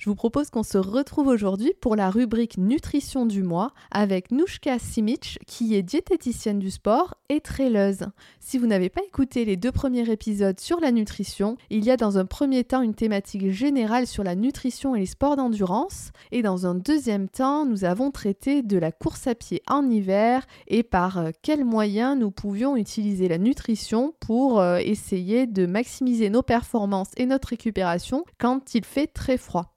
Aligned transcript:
Je 0.00 0.08
vous 0.08 0.14
propose 0.14 0.48
qu'on 0.48 0.62
se 0.62 0.78
retrouve 0.78 1.26
aujourd'hui 1.26 1.74
pour 1.78 1.94
la 1.94 2.08
rubrique 2.08 2.56
nutrition 2.56 3.26
du 3.26 3.42
mois 3.42 3.74
avec 3.90 4.32
Nouchka 4.32 4.78
Simic 4.78 5.38
qui 5.46 5.74
est 5.74 5.82
diététicienne 5.82 6.58
du 6.58 6.70
sport 6.70 7.16
et 7.28 7.42
traileuse. 7.42 8.06
Si 8.40 8.56
vous 8.56 8.66
n'avez 8.66 8.88
pas 8.88 9.02
écouté 9.06 9.44
les 9.44 9.58
deux 9.58 9.72
premiers 9.72 10.10
épisodes 10.10 10.58
sur 10.58 10.80
la 10.80 10.90
nutrition, 10.90 11.58
il 11.68 11.84
y 11.84 11.90
a 11.90 11.98
dans 11.98 12.16
un 12.16 12.24
premier 12.24 12.64
temps 12.64 12.80
une 12.80 12.94
thématique 12.94 13.50
générale 13.50 14.06
sur 14.06 14.24
la 14.24 14.36
nutrition 14.36 14.96
et 14.96 15.00
les 15.00 15.04
sports 15.04 15.36
d'endurance 15.36 16.12
et 16.32 16.40
dans 16.40 16.64
un 16.64 16.74
deuxième 16.74 17.28
temps, 17.28 17.66
nous 17.66 17.84
avons 17.84 18.10
traité 18.10 18.62
de 18.62 18.78
la 18.78 18.92
course 18.92 19.26
à 19.26 19.34
pied 19.34 19.60
en 19.68 19.90
hiver 19.90 20.46
et 20.66 20.82
par 20.82 21.18
euh, 21.18 21.30
quels 21.42 21.66
moyens 21.66 22.18
nous 22.18 22.30
pouvions 22.30 22.74
utiliser 22.74 23.28
la 23.28 23.36
nutrition 23.36 24.14
pour 24.18 24.60
euh, 24.60 24.78
essayer 24.78 25.46
de 25.46 25.66
maximiser 25.66 26.30
nos 26.30 26.40
performances 26.40 27.10
et 27.18 27.26
notre 27.26 27.48
récupération 27.48 28.24
quand 28.38 28.74
il 28.74 28.86
fait 28.86 29.06
très 29.06 29.36
froid. 29.36 29.74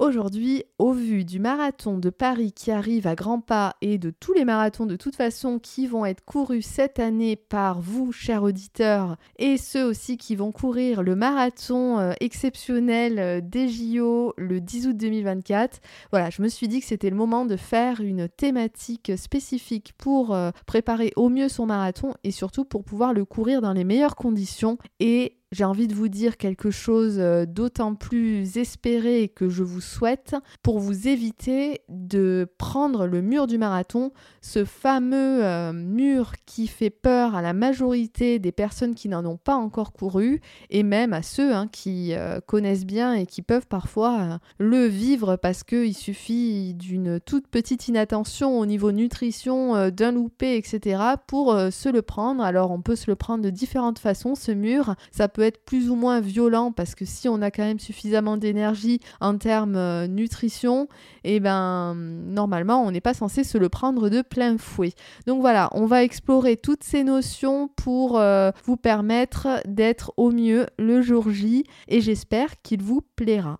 Aujourd'hui, 0.00 0.64
au 0.78 0.92
vu 0.92 1.26
du 1.26 1.38
marathon 1.40 1.98
de 1.98 2.08
Paris 2.08 2.52
qui 2.52 2.70
arrive 2.70 3.06
à 3.06 3.14
grands 3.14 3.42
pas 3.42 3.76
et 3.82 3.98
de 3.98 4.08
tous 4.08 4.32
les 4.32 4.46
marathons 4.46 4.86
de 4.86 4.96
toute 4.96 5.14
façon 5.14 5.58
qui 5.58 5.86
vont 5.86 6.06
être 6.06 6.24
courus 6.24 6.64
cette 6.64 6.98
année 6.98 7.36
par 7.36 7.82
vous, 7.82 8.10
chers 8.10 8.42
auditeurs, 8.42 9.18
et 9.38 9.58
ceux 9.58 9.84
aussi 9.84 10.16
qui 10.16 10.36
vont 10.36 10.52
courir 10.52 11.02
le 11.02 11.16
marathon 11.16 11.98
euh, 11.98 12.12
exceptionnel 12.20 13.18
euh, 13.18 13.40
des 13.42 13.68
JO 13.68 14.32
le 14.38 14.62
10 14.62 14.86
août 14.86 14.96
2024, 14.96 15.82
voilà, 16.10 16.30
je 16.30 16.40
me 16.40 16.48
suis 16.48 16.66
dit 16.66 16.80
que 16.80 16.86
c'était 16.86 17.10
le 17.10 17.16
moment 17.16 17.44
de 17.44 17.56
faire 17.56 18.00
une 18.00 18.26
thématique 18.26 19.12
spécifique 19.18 19.92
pour 19.98 20.34
euh, 20.34 20.50
préparer 20.64 21.12
au 21.16 21.28
mieux 21.28 21.50
son 21.50 21.66
marathon 21.66 22.14
et 22.24 22.30
surtout 22.30 22.64
pour 22.64 22.84
pouvoir 22.84 23.12
le 23.12 23.26
courir 23.26 23.60
dans 23.60 23.74
les 23.74 23.84
meilleures 23.84 24.16
conditions 24.16 24.78
et 24.98 25.39
j'ai 25.52 25.64
envie 25.64 25.88
de 25.88 25.94
vous 25.94 26.08
dire 26.08 26.36
quelque 26.36 26.70
chose 26.70 27.16
euh, 27.18 27.44
d'autant 27.44 27.96
plus 27.96 28.56
espéré 28.56 29.28
que 29.28 29.48
je 29.48 29.64
vous 29.64 29.80
souhaite 29.80 30.36
pour 30.62 30.78
vous 30.78 31.08
éviter 31.08 31.80
de 31.88 32.48
prendre 32.56 33.06
le 33.06 33.20
mur 33.20 33.48
du 33.48 33.58
marathon, 33.58 34.12
ce 34.42 34.64
fameux 34.64 35.44
euh, 35.44 35.72
mur 35.72 36.34
qui 36.46 36.68
fait 36.68 36.90
peur 36.90 37.34
à 37.34 37.42
la 37.42 37.52
majorité 37.52 38.38
des 38.38 38.52
personnes 38.52 38.94
qui 38.94 39.08
n'en 39.08 39.24
ont 39.24 39.38
pas 39.38 39.56
encore 39.56 39.92
couru 39.92 40.40
et 40.70 40.84
même 40.84 41.12
à 41.12 41.22
ceux 41.22 41.52
hein, 41.52 41.66
qui 41.66 42.14
euh, 42.14 42.38
connaissent 42.40 42.86
bien 42.86 43.14
et 43.14 43.26
qui 43.26 43.42
peuvent 43.42 43.66
parfois 43.66 44.38
le 44.58 44.86
vivre 44.86 45.34
parce 45.34 45.64
qu'il 45.64 45.96
suffit 45.96 46.74
d'une 46.74 47.18
toute 47.18 47.48
petite 47.48 47.88
inattention 47.88 48.56
au 48.60 48.66
niveau 48.66 48.92
nutrition, 48.92 49.90
d'un 49.90 50.12
loupé, 50.12 50.56
etc. 50.56 51.02
pour 51.26 51.58
se 51.70 51.88
le 51.88 52.02
prendre. 52.02 52.44
Alors 52.44 52.70
on 52.70 52.82
peut 52.82 52.96
se 52.96 53.10
le 53.10 53.16
prendre 53.16 53.42
de 53.42 53.50
différentes 53.50 53.98
façons, 53.98 54.36
ce 54.36 54.52
mur. 54.52 54.94
Ça 55.10 55.28
peut 55.28 55.39
être 55.42 55.64
plus 55.64 55.90
ou 55.90 55.94
moins 55.94 56.20
violent 56.20 56.72
parce 56.72 56.94
que 56.94 57.04
si 57.04 57.28
on 57.28 57.42
a 57.42 57.50
quand 57.50 57.62
même 57.62 57.78
suffisamment 57.78 58.36
d'énergie 58.36 59.00
en 59.20 59.36
termes 59.38 59.76
euh, 59.76 60.06
nutrition, 60.06 60.88
et 61.24 61.36
eh 61.36 61.40
ben 61.40 61.94
normalement 61.94 62.82
on 62.84 62.90
n'est 62.90 63.00
pas 63.00 63.14
censé 63.14 63.44
se 63.44 63.58
le 63.58 63.68
prendre 63.68 64.08
de 64.08 64.22
plein 64.22 64.58
fouet. 64.58 64.92
Donc 65.26 65.40
voilà, 65.40 65.68
on 65.72 65.86
va 65.86 66.02
explorer 66.02 66.56
toutes 66.56 66.84
ces 66.84 67.04
notions 67.04 67.68
pour 67.68 68.18
euh, 68.18 68.50
vous 68.64 68.76
permettre 68.76 69.60
d'être 69.66 70.12
au 70.16 70.30
mieux 70.30 70.66
le 70.78 71.02
jour 71.02 71.30
J 71.30 71.64
et 71.88 72.00
j'espère 72.00 72.60
qu'il 72.62 72.82
vous 72.82 73.02
plaira. 73.16 73.58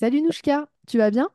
Salut 0.00 0.22
Nouchka, 0.22 0.66
tu 0.86 0.96
vas 0.96 1.10
bien? 1.10 1.28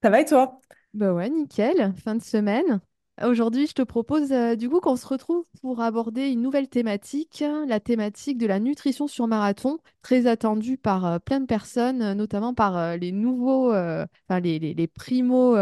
Ça 0.00 0.10
va 0.10 0.20
et 0.20 0.24
toi? 0.24 0.60
Bah 0.94 1.12
ouais, 1.12 1.28
nickel, 1.28 1.92
fin 1.96 2.14
de 2.14 2.22
semaine. 2.22 2.80
Aujourd'hui, 3.20 3.66
je 3.66 3.74
te 3.74 3.82
propose 3.82 4.32
euh, 4.32 4.56
du 4.56 4.70
coup 4.70 4.80
qu'on 4.80 4.96
se 4.96 5.06
retrouve 5.06 5.44
pour 5.60 5.80
aborder 5.80 6.28
une 6.28 6.40
nouvelle 6.40 6.68
thématique, 6.68 7.44
la 7.66 7.78
thématique 7.78 8.38
de 8.38 8.46
la 8.46 8.58
nutrition 8.58 9.06
sur 9.06 9.26
marathon, 9.26 9.78
très 10.02 10.26
attendue 10.26 10.76
par 10.76 11.06
euh, 11.06 11.18
plein 11.18 11.40
de 11.40 11.46
personnes, 11.46 12.02
euh, 12.02 12.14
notamment 12.14 12.54
par 12.54 12.96
les 12.96 13.12
nouveaux, 13.12 13.70
enfin 13.70 14.40
les, 14.40 14.58
les, 14.58 14.86
primo 14.86 15.54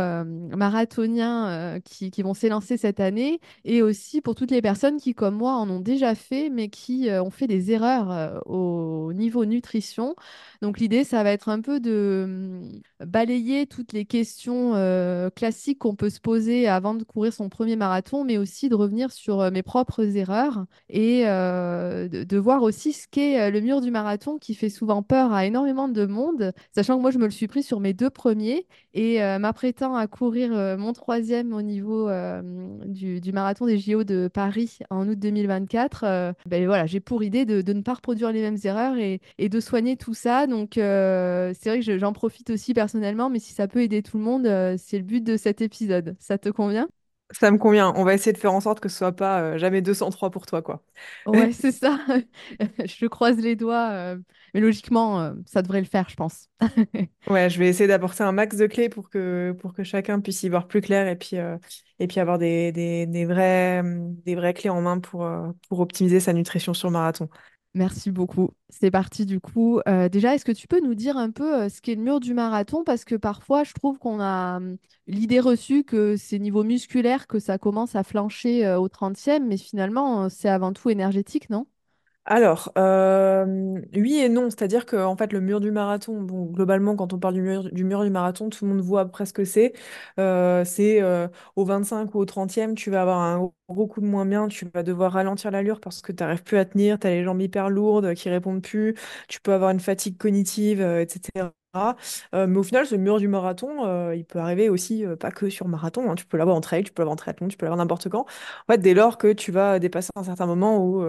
marathoniens 0.57 1.79
qui, 1.85 2.11
qui 2.11 2.23
vont 2.23 2.35
s'élancer 2.35 2.77
cette 2.77 3.01
année, 3.01 3.41
et 3.65 3.83
aussi 3.83 4.21
pour 4.21 4.35
toutes 4.35 4.51
les 4.51 4.63
personnes 4.63 4.99
qui, 4.99 5.15
comme 5.15 5.37
moi, 5.37 5.55
en 5.55 5.69
ont 5.71 5.81
déjà 5.81 6.15
fait, 6.15 6.51
mais 6.51 6.69
qui 6.69 7.09
ont 7.11 7.31
fait 7.31 7.47
des 7.47 7.71
erreurs 7.71 8.43
au 8.47 9.13
niveau 9.13 9.45
nutrition. 9.45 10.15
Donc 10.63 10.79
l'idée, 10.79 11.05
ça 11.05 11.23
va 11.23 11.31
être 11.33 11.49
un 11.49 11.61
peu 11.61 11.81
de 11.81 12.23
hum, 12.25 12.81
balayer 13.07 13.67
toutes 13.67 13.93
les 13.93 14.05
questions 14.05 14.73
classiques 15.35 15.79
qu'on 15.79 15.95
peut 15.95 16.11
se 16.11 16.21
poser 16.21 16.67
avant 16.69 16.95
de 16.95 17.05
courir 17.05 17.33
son 17.33 17.49
premier 17.49 17.77
marathon, 17.77 18.25
mais 18.25 18.39
aussi 18.39 18.69
de 18.69 18.75
revenir 18.75 19.13
sur 19.13 19.41
euh, 19.41 19.51
mes 19.51 19.63
propres 19.63 20.17
erreurs 20.17 20.65
et 20.89 21.23
euh, 21.27 22.09
de, 22.09 22.39
voir 22.39 22.63
aussi 22.63 22.93
ce 22.93 23.07
qu'est 23.09 23.41
euh, 23.41 23.51
le 23.51 23.61
mur 23.61 23.81
du 23.81 23.91
marathon 23.91 24.30
qui 24.39 24.55
fait 24.55 24.69
souvent 24.69 25.03
peur 25.03 25.33
à 25.33 25.47
énormément 25.47 25.89
de 25.89 26.07
monde, 26.07 26.53
sachant 26.75 26.97
que 26.97 27.03
moi 27.03 27.11
je 27.11 27.19
me 27.19 27.25
le 27.25 27.31
suis 27.31 27.49
pris 27.49 27.63
sur 27.63 27.81
mes 27.81 27.93
deux 27.93 28.11
premiers 28.11 28.67
et 28.95 29.21
m'apprêtant 29.39 29.95
à 29.95 30.07
courir 30.07 30.51
mon 30.79 30.93
troisième 30.93 31.53
au 31.53 31.63
niveau 31.63 32.11
du, 32.87 33.33
marathon 33.33 33.67
des 33.67 33.79
JO 33.79 34.05
de 34.05 34.29
Paris 34.33 34.79
en 34.91 35.09
août 35.09 35.19
2024. 35.19 36.35
ben 36.47 36.67
voilà, 36.67 36.87
j'ai 36.87 37.01
pour 37.01 37.23
idée 37.23 37.45
de, 37.45 37.73
ne 37.73 37.83
pas 37.83 37.95
reproduire 37.95 38.33
les 38.33 38.43
mêmes 38.43 38.59
erreurs 38.65 38.97
et, 38.97 39.21
et 39.39 39.49
de 39.49 39.61
soigner 39.61 39.97
tout 39.97 40.15
ça. 40.15 40.47
Donc 40.47 40.73
c'est 40.75 41.67
vrai 41.67 41.81
que 41.81 41.99
j'en 41.99 42.13
profite 42.13 42.51
aussi 42.51 42.75
personnellement, 42.75 43.31
mais 43.31 43.39
si 43.39 43.53
ça 43.53 43.69
peut 43.69 43.83
aider 43.83 44.03
tout 44.03 44.19
le 44.19 44.25
monde, 44.25 44.77
c'est 44.79 44.99
le 44.99 45.05
but 45.05 45.23
de 45.23 45.37
cet 45.37 45.61
épisode. 45.61 46.17
Ça 46.19 46.39
te 46.39 46.49
convient? 46.49 46.89
Ça 47.33 47.51
me 47.51 47.59
convient. 47.59 47.93
On 47.97 48.05
va 48.05 48.15
essayer 48.15 48.33
de 48.33 48.39
faire 48.39 48.53
en 48.53 48.61
sorte 48.61 48.81
que 48.81 48.89
ce 48.89 48.99
soit 48.99 49.13
pas 49.15 49.41
euh, 49.43 49.59
jamais 49.59 49.83
203 49.83 50.31
pour 50.31 50.47
toi, 50.47 50.63
quoi. 50.63 50.83
Ouais, 51.27 51.53
c'est 51.53 51.73
ça. 51.73 51.99
Je 52.87 53.07
croise 53.07 53.39
les 53.39 53.57
doigts. 53.57 53.91
euh, 53.91 54.19
Mais 54.55 54.61
logiquement, 54.61 55.21
euh, 55.21 55.35
ça 55.47 55.63
devrait 55.63 55.81
le 55.81 55.87
faire, 55.87 56.09
je 56.09 56.17
pense. 56.17 56.49
Ouais, 57.29 57.49
je 57.49 57.59
vais 57.59 57.69
essayer 57.69 57.87
d'apporter 57.87 58.25
un 58.25 58.33
max 58.33 58.57
de 58.57 58.67
clés 58.67 58.89
pour 58.89 59.09
que, 59.09 59.53
pour 59.61 59.73
que 59.73 59.85
chacun 59.85 60.21
puisse 60.21 60.43
y 60.43 60.49
voir 60.49 60.67
plus 60.67 60.81
clair 60.81 61.07
et 61.07 61.17
puis, 61.17 61.37
et 62.01 62.07
puis 62.09 62.19
avoir 62.19 62.39
des, 62.39 62.73
des, 62.73 63.07
des 63.07 63.25
vrais, 63.25 63.83
des 63.85 64.35
vraies 64.35 64.55
clés 64.55 64.71
en 64.71 64.81
main 64.81 64.99
pour, 64.99 65.29
pour 65.69 65.81
optimiser 65.81 66.19
sa 66.19 66.33
nutrition 66.33 66.75
sur 66.75 66.91
marathon. 66.91 67.29
Merci 67.75 68.11
beaucoup. 68.11 68.51
C'est 68.69 68.91
parti 68.91 69.27
du 69.27 69.39
coup. 69.41 69.81
Euh, 69.87 70.09
déjà, 70.09 70.35
est-ce 70.35 70.45
que 70.45 70.51
tu 70.53 70.67
peux 70.67 70.81
nous 70.81 70.95
dire 70.97 71.17
un 71.17 71.31
peu 71.31 71.63
euh, 71.65 71.69
ce 71.69 71.81
qu'est 71.81 71.95
le 71.95 72.03
mur 72.03 72.19
du 72.19 72.35
marathon? 72.35 72.83
Parce 72.83 73.05
que 73.05 73.15
parfois, 73.15 73.63
je 73.63 73.73
trouve 73.75 73.99
qu'on 73.99 74.19
a 74.21 74.57
hum, 74.57 74.77
l'idée 75.07 75.39
reçue 75.39 75.85
que 75.85 76.17
c'est 76.17 76.41
niveau 76.41 76.65
musculaire 76.65 77.29
que 77.29 77.39
ça 77.39 77.59
commence 77.59 77.95
à 77.95 78.03
flancher 78.03 78.67
euh, 78.67 78.79
au 78.81 78.89
30e, 78.89 79.47
mais 79.47 79.57
finalement, 79.57 80.29
c'est 80.29 80.49
avant 80.49 80.73
tout 80.73 80.91
énergétique, 80.91 81.49
non? 81.49 81.67
Alors, 82.27 82.71
oui 82.77 84.19
et 84.19 84.29
non, 84.29 84.51
c'est-à-dire 84.51 84.87
que 84.87 84.97
en 84.97 85.17
fait, 85.17 85.33
le 85.33 85.41
mur 85.41 85.61
du 85.61 85.71
marathon, 85.71 86.21
bon, 86.23 86.45
globalement, 86.47 86.95
quand 86.97 87.13
on 87.13 87.19
parle 87.19 87.35
du 87.35 87.43
mur, 87.43 87.65
du 87.73 87.85
mur 87.85 88.05
du 88.05 88.11
marathon, 88.11 88.51
tout 88.51 88.65
le 88.65 88.73
monde 88.73 88.81
voit 88.83 89.07
presque 89.07 89.45
c'est. 89.47 89.73
Euh, 90.19 90.65
c'est 90.65 91.03
euh, 91.03 91.29
au 91.57 91.65
25 91.65 92.15
ou 92.15 92.19
au 92.21 92.25
30e, 92.25 92.75
tu 92.75 92.91
vas 92.91 93.03
avoir 93.03 93.19
un 93.21 93.51
gros 93.71 93.87
coup 93.87 94.01
de 94.01 94.07
moins 94.07 94.27
bien, 94.27 94.49
tu 94.49 94.67
vas 94.75 94.83
devoir 94.83 95.13
ralentir 95.13 95.51
l'allure 95.51 95.81
parce 95.81 96.03
que 96.03 96.13
tu 96.13 96.23
n'arrives 96.23 96.43
plus 96.43 96.59
à 96.59 96.65
tenir, 96.65 96.99
tu 96.99 97.07
as 97.07 97.11
les 97.11 97.25
jambes 97.25 97.41
hyper 97.41 97.71
lourdes 97.71 98.15
qui 98.15 98.29
répondent 98.29 98.63
plus, 98.63 98.95
tu 99.29 99.41
peux 99.41 99.53
avoir 99.53 99.71
une 99.71 99.81
fatigue 99.81 100.17
cognitive, 100.19 100.81
etc. 100.81 101.53
Euh, 102.35 102.47
mais 102.49 102.59
au 102.59 102.63
final, 102.65 102.85
ce 102.87 102.97
mur 102.97 103.19
du 103.21 103.29
marathon, 103.29 103.85
euh, 103.87 104.15
il 104.17 104.25
peut 104.25 104.41
arriver 104.41 104.69
aussi, 104.69 105.05
euh, 105.07 105.15
pas 105.17 105.31
que 105.31 105.49
sur 105.49 105.69
marathon, 105.69 106.11
hein. 106.11 106.17
tu 106.17 106.27
peux 106.27 106.37
l'avoir 106.37 106.57
en 106.57 106.61
trail, 106.61 106.83
tu 106.85 106.93
peux 106.93 107.03
l'avoir 107.03 107.13
en 107.15 107.17
triathlon, 107.17 107.47
tu 107.49 107.57
peux 107.57 107.65
l'avoir 107.67 107.79
n'importe 107.79 108.09
quand. 108.09 108.23
En 108.69 108.73
fait, 108.73 108.79
dès 108.79 108.93
lors 108.95 109.19
que 109.19 109.33
tu 109.33 109.53
vas 109.53 109.79
dépasser 109.79 110.11
un 110.17 110.25
certain 110.25 110.47
moment 110.47 110.85
où, 110.85 111.05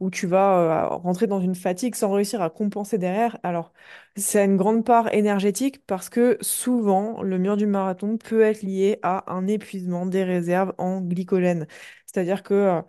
où 0.00 0.10
tu 0.10 0.26
vas 0.26 0.86
rentrer 0.88 1.26
dans 1.26 1.40
une 1.40 1.54
fatigue 1.54 1.94
sans 1.94 2.10
réussir 2.12 2.42
à 2.42 2.50
compenser 2.50 2.98
derrière, 2.98 3.38
alors 3.42 3.72
c'est 4.16 4.44
une 4.44 4.56
grande 4.56 4.84
part 4.84 5.12
énergétique 5.12 5.84
parce 5.86 6.08
que 6.08 6.38
souvent, 6.40 7.20
le 7.22 7.38
mur 7.38 7.56
du 7.56 7.66
marathon 7.66 8.16
peut 8.18 8.42
être 8.42 8.62
lié 8.62 8.98
à 9.02 9.32
un 9.32 9.46
épuisement 9.48 10.06
des 10.06 10.22
réserves 10.24 10.72
en 10.78 11.00
glycogène. 11.00 11.66
C'est-à-dire 12.06 12.42
que, 12.44 12.80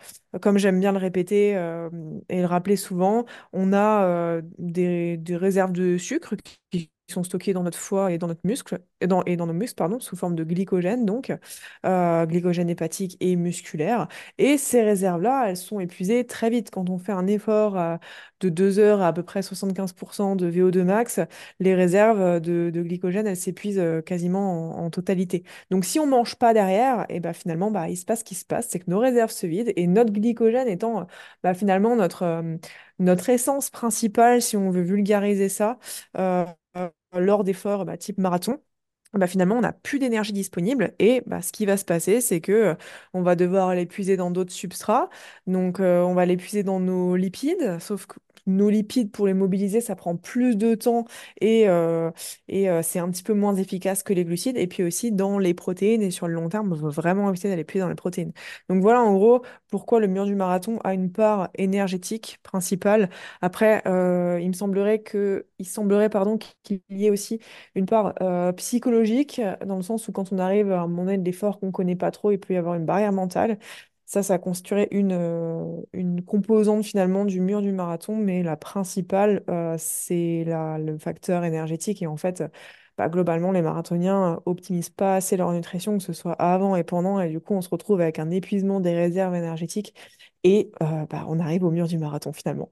comme 0.42 0.58
j'aime 0.60 0.80
bien 0.80 0.92
le 0.92 1.00
répéter 1.00 1.52
et 2.30 2.40
le 2.42 2.46
rappeler 2.46 2.76
souvent, 2.76 3.26
on 3.54 3.74
a 3.74 4.42
des, 4.60 5.18
des 5.18 5.36
réserves 5.38 5.72
de 5.72 5.98
sucre 5.98 6.36
qui 6.70 6.92
sont 7.08 7.24
stockés 7.24 7.54
dans 7.54 7.64
notre 7.64 7.78
foie 7.78 8.12
et 8.12 8.18
dans 8.18 8.28
notre 8.28 8.46
muscle, 8.46 8.80
et 9.02 9.08
dans, 9.08 9.24
et 9.26 9.36
dans 9.38 9.48
nos 9.48 9.54
muscles, 9.54 9.76
pardon, 9.76 10.00
sous 10.00 10.16
forme 10.16 10.36
de 10.36 10.44
glycogène, 10.44 11.06
donc 11.06 11.32
euh, 11.86 12.26
glycogène 12.26 12.70
hépatique 12.70 13.18
et 13.20 13.36
musculaire. 13.36 14.08
Et 14.38 14.58
ces 14.58 14.82
réserves-là, 14.84 15.50
elles 15.50 15.58
sont 15.58 15.80
épuisées 15.80 16.26
très 16.26 16.50
vite. 16.50 16.72
Quand 16.72 16.90
on 16.90 16.98
fait 16.98 17.12
un 17.12 17.28
effort 17.28 17.78
euh, 17.80 17.98
de 18.42 18.50
2 18.50 18.80
heures 18.80 19.02
à 19.02 19.08
à 19.08 19.14
peu 19.14 19.24
près 19.24 19.42
75% 19.42 20.36
de 20.36 20.52
VO2 20.52 20.84
max, 20.84 21.20
les 21.60 21.74
réserves 21.74 22.42
de, 22.42 22.70
de 22.70 22.82
glycogène, 22.82 23.28
elles 23.28 23.38
s'épuisent 23.38 23.80
euh, 23.80 24.02
quasiment 24.02 24.78
en, 24.78 24.90
totalité. 24.90 25.44
Donc 25.72 25.86
si 25.86 26.00
on 26.00 26.08
mange 26.08 26.36
pas 26.36 26.54
derrière, 26.54 27.06
et 27.10 27.20
ben 27.20 27.34
finalement, 27.34 27.72
bah, 27.72 27.90
il 27.90 27.98
se 27.98 28.06
passe 28.06 28.20
ce 28.20 28.24
qui 28.26 28.36
se 28.36 28.46
passe, 28.46 28.68
c'est 28.70 28.80
que 28.80 28.90
nos 28.90 29.00
réserves 29.00 29.32
se 29.32 29.48
vident 29.48 29.72
et 29.76 29.88
notre 29.88 30.12
glycogène 30.12 30.68
étant 30.68 31.08
bah, 31.44 31.54
finalement 31.54 31.96
notre, 31.96 32.24
euh, 32.24 32.58
notre 33.00 33.30
essence 33.30 33.70
principale, 33.70 34.42
si 34.42 34.58
on 34.58 34.70
veut 34.70 34.82
vulgariser 34.84 35.50
ça, 35.50 35.80
euh, 36.18 36.46
euh, 36.46 36.46
lors 37.20 37.44
d'efforts 37.44 37.86
bah, 37.86 37.98
type 37.98 38.18
marathon, 38.18 38.62
bah, 39.14 39.28
finalement, 39.28 39.58
on 39.58 39.62
n'a 39.62 39.74
plus 39.74 40.00
d'énergie 40.00 40.34
disponible 40.34 40.94
et 41.00 41.22
bah, 41.26 41.42
ce 41.42 41.52
qui 41.54 41.66
va 41.66 41.78
se 41.78 41.86
passer, 41.86 42.22
c'est 42.22 42.42
que 42.42 42.52
euh, 42.52 42.76
on 43.14 43.22
va 43.24 43.36
devoir 43.36 43.74
l'épuiser 43.76 44.18
dans 44.18 44.32
d'autres 44.32 44.52
substrats. 44.54 45.10
Donc, 45.48 45.80
euh, 45.80 46.02
on 46.04 46.14
va 46.16 46.26
l'épuiser 46.26 46.64
dans 46.64 46.80
nos 46.80 47.16
lipides, 47.16 47.80
sauf 47.80 48.06
que 48.08 48.16
nos 48.48 48.70
lipides, 48.70 49.12
pour 49.12 49.28
les 49.28 49.34
mobiliser, 49.34 49.82
ça 49.82 49.96
prend 49.96 50.16
plus 50.16 50.56
de 50.58 50.76
temps 50.76 51.06
et, 51.42 51.68
euh, 51.70 52.12
euh, 52.52 52.82
c'est 52.84 53.00
un 53.00 53.10
petit 53.10 53.24
peu 53.24 53.34
moins 53.34 53.56
efficace 53.56 54.04
que 54.04 54.14
les 54.14 54.26
glucides. 54.26 54.58
Et 54.58 54.68
puis 54.68 54.84
aussi 54.84 55.12
dans 55.12 55.40
les 55.40 55.54
protéines 55.54 56.02
et 56.02 56.12
sur 56.12 56.28
le 56.28 56.34
long 56.34 56.50
terme, 56.50 56.72
on 56.72 56.76
veut 56.76 56.90
vraiment 56.90 57.30
éviter 57.30 57.50
d'aller 57.50 57.64
puiser 57.64 57.82
dans 57.84 57.90
les 57.90 57.96
protéines. 57.96 58.32
Donc 58.70 58.82
voilà 58.82 59.02
en 59.02 59.14
gros 59.14 59.42
pourquoi 59.70 60.00
le 60.00 60.08
mur 60.08 60.26
du 60.26 60.36
marathon 60.36 60.80
a 60.84 60.94
une 60.94 61.12
part 61.12 61.50
énergétique 61.56 62.40
principale. 62.44 63.10
Après, 63.42 63.82
euh, 63.88 64.40
il 64.42 64.48
me 64.50 64.54
semblerait 64.54 65.00
que, 65.00 65.48
il 65.60 65.66
semblerait 65.68 66.10
pardon 66.10 66.38
qu'il 66.64 66.82
y 66.90 67.06
ait 67.06 67.10
aussi 67.10 67.40
une 67.76 67.86
part 67.86 68.14
psychologique, 68.58 69.42
dans 69.66 69.78
le 69.78 69.82
sens 69.84 70.08
où 70.08 70.12
quand 70.12 70.32
on 70.34 70.40
arrive 70.40 70.72
à 70.72 70.82
un 70.82 70.88
moment 70.88 71.06
donné 71.06 71.18
l'effort 71.18 71.60
qu'on 71.60 71.68
ne 71.68 71.72
connaît 71.72 71.96
pas 71.96 72.12
trop, 72.12 72.32
il 72.32 72.40
peut 72.40 72.54
y 72.54 72.58
avoir 72.58 72.76
une 72.76 72.86
barrière 72.86 73.12
mentale. 73.14 73.58
Ça, 74.06 74.22
ça 74.24 74.38
constituerait 74.38 74.88
une, 74.92 75.14
euh, 75.14 75.82
une 75.94 76.24
composante 76.24 76.84
finalement 76.86 77.26
du 77.26 77.42
mur 77.42 77.62
du 77.62 77.72
marathon, 77.72 78.16
mais 78.16 78.44
la 78.44 78.56
principale, 78.56 79.44
euh, 79.50 79.76
c'est 79.80 80.44
le 80.46 80.98
facteur 81.00 81.44
énergétique. 81.44 82.02
Et 82.04 82.08
en 82.08 82.16
fait, 82.18 82.44
bah, 82.98 83.10
globalement, 83.10 83.52
les 83.52 83.62
marathoniens 83.64 84.36
euh, 84.36 84.40
optimisent 84.46 84.90
pas 84.92 85.16
assez 85.16 85.38
leur 85.38 85.52
nutrition, 85.54 85.98
que 85.98 86.04
ce 86.04 86.14
soit 86.14 86.34
avant 86.34 86.76
et 86.76 86.84
pendant, 86.84 87.20
et 87.20 87.30
du 87.30 87.40
coup, 87.40 87.56
on 87.56 87.62
se 87.62 87.70
retrouve 87.70 88.00
avec 88.02 88.20
un 88.20 88.30
épuisement 88.30 88.80
des 88.80 88.94
réserves 88.94 89.36
énergétiques 89.36 89.94
et 90.44 90.72
bah, 91.10 91.26
on 91.28 91.40
arrive 91.40 91.64
au 91.64 91.72
mur 91.72 91.88
du 91.88 91.98
marathon 91.98 92.32
finalement. 92.34 92.72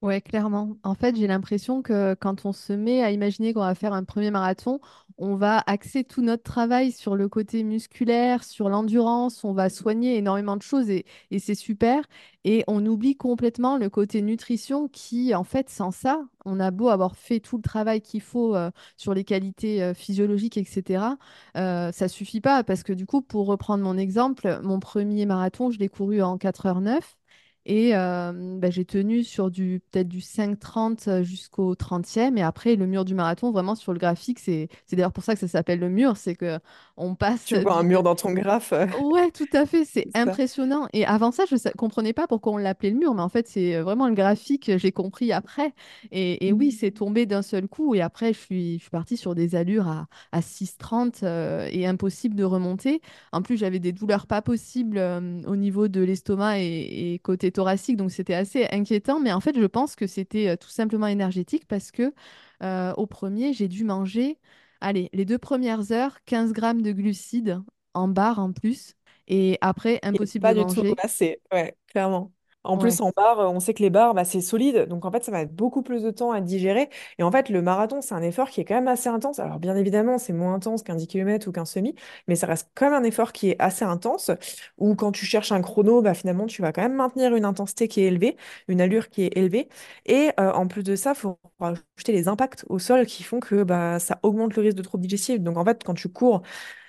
Ouais, 0.00 0.20
clairement. 0.20 0.76
En 0.84 0.94
fait, 0.94 1.16
j'ai 1.16 1.26
l'impression 1.26 1.82
que 1.82 2.14
quand 2.14 2.44
on 2.44 2.52
se 2.52 2.72
met 2.72 3.02
à 3.02 3.10
imaginer 3.10 3.52
qu'on 3.52 3.60
va 3.60 3.74
faire 3.74 3.92
un 3.92 4.04
premier 4.04 4.30
marathon, 4.30 4.78
on 5.18 5.34
va 5.34 5.58
axer 5.66 6.04
tout 6.04 6.22
notre 6.22 6.44
travail 6.44 6.92
sur 6.92 7.16
le 7.16 7.28
côté 7.28 7.64
musculaire, 7.64 8.44
sur 8.44 8.68
l'endurance, 8.68 9.42
on 9.42 9.52
va 9.52 9.68
soigner 9.68 10.16
énormément 10.16 10.56
de 10.56 10.62
choses 10.62 10.88
et, 10.88 11.04
c'est 11.40 11.56
super. 11.56 12.04
Et 12.44 12.62
on 12.68 12.86
oublie 12.86 13.16
complètement 13.16 13.76
le 13.76 13.90
côté 13.90 14.22
nutrition 14.22 14.86
qui, 14.86 15.34
en 15.34 15.42
fait, 15.42 15.68
sans 15.68 15.90
ça, 15.90 16.22
on 16.44 16.60
a 16.60 16.70
beau 16.70 16.88
avoir 16.90 17.16
fait 17.16 17.40
tout 17.40 17.56
le 17.56 17.62
travail 17.62 18.00
qu'il 18.00 18.20
faut 18.22 18.54
euh, 18.54 18.70
sur 18.96 19.14
les 19.14 19.24
qualités 19.24 19.82
euh, 19.82 19.94
physiologiques, 19.94 20.58
etc. 20.58 21.16
euh, 21.56 21.90
ça 21.90 22.06
suffit 22.06 22.40
pas 22.40 22.62
parce 22.62 22.84
que 22.84 22.92
du 22.92 23.04
coup, 23.04 23.20
pour 23.20 23.46
reprendre 23.48 23.82
mon 23.82 23.98
exemple, 23.98 24.60
mon 24.62 24.78
premier 24.78 25.26
marathon, 25.26 25.72
je 25.72 25.80
l'ai 25.80 25.88
couru 25.88 26.22
en 26.22 26.38
4 26.38 26.66
heures 26.66 26.80
9. 26.80 27.17
Et 27.66 27.94
euh, 27.96 28.58
bah, 28.58 28.70
j'ai 28.70 28.84
tenu 28.84 29.24
sur 29.24 29.50
du 29.50 29.82
peut-être 29.90 30.08
du 30.08 30.20
5,30 30.20 31.22
jusqu'au 31.22 31.74
30e. 31.74 32.36
Et 32.38 32.42
après, 32.42 32.76
le 32.76 32.86
mur 32.86 33.04
du 33.04 33.14
marathon, 33.14 33.50
vraiment 33.50 33.74
sur 33.74 33.92
le 33.92 33.98
graphique, 33.98 34.38
c'est 34.38 34.68
d'ailleurs 34.90 35.12
pour 35.12 35.24
ça 35.24 35.34
que 35.34 35.40
ça 35.40 35.48
s'appelle 35.48 35.78
le 35.80 35.90
mur, 35.90 36.16
c'est 36.16 36.34
que 36.34 36.58
on 36.96 37.14
passe 37.14 37.44
Tu 37.44 37.56
vois 37.56 37.74
un 37.78 37.82
mur 37.82 38.02
dans 38.04 38.14
ton 38.14 38.32
graphe, 38.32 38.72
euh, 38.72 38.86
Ouais, 38.90 39.30
tout 39.30 39.46
à 39.52 39.66
fait, 39.66 39.84
c'est 39.84 40.08
ça. 40.24 40.34
impressionnant. 40.34 40.88
Et 40.94 41.04
avant 41.04 41.30
ça, 41.30 41.44
je 41.48 41.54
ne 41.56 41.70
comprenais 41.76 42.14
pas 42.14 42.26
pourquoi 42.26 42.54
on 42.54 42.56
l'appelait 42.56 42.88
le 42.90 42.96
mur, 42.96 43.12
mais 43.14 43.20
en 43.20 43.28
fait, 43.28 43.46
c'est 43.46 43.76
euh, 43.76 43.82
vraiment 43.82 44.08
le 44.08 44.14
graphique, 44.14 44.70
j'ai 44.78 44.92
compris 44.92 45.30
après. 45.30 45.74
Et, 46.10 46.46
et 46.48 46.52
oui, 46.54 46.72
c'est 46.72 46.90
tombé 46.90 47.26
d'un 47.26 47.42
seul 47.42 47.68
coup. 47.68 47.94
Et 47.94 48.00
après, 48.00 48.32
je 48.32 48.38
suis, 48.38 48.74
je 48.78 48.82
suis 48.82 48.90
partie 48.90 49.18
sur 49.18 49.34
des 49.34 49.54
allures 49.56 49.88
à, 49.88 50.06
à 50.32 50.40
6,30 50.40 51.20
euh, 51.22 51.68
et 51.70 51.86
impossible 51.86 52.34
de 52.34 52.44
remonter. 52.44 53.02
En 53.32 53.42
plus, 53.42 53.58
j'avais 53.58 53.78
des 53.78 53.92
douleurs 53.92 54.26
pas 54.26 54.40
possibles 54.40 54.96
euh, 54.96 55.42
au 55.46 55.54
niveau 55.56 55.86
de 55.88 56.00
l'estomac 56.00 56.60
et, 56.60 57.12
et 57.14 57.18
côté 57.18 57.52
thoracique, 57.58 57.96
donc 57.96 58.12
c'était 58.12 58.34
assez 58.34 58.68
inquiétant. 58.70 59.18
Mais 59.18 59.32
en 59.32 59.40
fait, 59.40 59.58
je 59.58 59.64
pense 59.66 59.96
que 59.96 60.06
c'était 60.06 60.48
euh, 60.50 60.56
tout 60.56 60.68
simplement 60.68 61.08
énergétique 61.08 61.66
parce 61.66 61.90
que 61.90 62.14
euh, 62.62 62.92
au 62.96 63.06
premier, 63.06 63.52
j'ai 63.52 63.66
dû 63.66 63.82
manger. 63.82 64.38
Allez, 64.80 65.10
les 65.12 65.24
deux 65.24 65.38
premières 65.38 65.90
heures, 65.90 66.18
15 66.24 66.52
grammes 66.52 66.82
de 66.82 66.92
glucides 66.92 67.60
en 67.94 68.06
barre 68.06 68.38
en 68.38 68.52
plus. 68.52 68.94
Et 69.26 69.58
après, 69.60 69.98
impossible 70.04 70.46
de 70.46 70.52
pas 70.52 70.54
du 70.54 70.66
tout 70.66 70.82
manger. 70.82 70.94
ramassé, 70.96 71.40
ouais, 71.52 71.76
clairement. 71.88 72.32
En 72.64 72.76
Ouais. 72.76 72.78
plus, 72.78 73.00
en 73.00 73.10
barre, 73.16 73.40
euh, 73.40 73.46
on 73.48 73.60
sait 73.60 73.72
que 73.72 73.82
les 73.82 73.88
barres, 73.88 74.12
bah, 74.14 74.24
c'est 74.24 74.40
solide, 74.42 74.86
donc 74.88 75.04
en 75.06 75.10
fait, 75.10 75.24
ça 75.24 75.30
va 75.32 75.40
être 75.42 75.54
beaucoup 75.54 75.82
plus 75.82 76.02
de 76.02 76.10
temps 76.10 76.32
à 76.32 76.40
digérer. 76.42 76.90
Et 77.18 77.22
en 77.22 77.30
fait, 77.30 77.48
le 77.48 77.62
marathon, 77.62 78.02
c'est 78.02 78.14
un 78.14 78.20
effort 78.22 78.50
qui 78.50 78.60
est 78.60 78.64
quand 78.66 78.74
même 78.74 78.88
assez 78.88 79.08
intense. 79.08 79.38
Alors, 79.38 79.58
bien 79.58 79.74
évidemment, 79.76 80.18
c'est 80.18 80.34
moins 80.34 80.54
intense 80.54 80.82
qu'un 80.82 80.96
10 80.96 81.06
km 81.06 81.48
ou 81.48 81.52
qu'un 81.52 81.64
semi, 81.64 81.94
mais 82.26 82.36
ça 82.36 82.46
reste 82.46 82.68
quand 82.74 82.90
même 82.90 83.00
un 83.02 83.04
effort 83.04 83.32
qui 83.32 83.50
est 83.50 83.56
assez 83.62 83.84
intense, 83.84 84.30
où 84.76 84.94
quand 84.96 85.12
tu 85.12 85.24
cherches 85.24 85.52
un 85.52 85.62
chrono, 85.62 86.02
bah, 86.02 86.14
finalement, 86.14 86.46
tu 86.46 86.60
vas 86.60 86.72
quand 86.72 86.82
même 86.82 86.94
maintenir 86.94 87.34
une 87.34 87.44
intensité 87.46 87.88
qui 87.88 88.02
est 88.02 88.06
élevée, 88.08 88.36
une 88.68 88.80
allure 88.80 89.08
qui 89.08 89.22
est 89.22 89.36
élevée. 89.36 89.68
Et 90.06 90.30
euh, 90.38 90.52
en 90.52 90.66
plus 90.66 90.82
de 90.82 90.96
ça, 90.96 91.12
il 91.12 91.16
faut 91.20 91.38
rajouter 91.60 92.12
les 92.12 92.28
impacts 92.28 92.64
au 92.68 92.78
sol 92.78 93.06
qui 93.06 93.22
font 93.22 93.40
que 93.40 93.62
bah, 93.62 93.98
ça 93.98 94.18
augmente 94.22 94.54
le 94.56 94.62
risque 94.62 94.76
de 94.76 94.82
troubles 94.82 95.02
digestifs. 95.02 95.40
Donc, 95.40 95.56
en 95.56 95.64
fait, 95.64 95.82
quand 95.84 95.94
tu 95.94 96.08
cours, 96.08 96.42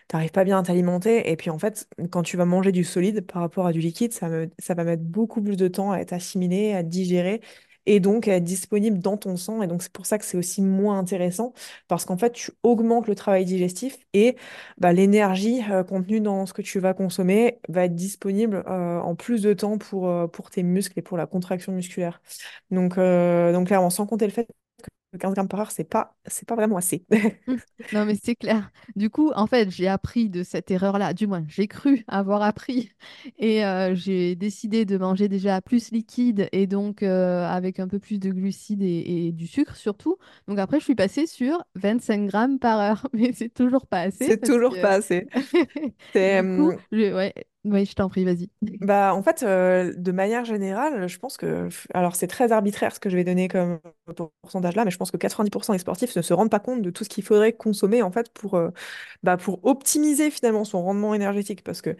t'arrives 0.10 0.32
pas 0.32 0.44
bien 0.44 0.60
à 0.60 0.64
t'alimenter. 0.64 1.32
Et 1.32 1.38
puis 1.38 1.50
en 1.50 1.60
fait, 1.60 1.88
quand 2.12 2.24
tu 2.24 2.36
vas 2.36 2.46
manger 2.46 2.72
du 2.74 2.84
solide 2.84 3.26
par 3.26 3.42
rapport 3.42 3.68
à 3.68 3.72
du 3.74 3.80
liquide, 3.80 4.12
ça, 4.12 4.28
va 4.30 4.84
mettre 4.84 5.04
beaucoup 5.04 5.42
plus 5.42 5.56
de 5.56 5.68
temps 5.70 5.92
à 5.92 6.00
être 6.00 6.14
assimilé, 6.14 6.74
à 6.74 6.84
digéré. 6.84 7.42
Et 7.86 8.00
donc 8.00 8.28
à 8.28 8.36
être 8.36 8.44
disponible 8.44 9.00
dans 9.00 9.18
ton 9.18 9.36
sang. 9.38 9.62
Et 9.64 9.68
donc 9.68 9.82
c'est 9.82 9.92
pour 9.92 10.06
ça 10.06 10.18
que 10.20 10.26
c'est 10.26 10.38
aussi 10.38 10.62
moins 10.62 11.00
intéressant, 11.00 11.54
parce 11.88 12.06
qu'en 12.06 12.18
fait, 12.18 12.32
tu 12.34 12.52
augmentes 12.64 13.08
le 13.08 13.16
travail 13.16 13.46
digestif 13.46 13.98
et 14.14 14.36
bah, 14.78 14.94
l'énergie 14.94 15.62
euh, 15.72 15.84
contenue 15.84 16.22
dans 16.22 16.46
ce 16.46 16.54
que 16.54 16.62
tu 16.62 16.80
vas 16.80 16.94
consommer 16.94 17.60
va 17.70 17.86
être 17.86 17.96
disponible 17.96 18.64
euh, 18.68 19.00
en 19.00 19.16
plus 19.16 19.42
de 19.42 19.54
temps 19.54 19.78
pour, 19.78 20.08
euh, 20.08 20.28
pour 20.28 20.50
tes 20.52 20.64
muscles 20.64 21.00
et 21.00 21.02
pour 21.02 21.18
la 21.18 21.26
contraction 21.26 21.72
musculaire. 21.72 22.22
Donc, 22.72 22.96
donc 22.98 23.68
clairement, 23.68 23.90
sans 23.90 24.06
compter 24.06 24.26
le 24.26 24.32
fait 24.34 24.48
15 25.18 25.34
grammes 25.34 25.48
par 25.48 25.60
heure, 25.62 25.72
c'est 25.72 25.84
pas, 25.84 26.16
c'est 26.26 26.48
pas 26.48 26.56
vraiment 26.56 26.78
assez. 26.78 27.06
Mm. 27.48 27.56
Non, 27.94 28.06
mais 28.06 28.16
c'est 28.22 28.36
clair. 28.36 28.72
Du 28.96 29.10
coup, 29.10 29.32
en 29.36 29.48
fait, 29.48 29.72
j'ai 29.72 29.88
appris 29.88 30.30
de 30.30 30.44
cette 30.44 30.70
erreur-là. 30.70 31.14
Du 31.14 31.26
moins, 31.28 31.44
j'ai 31.48 31.68
cru 31.68 32.04
avoir 32.08 32.44
appris. 32.44 32.92
Et 33.38 33.66
euh, 33.66 33.96
j'ai 33.96 34.36
décidé 34.36 34.86
de 34.86 34.98
manger 34.98 35.28
déjà 35.28 35.62
plus 35.62 35.92
liquide 35.92 36.48
et 36.52 36.68
donc 36.68 37.02
euh, 37.04 37.46
avec 37.48 37.80
un 37.80 37.88
peu 37.88 38.00
plus 38.00 38.20
de 38.20 38.30
glucides 38.32 38.84
et, 38.84 39.28
et 39.28 39.32
du 39.32 39.48
sucre 39.48 39.76
surtout. 39.76 40.18
Donc 40.48 40.60
après, 40.60 40.80
je 40.80 40.84
suis 40.86 40.96
passée 40.96 41.26
sur 41.26 41.64
25 41.76 42.28
grammes 42.28 42.60
par 42.60 42.80
heure. 42.80 43.08
Mais 43.14 43.32
c'est 43.34 43.50
toujours 43.54 43.88
pas 43.88 44.02
assez 44.02 44.26
C'est 44.28 44.42
toujours 44.44 44.76
que... 44.76 44.82
pas 44.82 44.92
assez. 44.92 45.28
C'est, 46.14 46.44
Du 46.44 46.48
coup, 46.56 46.74
je... 46.92 47.14
ouais, 47.16 47.34
ouais, 47.66 47.86
je 47.86 47.94
t'en 47.94 48.10
prie, 48.10 48.24
vas-y. 48.26 48.50
Bah, 48.82 49.14
en 49.14 49.22
fait, 49.22 49.44
euh, 49.44 49.94
de 49.96 50.12
manière 50.12 50.46
générale, 50.46 51.08
je 51.08 51.18
pense 51.20 51.38
que, 51.38 51.68
alors 51.94 52.16
c'est 52.16 52.28
très 52.28 52.52
arbitraire 52.52 52.94
ce 52.96 53.00
que 53.00 53.10
je 53.10 53.16
vais 53.16 53.24
donner 53.24 53.48
comme 53.48 53.80
pourcentage 54.42 54.76
là, 54.76 54.86
mais 54.86 54.92
je 54.92 54.98
pense 54.98 55.12
que 55.12 55.18
90% 55.18 55.74
des 55.74 55.80
sportifs 55.80 56.16
ne 56.16 56.22
se 56.22 56.34
rendent 56.34 56.50
pas 56.52 56.60
compte 56.60 56.82
de 56.82 56.90
tout 56.90 57.04
ce 57.04 57.10
qu'il 57.10 57.24
faudrait 57.24 57.54
consommer 57.54 58.02
en 58.02 58.12
fait 58.12 58.32
pour, 58.34 58.56
euh, 58.56 58.70
bah, 59.24 59.38
pour 59.38 59.64
optimiser 59.66 60.32
finalement 60.32 60.64
son 60.66 60.84
rendement 60.84 61.14
énergétique. 61.14 61.64
Parce 61.64 61.82
que 61.82 61.96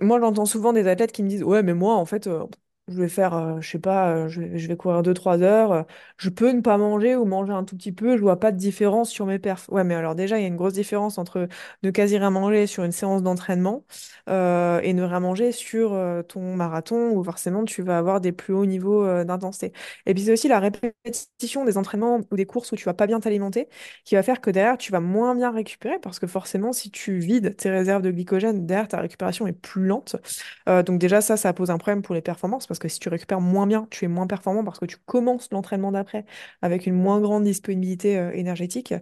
moi, 0.00 0.20
j'entends 0.20 0.46
souvent 0.46 0.72
des 0.72 0.86
athlètes 0.88 1.12
qui 1.12 1.22
me 1.22 1.28
disent, 1.28 1.44
ouais, 1.44 1.62
mais 1.62 1.74
moi, 1.74 1.94
en 1.94 2.06
fait, 2.06 2.26
euh, 2.26 2.44
je 2.92 3.00
vais 3.00 3.08
faire, 3.08 3.34
euh, 3.34 3.60
je 3.60 3.68
sais 3.70 3.78
pas, 3.78 4.10
euh, 4.10 4.28
je 4.28 4.40
vais, 4.40 4.76
courir 4.76 5.02
deux 5.02 5.14
trois 5.14 5.42
heures, 5.42 5.72
euh, 5.72 5.82
je 6.18 6.28
peux 6.28 6.50
ne 6.52 6.60
pas 6.60 6.76
manger 6.78 7.16
ou 7.16 7.24
manger 7.24 7.52
un 7.52 7.64
tout 7.64 7.76
petit 7.76 7.92
peu, 7.92 8.16
je 8.16 8.22
vois 8.22 8.38
pas 8.38 8.52
de 8.52 8.56
différence 8.56 9.10
sur 9.10 9.26
mes 9.26 9.38
perfs. 9.38 9.68
Ouais, 9.70 9.84
mais 9.84 9.94
alors 9.94 10.14
déjà, 10.14 10.38
il 10.38 10.42
y 10.42 10.44
a 10.44 10.48
une 10.48 10.56
grosse 10.56 10.74
différence 10.74 11.18
entre 11.18 11.48
ne 11.82 11.90
quasi 11.90 12.18
rien 12.18 12.30
manger 12.30 12.66
sur 12.66 12.84
une 12.84 12.92
séance 12.92 13.22
d'entraînement 13.22 13.84
euh, 14.28 14.80
et 14.82 14.92
ne 14.92 15.02
rien 15.02 15.20
manger 15.20 15.52
sur 15.52 15.98
ton 16.28 16.54
marathon 16.56 17.10
où 17.10 17.24
forcément 17.24 17.64
tu 17.64 17.82
vas 17.82 17.98
avoir 17.98 18.20
des 18.20 18.32
plus 18.32 18.54
hauts 18.54 18.66
niveaux 18.66 19.24
d'intensité. 19.24 19.72
Et 20.06 20.14
puis 20.14 20.24
c'est 20.24 20.32
aussi 20.32 20.48
la 20.48 20.60
répétition 20.60 21.64
des 21.64 21.76
entraînements 21.78 22.20
ou 22.30 22.36
des 22.36 22.46
courses 22.46 22.72
où 22.72 22.76
tu 22.76 22.84
vas 22.84 22.94
pas 22.94 23.06
bien 23.06 23.20
t'alimenter 23.20 23.68
qui 24.04 24.14
va 24.14 24.22
faire 24.22 24.40
que 24.40 24.50
derrière 24.50 24.78
tu 24.78 24.92
vas 24.92 25.00
moins 25.00 25.34
bien 25.34 25.50
récupérer 25.50 25.98
parce 26.00 26.18
que 26.18 26.26
forcément 26.26 26.72
si 26.72 26.90
tu 26.90 27.18
vides 27.18 27.56
tes 27.56 27.70
réserves 27.70 28.02
de 28.02 28.10
glycogène, 28.10 28.66
derrière 28.66 28.88
ta 28.88 29.00
récupération 29.00 29.46
est 29.46 29.52
plus 29.52 29.86
lente. 29.86 30.16
Donc 30.66 30.98
déjà 30.98 31.20
ça, 31.20 31.36
ça 31.36 31.52
pose 31.52 31.70
un 31.70 31.78
problème 31.78 32.02
pour 32.02 32.14
les 32.14 32.22
performances 32.22 32.66
parce 32.66 32.78
si 32.88 32.98
tu 32.98 33.08
récupères 33.08 33.40
moins 33.40 33.66
bien, 33.66 33.86
tu 33.90 34.04
es 34.04 34.08
moins 34.08 34.26
performant 34.26 34.64
parce 34.64 34.78
que 34.78 34.86
tu 34.86 34.96
commences 35.06 35.48
l'entraînement 35.52 35.92
d'après 35.92 36.24
avec 36.62 36.86
une 36.86 36.94
moins 36.94 37.20
grande 37.20 37.44
disponibilité 37.44 38.18
euh, 38.18 38.32
énergétique. 38.32 38.94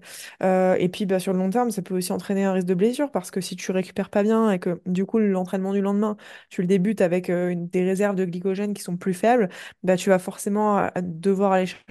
Euh, 0.43 0.75
et 0.79 0.89
puis 0.89 1.07
bah, 1.07 1.19
sur 1.19 1.33
le 1.33 1.39
long 1.39 1.51
terme, 1.51 1.71
ça 1.71 1.83
peut 1.83 1.95
aussi 1.97 2.13
entraîner 2.13 2.45
un 2.45 2.53
risque 2.53 2.67
de 2.67 2.75
blessure 2.75 3.11
parce 3.11 3.31
que 3.31 3.41
si 3.41 3.57
tu 3.57 3.71
récupères 3.73 4.11
pas 4.11 4.23
bien 4.23 4.51
et 4.51 4.59
que 4.59 4.81
du 4.87 5.05
coup 5.07 5.19
l'entraînement 5.19 5.73
du 5.73 5.81
lendemain, 5.81 6.17
tu 6.49 6.61
le 6.63 6.67
débutes 6.67 7.01
avec 7.01 7.31
euh, 7.31 7.55
des 7.57 7.85
réserves 7.85 8.17
de 8.17 8.25
glycogène 8.25 8.75
qui 8.75 8.83
sont 8.83 8.97
plus 8.97 9.15
faibles, 9.15 9.49
bah, 9.83 9.97
tu 9.97 10.11
vas 10.11 10.19
forcément 10.19 10.89
devoir 11.03 11.53
aller 11.53 11.67
chercher 11.67 11.85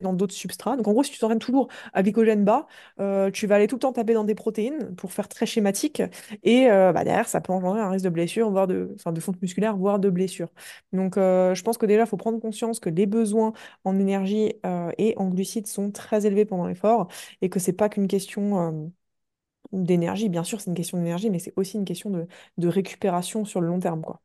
dans 0.00 0.12
d'autres 0.12 0.34
substrats. 0.34 0.76
Donc 0.76 0.88
en 0.88 0.92
gros, 0.92 1.02
si 1.02 1.10
tu 1.12 1.18
t'entraînes 1.18 1.38
toujours 1.38 1.68
à 1.92 2.02
glycogène 2.02 2.44
bas, 2.44 2.66
euh, 3.00 3.30
tu 3.30 3.46
vas 3.46 3.56
aller 3.56 3.66
tout 3.66 3.76
le 3.76 3.80
temps 3.80 3.92
taper 3.92 4.14
dans 4.14 4.24
des 4.24 4.34
protéines 4.34 4.94
pour 4.96 5.12
faire 5.12 5.28
très 5.28 5.46
schématique. 5.46 6.02
Et 6.42 6.70
euh, 6.70 6.92
bah, 6.92 7.04
derrière, 7.04 7.28
ça 7.28 7.40
peut 7.40 7.52
engendrer 7.52 7.80
un 7.80 7.90
risque 7.90 8.04
de 8.04 8.10
blessure, 8.10 8.50
voire 8.50 8.66
de, 8.66 8.92
enfin, 8.96 9.12
de 9.12 9.20
fonte 9.20 9.40
musculaire, 9.42 9.76
voire 9.76 9.98
de 9.98 10.10
blessure. 10.10 10.48
Donc 10.92 11.16
euh, 11.16 11.54
je 11.54 11.62
pense 11.62 11.78
que 11.78 11.86
déjà, 11.86 12.02
il 12.02 12.06
faut 12.08 12.16
prendre 12.16 12.40
conscience 12.40 12.80
que 12.80 12.90
les 12.90 13.06
besoins 13.06 13.52
en 13.84 13.98
énergie 13.98 14.54
et 14.98 15.14
en 15.16 15.28
glucides 15.28 15.66
sont 15.66 15.90
très 15.90 16.26
élevés 16.26 16.44
pendant 16.44 16.66
l'effort 16.66 17.08
et 17.42 17.48
que 17.48 17.58
c'est 17.60 17.72
pas 17.72 17.88
qu'une 17.88 18.08
question 18.08 18.92
d'énergie. 19.72 20.28
Bien 20.28 20.44
sûr, 20.44 20.60
c'est 20.60 20.70
une 20.70 20.76
question 20.76 20.98
d'énergie, 20.98 21.30
mais 21.30 21.38
c'est 21.38 21.52
aussi 21.56 21.76
une 21.78 21.84
question 21.84 22.10
de, 22.10 22.26
de 22.58 22.68
récupération 22.68 23.44
sur 23.44 23.60
le 23.60 23.68
long 23.68 23.80
terme, 23.80 24.02
quoi. 24.02 24.20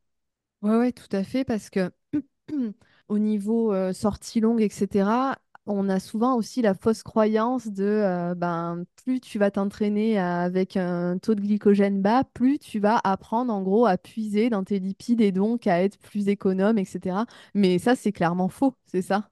Ouais, 0.62 0.76
ouais, 0.76 0.92
tout 0.92 1.08
à 1.12 1.24
fait, 1.24 1.44
parce 1.44 1.70
que 1.70 1.90
au 3.12 3.18
niveau 3.18 3.72
euh, 3.74 3.92
sortie 3.92 4.40
longue, 4.40 4.62
etc., 4.62 5.36
on 5.66 5.88
a 5.88 6.00
souvent 6.00 6.34
aussi 6.36 6.62
la 6.62 6.74
fausse 6.74 7.02
croyance 7.04 7.68
de 7.68 7.84
euh, 7.84 8.34
ben, 8.34 8.84
plus 9.04 9.20
tu 9.20 9.38
vas 9.38 9.50
t'entraîner 9.52 10.18
avec 10.18 10.76
un 10.76 11.18
taux 11.18 11.34
de 11.36 11.40
glycogène 11.40 12.02
bas, 12.02 12.24
plus 12.24 12.58
tu 12.58 12.80
vas 12.80 13.00
apprendre 13.04 13.52
en 13.52 13.62
gros 13.62 13.86
à 13.86 13.96
puiser 13.98 14.50
dans 14.50 14.64
tes 14.64 14.80
lipides 14.80 15.20
et 15.20 15.30
donc 15.30 15.66
à 15.68 15.82
être 15.84 15.98
plus 15.98 16.28
économe, 16.28 16.78
etc. 16.78 17.26
Mais 17.54 17.78
ça, 17.78 17.94
c'est 17.94 18.12
clairement 18.12 18.48
faux, 18.48 18.74
c'est 18.86 19.02
ça? 19.02 19.31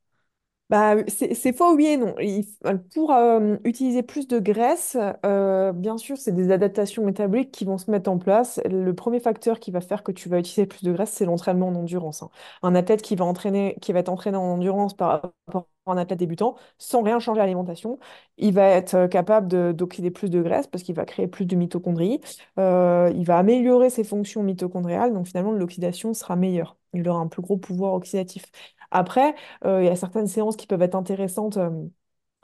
Bah, 0.70 0.94
c'est 1.08 1.52
faux, 1.52 1.74
oui 1.74 1.86
et 1.86 1.96
non. 1.96 2.14
Il- 2.20 2.46
pour 2.94 3.10
euh, 3.10 3.56
utiliser 3.64 4.04
plus 4.04 4.28
de 4.28 4.38
graisse, 4.38 4.96
euh, 5.26 5.72
bien 5.72 5.98
sûr, 5.98 6.16
c'est 6.16 6.30
des 6.30 6.52
adaptations 6.52 7.04
métaboliques 7.04 7.50
qui 7.50 7.64
vont 7.64 7.76
se 7.76 7.90
mettre 7.90 8.08
en 8.08 8.18
place. 8.18 8.60
Le 8.64 8.94
premier 8.94 9.18
facteur 9.18 9.58
qui 9.58 9.72
va 9.72 9.80
faire 9.80 10.04
que 10.04 10.12
tu 10.12 10.28
vas 10.28 10.38
utiliser 10.38 10.66
plus 10.66 10.84
de 10.84 10.92
graisse, 10.92 11.10
c'est 11.10 11.24
l'entraînement 11.24 11.68
en 11.68 11.74
endurance. 11.74 12.22
hein. 12.22 12.30
Un 12.62 12.76
athlète 12.76 13.02
qui 13.02 13.16
va 13.16 13.24
entraîner, 13.24 13.76
qui 13.80 13.92
va 13.92 13.98
être 13.98 14.08
entraîné 14.10 14.36
en 14.36 14.44
endurance 14.44 14.94
par 14.94 15.08
rapport 15.48 15.66
à 15.86 15.90
un 15.92 15.96
athlète 15.96 16.20
débutant, 16.20 16.54
sans 16.78 17.02
rien 17.02 17.18
changer 17.18 17.40
à 17.40 17.44
l'alimentation, 17.44 17.98
il 18.36 18.54
va 18.54 18.66
être 18.68 18.94
euh, 18.94 19.08
capable 19.08 19.48
de- 19.48 19.72
d'oxyder 19.72 20.12
plus 20.12 20.30
de 20.30 20.40
graisse 20.40 20.68
parce 20.68 20.84
qu'il 20.84 20.94
va 20.94 21.04
créer 21.04 21.26
plus 21.26 21.46
de 21.46 21.56
mitochondries. 21.56 22.20
Euh, 22.60 23.10
il 23.16 23.24
va 23.24 23.38
améliorer 23.38 23.90
ses 23.90 24.04
fonctions 24.04 24.42
mitochondriales, 24.44 25.12
donc 25.14 25.26
finalement, 25.26 25.50
l'oxydation 25.52 26.14
sera 26.14 26.36
meilleure. 26.36 26.76
Il 26.92 27.08
aura 27.08 27.18
un 27.20 27.26
plus 27.28 27.42
gros 27.42 27.56
pouvoir 27.56 27.94
oxydatif. 27.94 28.44
Après, 28.90 29.34
euh, 29.64 29.82
il 29.82 29.86
y 29.86 29.88
a 29.88 29.96
certaines 29.96 30.26
séances 30.26 30.56
qui 30.56 30.66
peuvent 30.66 30.82
être 30.82 30.94
intéressantes. 30.94 31.56
euh, 31.56 31.70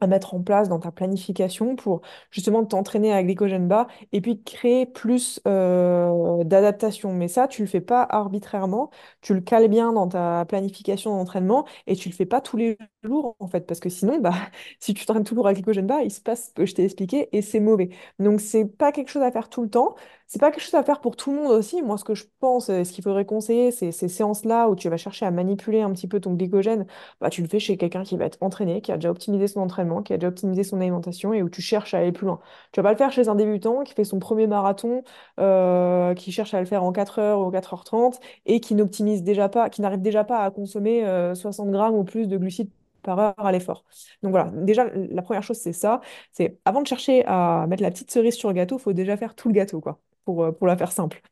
à 0.00 0.06
mettre 0.06 0.34
en 0.34 0.42
place 0.42 0.68
dans 0.68 0.78
ta 0.78 0.92
planification 0.92 1.74
pour 1.74 2.02
justement 2.30 2.64
t'entraîner 2.66 3.12
à 3.14 3.22
glycogène 3.22 3.66
bas 3.66 3.86
et 4.12 4.20
puis 4.20 4.42
créer 4.42 4.84
plus 4.84 5.40
euh, 5.48 6.44
d'adaptation. 6.44 7.14
Mais 7.14 7.28
ça, 7.28 7.48
tu 7.48 7.62
le 7.62 7.68
fais 7.68 7.80
pas 7.80 8.02
arbitrairement, 8.02 8.90
tu 9.22 9.32
le 9.32 9.40
cales 9.40 9.68
bien 9.68 9.92
dans 9.94 10.06
ta 10.08 10.44
planification 10.46 11.16
d'entraînement 11.16 11.66
et 11.86 11.96
tu 11.96 12.10
le 12.10 12.14
fais 12.14 12.26
pas 12.26 12.42
tous 12.42 12.58
les 12.58 12.76
jours 13.04 13.36
en 13.40 13.46
fait, 13.48 13.62
parce 13.66 13.80
que 13.80 13.88
sinon, 13.88 14.18
bah, 14.20 14.34
si 14.80 14.92
tu 14.92 15.06
t'entraînes 15.06 15.24
toujours 15.24 15.46
à 15.46 15.54
glycogène 15.54 15.86
bas, 15.86 16.02
il 16.02 16.10
se 16.12 16.20
passe 16.20 16.48
ce 16.48 16.52
que 16.52 16.66
je 16.66 16.74
t'ai 16.74 16.84
expliqué 16.84 17.28
et 17.36 17.40
c'est 17.40 17.60
mauvais. 17.60 17.88
Donc 18.18 18.40
c'est 18.42 18.66
pas 18.66 18.92
quelque 18.92 19.08
chose 19.10 19.22
à 19.22 19.32
faire 19.32 19.48
tout 19.48 19.62
le 19.62 19.70
temps, 19.70 19.94
c'est 20.26 20.40
pas 20.40 20.50
quelque 20.50 20.62
chose 20.62 20.74
à 20.74 20.82
faire 20.82 21.00
pour 21.00 21.16
tout 21.16 21.30
le 21.30 21.36
monde 21.36 21.52
aussi. 21.52 21.82
Moi, 21.82 21.96
ce 21.98 22.04
que 22.04 22.14
je 22.14 22.24
pense, 22.40 22.68
euh, 22.70 22.84
ce 22.84 22.92
qu'il 22.92 23.04
faudrait 23.04 23.24
conseiller, 23.24 23.70
c'est 23.70 23.92
ces 23.92 24.08
séances-là 24.08 24.68
où 24.68 24.74
tu 24.76 24.88
vas 24.88 24.96
chercher 24.96 25.24
à 25.26 25.30
manipuler 25.30 25.82
un 25.82 25.92
petit 25.92 26.08
peu 26.08 26.20
ton 26.20 26.34
glycogène 26.34 26.86
bah, 27.20 27.30
tu 27.30 27.42
le 27.42 27.48
fais 27.48 27.58
chez 27.60 27.76
quelqu'un 27.76 28.02
qui 28.02 28.16
va 28.16 28.24
être 28.26 28.38
entraîné, 28.42 28.80
qui 28.80 28.92
a 28.92 28.96
déjà 28.96 29.10
optimisé 29.10 29.46
son 29.48 29.60
entraînement, 29.60 30.02
qui 30.02 30.12
a 30.12 30.16
déjà 30.16 30.28
optimisé 30.28 30.64
son 30.64 30.80
alimentation 30.80 31.32
et 31.32 31.42
où 31.42 31.48
tu 31.48 31.62
cherches 31.62 31.94
à 31.94 31.98
aller 31.98 32.12
plus 32.12 32.26
loin. 32.26 32.40
Tu 32.72 32.80
vas 32.80 32.84
pas 32.84 32.92
le 32.92 32.98
faire 32.98 33.12
chez 33.12 33.28
un 33.28 33.34
débutant 33.34 33.84
qui 33.84 33.94
fait 33.94 34.04
son 34.04 34.18
premier 34.18 34.46
marathon, 34.46 35.02
euh, 35.40 36.14
qui 36.14 36.32
cherche 36.32 36.54
à 36.54 36.60
le 36.60 36.66
faire 36.66 36.82
en 36.84 36.92
4 36.92 37.18
heures 37.18 37.40
ou 37.40 37.50
4h30 37.50 38.18
et 38.46 38.60
qui 38.60 38.74
n'optimise 38.74 39.22
déjà 39.22 39.48
pas, 39.48 39.70
qui 39.70 39.80
n'arrive 39.82 40.02
déjà 40.02 40.24
pas 40.24 40.42
à 40.44 40.50
consommer 40.50 41.04
euh, 41.06 41.34
60 41.34 41.70
grammes 41.70 41.94
ou 41.94 42.04
plus 42.04 42.26
de 42.28 42.36
glucides 42.36 42.70
par 43.02 43.18
heure 43.20 43.34
à 43.38 43.52
l'effort. 43.52 43.84
Donc 44.22 44.32
voilà, 44.32 44.50
déjà, 44.52 44.86
la 44.94 45.22
première 45.22 45.42
chose, 45.42 45.58
c'est 45.58 45.72
ça. 45.72 46.00
C'est 46.32 46.58
avant 46.64 46.82
de 46.82 46.86
chercher 46.86 47.24
à 47.26 47.66
mettre 47.68 47.82
la 47.82 47.90
petite 47.90 48.10
cerise 48.10 48.34
sur 48.34 48.48
le 48.48 48.54
gâteau, 48.54 48.76
il 48.78 48.82
faut 48.82 48.92
déjà 48.92 49.16
faire 49.16 49.34
tout 49.34 49.48
le 49.48 49.54
gâteau, 49.54 49.80
quoi, 49.80 50.00
pour, 50.26 50.44
euh, 50.44 50.52
pour 50.52 50.68
la 50.68 50.78
faire 50.78 50.92
simple. 50.92 51.22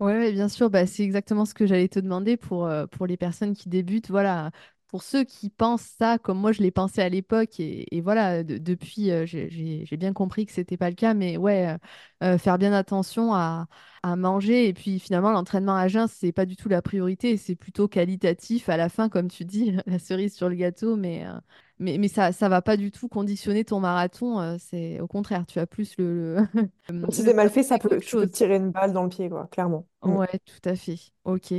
Ouais, 0.00 0.32
bien 0.32 0.48
sûr, 0.48 0.70
bah, 0.70 0.86
c'est 0.86 1.02
exactement 1.04 1.44
ce 1.44 1.52
que 1.52 1.66
j'allais 1.66 1.88
te 1.88 1.98
demander 2.00 2.38
pour, 2.38 2.64
euh, 2.66 2.86
pour 2.86 3.06
les 3.06 3.18
personnes 3.18 3.54
qui 3.54 3.68
débutent. 3.68 4.08
Voilà, 4.10 4.50
pour 4.90 5.02
ceux 5.02 5.24
qui 5.24 5.50
pensent 5.50 5.82
ça 5.98 6.18
comme 6.18 6.38
moi 6.38 6.52
je 6.52 6.62
l'ai 6.62 6.70
pensé 6.72 7.00
à 7.00 7.08
l'époque, 7.08 7.60
et, 7.60 7.94
et 7.96 8.00
voilà, 8.00 8.42
de- 8.44 8.58
depuis, 8.58 9.10
euh, 9.12 9.24
j'ai 9.26 9.96
bien 9.96 10.12
compris 10.12 10.46
que 10.46 10.52
c'était 10.52 10.76
pas 10.76 10.90
le 10.90 10.96
cas, 10.96 11.14
mais 11.14 11.36
ouais, 11.36 11.68
euh, 11.68 11.78
euh, 12.34 12.38
faire 12.38 12.58
bien 12.58 12.72
attention 12.72 13.32
à, 13.34 13.66
à 14.02 14.16
manger. 14.16 14.68
Et 14.68 14.72
puis 14.74 14.98
finalement, 14.98 15.30
l'entraînement 15.32 15.76
à 15.76 15.88
jeun, 15.88 16.08
c'est 16.08 16.32
pas 16.32 16.46
du 16.46 16.56
tout 16.56 16.68
la 16.68 16.82
priorité, 16.82 17.36
c'est 17.36 17.54
plutôt 17.56 17.88
qualitatif 17.88 18.68
à 18.68 18.76
la 18.76 18.88
fin, 18.88 19.08
comme 19.08 19.28
tu 19.28 19.44
dis, 19.44 19.76
la 19.86 19.98
cerise 19.98 20.34
sur 20.34 20.48
le 20.48 20.56
gâteau, 20.56 20.96
mais, 20.96 21.24
euh, 21.26 21.32
mais, 21.78 21.98
mais 21.98 22.08
ça, 22.08 22.32
ça 22.32 22.48
va 22.48 22.60
pas 22.62 22.76
du 22.76 22.90
tout 22.90 23.08
conditionner 23.08 23.64
ton 23.64 23.80
marathon. 23.80 24.58
c'est 24.58 25.00
au 25.00 25.06
contraire, 25.06 25.46
tu 25.46 25.58
as 25.60 25.66
plus 25.66 25.96
le, 25.98 26.36
le, 26.88 27.08
Si 27.10 27.22
c'est 27.22 27.34
mal 27.34 27.50
fait, 27.50 27.62
ça 27.62 27.78
peut, 27.78 28.00
tu 28.00 28.16
peux 28.16 28.26
te 28.26 28.32
tirer 28.32 28.56
une 28.56 28.70
balle 28.70 28.92
dans 28.92 29.02
le 29.04 29.08
pied, 29.08 29.28
quoi, 29.28 29.46
clairement. 29.48 29.86
Mm. 30.04 30.16
Ouais, 30.16 30.38
tout 30.46 30.68
à 30.68 30.76
fait. 30.76 30.98
Ok. 31.24 31.52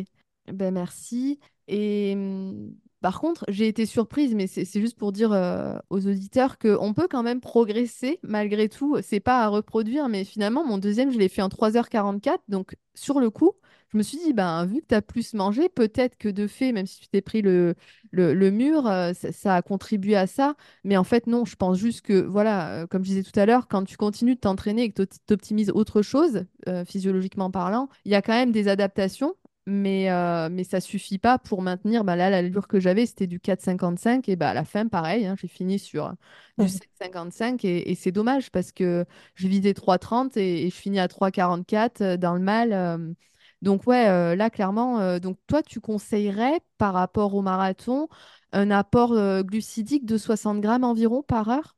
Ben 0.47 0.73
merci. 0.73 1.39
Et 1.67 2.13
hum, 2.15 2.75
par 3.01 3.19
contre, 3.19 3.45
j'ai 3.47 3.67
été 3.67 3.87
surprise, 3.87 4.35
mais 4.35 4.45
c'est 4.45 4.65
juste 4.79 4.97
pour 4.97 5.11
dire 5.11 5.31
euh, 5.33 5.75
aux 5.89 6.05
auditeurs 6.05 6.59
qu'on 6.59 6.93
peut 6.93 7.07
quand 7.09 7.23
même 7.23 7.41
progresser 7.41 8.19
malgré 8.21 8.69
tout. 8.69 8.97
C'est 9.01 9.19
pas 9.19 9.43
à 9.43 9.47
reproduire, 9.47 10.07
mais 10.07 10.23
finalement, 10.23 10.63
mon 10.63 10.77
deuxième, 10.77 11.11
je 11.11 11.17
l'ai 11.17 11.29
fait 11.29 11.41
en 11.41 11.49
trois 11.49 11.75
heures 11.77 11.89
quarante-quatre. 11.89 12.43
Donc, 12.47 12.75
sur 12.93 13.19
le 13.19 13.31
coup, 13.31 13.53
je 13.91 13.97
me 13.97 14.03
suis 14.03 14.19
dit, 14.19 14.33
ben, 14.33 14.65
vu 14.67 14.81
que 14.81 14.87
tu 14.87 14.95
as 14.95 15.01
plus 15.01 15.33
mangé, 15.33 15.67
peut-être 15.67 16.15
que 16.15 16.29
de 16.29 16.45
fait, 16.45 16.71
même 16.71 16.85
si 16.85 16.99
tu 16.99 17.07
t'es 17.07 17.21
pris 17.21 17.41
le, 17.41 17.75
mur, 18.13 18.85
euh, 18.87 19.13
ça, 19.13 19.55
a 19.55 19.61
contribué 19.63 20.15
à 20.15 20.27
ça. 20.27 20.55
Mais 20.83 20.95
en 20.95 21.03
fait, 21.03 21.25
non, 21.25 21.43
je 21.43 21.55
pense 21.55 21.79
juste 21.79 22.01
que, 22.01 22.21
voilà, 22.21 22.83
euh, 22.83 22.87
comme 22.87 23.03
je 23.03 23.09
disais 23.09 23.23
tout 23.23 23.37
à 23.39 23.47
l'heure, 23.47 23.67
quand 23.67 23.83
tu 23.83 23.97
continues 23.97 24.35
de 24.35 24.39
t'entraîner 24.41 24.83
et 24.83 24.91
que 24.91 25.01
tu 25.01 25.33
optimises 25.33 25.71
autre 25.73 26.03
chose, 26.03 26.45
physiologiquement 26.85 27.49
parlant, 27.49 27.89
il 28.05 28.11
y 28.11 28.15
a 28.15 28.21
quand 28.21 28.33
même 28.33 28.51
des 28.51 28.67
adaptations, 28.67 29.33
mais, 29.71 30.11
euh, 30.11 30.49
mais 30.51 30.63
ça 30.63 30.81
suffit 30.81 31.17
pas 31.19 31.39
pour 31.39 31.61
maintenir. 31.61 32.03
Bah 32.03 32.15
là, 32.15 32.29
l'allure 32.29 32.67
que 32.67 32.79
j'avais, 32.79 33.05
c'était 33.05 33.27
du 33.27 33.39
4,55 33.39 34.29
et 34.29 34.35
bah 34.35 34.49
à 34.49 34.53
la 34.53 34.65
fin, 34.65 34.87
pareil, 34.87 35.25
hein, 35.25 35.35
j'ai 35.39 35.47
fini 35.47 35.79
sur 35.79 36.13
du 36.57 36.67
Mhm. 36.67 36.69
7,55 36.69 37.65
et, 37.65 37.91
et 37.91 37.95
c'est 37.95 38.11
dommage 38.11 38.51
parce 38.51 38.71
que 38.71 39.05
je 39.35 39.47
visais 39.47 39.73
3,30 39.73 40.37
et, 40.37 40.67
et 40.67 40.69
je 40.69 40.75
finis 40.75 40.99
à 40.99 41.07
3,44 41.07 42.01
euh, 42.01 42.17
dans 42.17 42.33
le 42.35 42.41
mal. 42.41 42.73
euh. 42.73 43.13
donc 43.61 43.87
ouais, 43.87 44.07
euh, 44.09 44.35
là, 44.35 44.49
clairement, 44.49 45.19
donc 45.19 45.37
toi, 45.47 45.63
tu 45.63 45.79
conseillerais 45.81 46.61
par 46.77 46.93
rapport 46.93 47.33
au 47.35 47.41
marathon 47.41 48.07
un 48.53 48.71
apport 48.71 49.13
glucidique 49.43 50.05
de 50.05 50.17
60 50.17 50.61
grammes 50.61 50.83
environ 50.83 51.23
par 51.23 51.49
heure? 51.49 51.75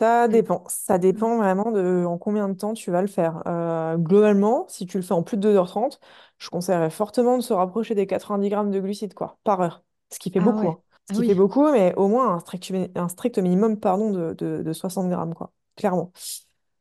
Ça 0.00 0.28
Mm. 0.28 0.40
dépend. 0.42 0.64
Ça 0.68 0.98
dépend 0.98 1.36
vraiment 1.36 1.70
de 1.72 2.04
en 2.06 2.16
combien 2.16 2.48
de 2.48 2.54
temps 2.54 2.72
tu 2.72 2.90
vas 2.90 3.02
le 3.02 3.06
faire. 3.08 3.42
Euh, 3.46 3.96
globalement, 3.98 4.66
si 4.68 4.86
tu 4.86 4.96
le 4.96 5.02
fais 5.02 5.12
en 5.12 5.22
plus 5.22 5.36
de 5.36 5.42
deux 5.42 5.54
heures 5.56 5.68
trente, 5.68 6.00
je 6.38 6.48
conseillerais 6.48 6.88
fortement 6.90 7.36
de 7.36 7.42
se 7.42 7.52
rapprocher 7.52 7.94
des 7.94 8.06
90 8.06 8.48
grammes 8.48 8.70
de 8.70 8.80
glucides 8.80 9.12
quoi, 9.12 9.38
par 9.44 9.60
heure. 9.60 9.84
Ce 10.10 10.18
qui 10.18 10.30
fait 10.30 10.40
Ah 10.40 10.40
beaucoup. 10.40 10.68
ouais. 10.68 10.70
hein. 10.70 10.80
Ce 11.06 11.12
Ah 11.12 11.14
qui 11.14 11.22
fait 11.22 11.34
oui. 11.34 11.34
beaucoup, 11.34 11.70
mais 11.70 11.94
au 11.96 12.08
moins 12.08 12.34
un 12.34 12.38
strict, 12.40 12.72
un 12.94 13.08
strict 13.08 13.38
minimum 13.38 13.78
pardon, 13.78 14.10
de, 14.10 14.32
de, 14.34 14.62
de 14.62 14.72
60 14.72 15.10
grammes, 15.10 15.34
quoi. 15.34 15.52
Clairement. 15.76 16.12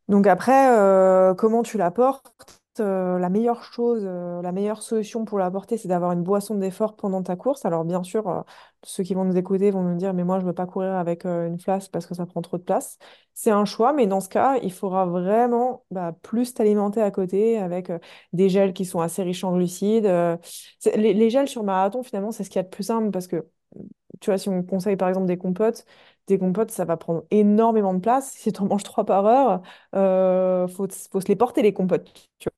Donc 0.09 0.27
après, 0.27 0.71
euh, 0.77 1.33
comment 1.35 1.63
tu 1.63 1.77
l'apportes? 1.77 2.33
Euh, 2.79 3.19
la 3.19 3.29
meilleure 3.29 3.63
chose, 3.63 4.01
euh, 4.05 4.41
la 4.41 4.51
meilleure 4.51 4.81
solution 4.81 5.25
pour 5.25 5.39
l'apporter, 5.39 5.77
c'est 5.77 5.87
d'avoir 5.87 6.11
une 6.11 6.23
boisson 6.23 6.55
d'effort 6.55 6.95
pendant 6.95 7.21
ta 7.23 7.35
course. 7.35 7.65
Alors 7.65 7.85
bien 7.85 8.03
sûr, 8.03 8.27
euh, 8.27 8.41
ceux 8.83 9.03
qui 9.03 9.13
vont 9.13 9.25
nous 9.25 9.37
écouter 9.37 9.71
vont 9.71 9.83
nous 9.83 9.97
dire, 9.97 10.13
mais 10.13 10.23
moi, 10.23 10.37
je 10.39 10.43
ne 10.43 10.47
veux 10.49 10.53
pas 10.53 10.65
courir 10.65 10.93
avec 10.95 11.25
une 11.25 11.59
flasque 11.59 11.91
parce 11.91 12.05
que 12.05 12.15
ça 12.15 12.25
prend 12.25 12.41
trop 12.41 12.57
de 12.57 12.63
place. 12.63 12.97
C'est 13.33 13.51
un 13.51 13.65
choix, 13.65 13.93
mais 13.93 14.07
dans 14.07 14.19
ce 14.19 14.29
cas, 14.29 14.57
il 14.63 14.71
faudra 14.71 15.05
vraiment 15.05 15.85
bah, 15.91 16.13
plus 16.21 16.53
t'alimenter 16.53 17.01
à 17.01 17.11
côté 17.11 17.57
avec 17.57 17.91
des 18.33 18.49
gels 18.49 18.73
qui 18.73 18.85
sont 18.85 19.01
assez 19.01 19.23
riches 19.23 19.43
en 19.43 19.53
glucides. 19.55 20.05
les, 20.95 21.29
gels 21.29 21.47
sur 21.47 21.63
marathon, 21.63 22.03
finalement, 22.03 22.31
c'est 22.31 22.43
ce 22.43 22.49
qu'il 22.49 22.57
y 22.57 22.59
a 22.59 22.63
de 22.63 22.69
plus 22.69 22.83
simple 22.83 23.11
parce 23.11 23.27
que, 23.27 23.47
tu 24.21 24.29
vois, 24.29 24.37
si 24.37 24.49
on 24.49 24.63
conseille 24.63 24.97
par 24.97 25.09
exemple 25.09 25.27
des 25.27 25.37
compotes, 25.37 25.85
des 26.27 26.37
compotes, 26.37 26.71
ça 26.71 26.85
va 26.85 26.97
prendre 26.97 27.23
énormément 27.31 27.93
de 27.93 27.99
place. 27.99 28.31
Si 28.31 28.51
tu 28.51 28.61
en 28.61 28.65
manges 28.67 28.83
trois 28.83 29.05
par 29.05 29.25
heure, 29.25 29.61
faut, 30.69 30.87
faut 31.11 31.21
se 31.21 31.27
les 31.27 31.35
porter, 31.35 31.61
les 31.61 31.73
compotes. 31.73 32.11
tu 32.39 32.49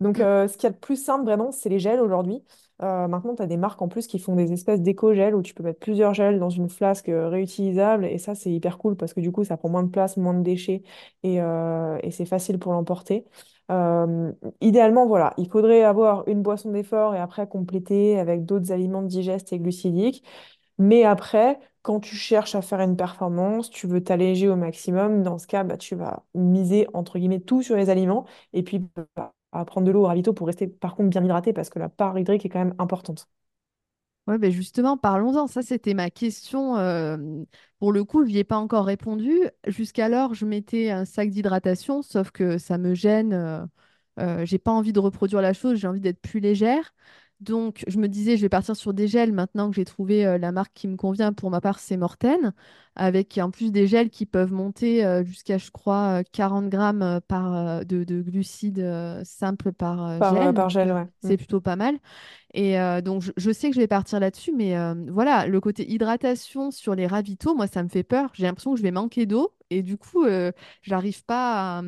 Donc, 0.00 0.18
Mm. 0.18 0.22
euh, 0.22 0.48
ce 0.48 0.54
qu'il 0.56 0.64
y 0.64 0.66
a 0.66 0.70
de 0.70 0.76
plus 0.78 0.96
simple, 1.02 1.24
vraiment, 1.24 1.52
c'est 1.52 1.68
les 1.68 1.78
gels 1.78 2.00
aujourd'hui. 2.00 2.42
Euh, 2.82 3.06
maintenant, 3.08 3.34
tu 3.36 3.42
as 3.42 3.46
des 3.46 3.56
marques 3.56 3.80
en 3.82 3.88
plus 3.88 4.06
qui 4.08 4.18
font 4.18 4.34
des 4.34 4.52
espèces 4.52 4.80
d'éco-gels 4.82 5.34
où 5.34 5.42
tu 5.42 5.54
peux 5.54 5.62
mettre 5.62 5.78
plusieurs 5.78 6.12
gels 6.14 6.38
dans 6.40 6.50
une 6.50 6.68
flasque 6.68 7.08
euh, 7.08 7.28
réutilisable. 7.28 8.04
Et 8.06 8.18
ça, 8.18 8.34
c'est 8.34 8.50
hyper 8.52 8.78
cool 8.78 8.96
parce 8.96 9.14
que 9.14 9.20
du 9.20 9.30
coup, 9.32 9.44
ça 9.44 9.56
prend 9.56 9.68
moins 9.68 9.84
de 9.84 9.90
place, 9.90 10.16
moins 10.16 10.34
de 10.34 10.42
déchets 10.42 10.82
et, 11.22 11.40
euh, 11.40 11.98
et 12.02 12.10
c'est 12.10 12.24
facile 12.26 12.58
pour 12.58 12.72
l'emporter. 12.72 13.26
Euh, 13.70 14.32
idéalement, 14.60 15.06
voilà, 15.06 15.32
il 15.38 15.48
faudrait 15.48 15.82
avoir 15.84 16.26
une 16.28 16.42
boisson 16.42 16.70
d'effort 16.72 17.14
et 17.14 17.18
après 17.20 17.46
compléter 17.48 18.18
avec 18.18 18.44
d'autres 18.44 18.72
aliments 18.72 19.02
digestes 19.02 19.52
et 19.52 19.58
glucidiques. 19.58 20.24
Mais 20.78 21.04
après, 21.04 21.58
quand 21.82 22.00
tu 22.00 22.16
cherches 22.16 22.54
à 22.54 22.62
faire 22.62 22.80
une 22.80 22.96
performance, 22.96 23.70
tu 23.70 23.86
veux 23.86 24.02
t'alléger 24.02 24.48
au 24.48 24.56
maximum, 24.56 25.22
dans 25.22 25.38
ce 25.38 25.46
cas, 25.46 25.64
bah, 25.64 25.76
tu 25.76 25.94
vas 25.94 26.24
miser 26.34 26.86
entre 26.94 27.18
guillemets 27.18 27.40
tout 27.40 27.62
sur 27.62 27.76
les 27.76 27.90
aliments 27.90 28.26
et 28.52 28.62
puis 28.62 28.80
bah, 29.16 29.34
à 29.52 29.64
prendre 29.64 29.86
de 29.86 29.92
l'eau 29.92 30.02
au 30.02 30.06
ravito 30.06 30.32
pour 30.32 30.46
rester 30.48 30.66
par 30.66 30.94
contre 30.96 31.10
bien 31.10 31.24
hydraté 31.24 31.52
parce 31.52 31.70
que 31.70 31.78
la 31.78 31.88
part 31.88 32.18
hydrique 32.18 32.44
est 32.44 32.48
quand 32.48 32.58
même 32.64 32.74
importante. 32.78 33.28
Ouais, 34.26 34.38
ben 34.38 34.50
justement, 34.50 34.96
parlons-en. 34.96 35.46
Ça, 35.46 35.60
c'était 35.62 35.92
ma 35.92 36.08
question. 36.10 36.76
euh, 36.78 37.18
pour 37.78 37.92
le 37.92 38.04
coup, 38.04 38.24
je 38.24 38.30
n'y 38.30 38.38
ai 38.38 38.44
pas 38.44 38.56
encore 38.56 38.86
répondu. 38.86 39.38
Jusqu'alors, 39.66 40.32
je 40.32 40.46
mettais 40.46 40.90
un 40.90 41.04
sac 41.04 41.28
d'hydratation, 41.30 42.00
sauf 42.00 42.30
que 42.30 42.56
ça 42.56 42.78
me 42.78 42.94
gêne. 42.94 43.34
Euh, 43.34 43.66
euh, 44.20 44.46
j'ai 44.46 44.58
pas 44.58 44.70
envie 44.72 44.92
de 44.94 45.00
reproduire 45.00 45.42
la 45.42 45.52
chose, 45.52 45.78
j'ai 45.78 45.88
envie 45.88 46.00
d'être 46.00 46.20
plus 46.22 46.40
légère. 46.40 46.94
Donc, 47.40 47.84
je 47.88 47.98
me 47.98 48.08
disais, 48.08 48.36
je 48.36 48.42
vais 48.42 48.48
partir 48.48 48.74
sur 48.76 48.94
des 48.94 49.06
gels 49.08 49.32
maintenant 49.32 49.68
que 49.70 49.76
j'ai 49.76 49.84
trouvé 49.84 50.24
euh, 50.26 50.38
la 50.38 50.52
marque 50.52 50.72
qui 50.74 50.88
me 50.88 50.96
convient. 50.96 51.32
Pour 51.32 51.50
ma 51.50 51.60
part, 51.60 51.78
c'est 51.78 51.96
Morten, 51.96 52.54
avec 52.96 53.36
en 53.38 53.50
plus 53.50 53.70
des 53.72 53.86
gels 53.86 54.08
qui 54.10 54.24
peuvent 54.24 54.52
monter 54.52 55.04
euh, 55.04 55.24
jusqu'à, 55.24 55.58
je 55.58 55.70
crois, 55.70 56.20
euh, 56.20 56.22
40 56.32 56.68
grammes 56.70 57.02
euh, 57.02 57.20
par, 57.20 57.54
euh, 57.54 57.84
de, 57.84 58.04
de 58.04 58.22
glucides 58.22 58.86
simples 59.24 59.72
par 59.72 60.18
Par, 60.18 60.34
gel. 60.34 60.54
par 60.54 60.68
gel, 60.70 60.92
ouais. 60.92 61.06
Mm. 61.22 61.28
c'est 61.28 61.36
plutôt 61.36 61.60
pas 61.60 61.76
mal. 61.76 61.98
Et 62.54 62.76
donc, 63.02 63.22
je, 63.22 63.32
je 63.36 63.50
sais 63.52 63.68
que 63.70 63.74
je 63.76 63.80
vais 63.80 63.88
partir 63.88 64.20
là-dessus, 64.20 64.52
mais 64.52 64.74
voilà, 65.10 65.46
le 65.46 65.60
côté 65.60 65.90
hydratation 65.90 66.70
sur 66.70 66.94
les 66.94 67.06
ravitaux, 67.06 67.54
moi, 67.54 67.66
ça 67.68 67.82
me 67.82 67.88
fait 67.90 68.04
peur. 68.04 68.30
J'ai 68.34 68.44
l'impression 68.44 68.72
que 68.72 68.78
je 68.78 68.82
vais 68.84 68.92
manquer 68.92 69.26
d'eau 69.26 69.54
et 69.70 69.82
du 69.82 69.98
coup, 69.98 70.26
j'arrive 70.82 71.24
pas 71.26 71.78
à... 71.80 71.82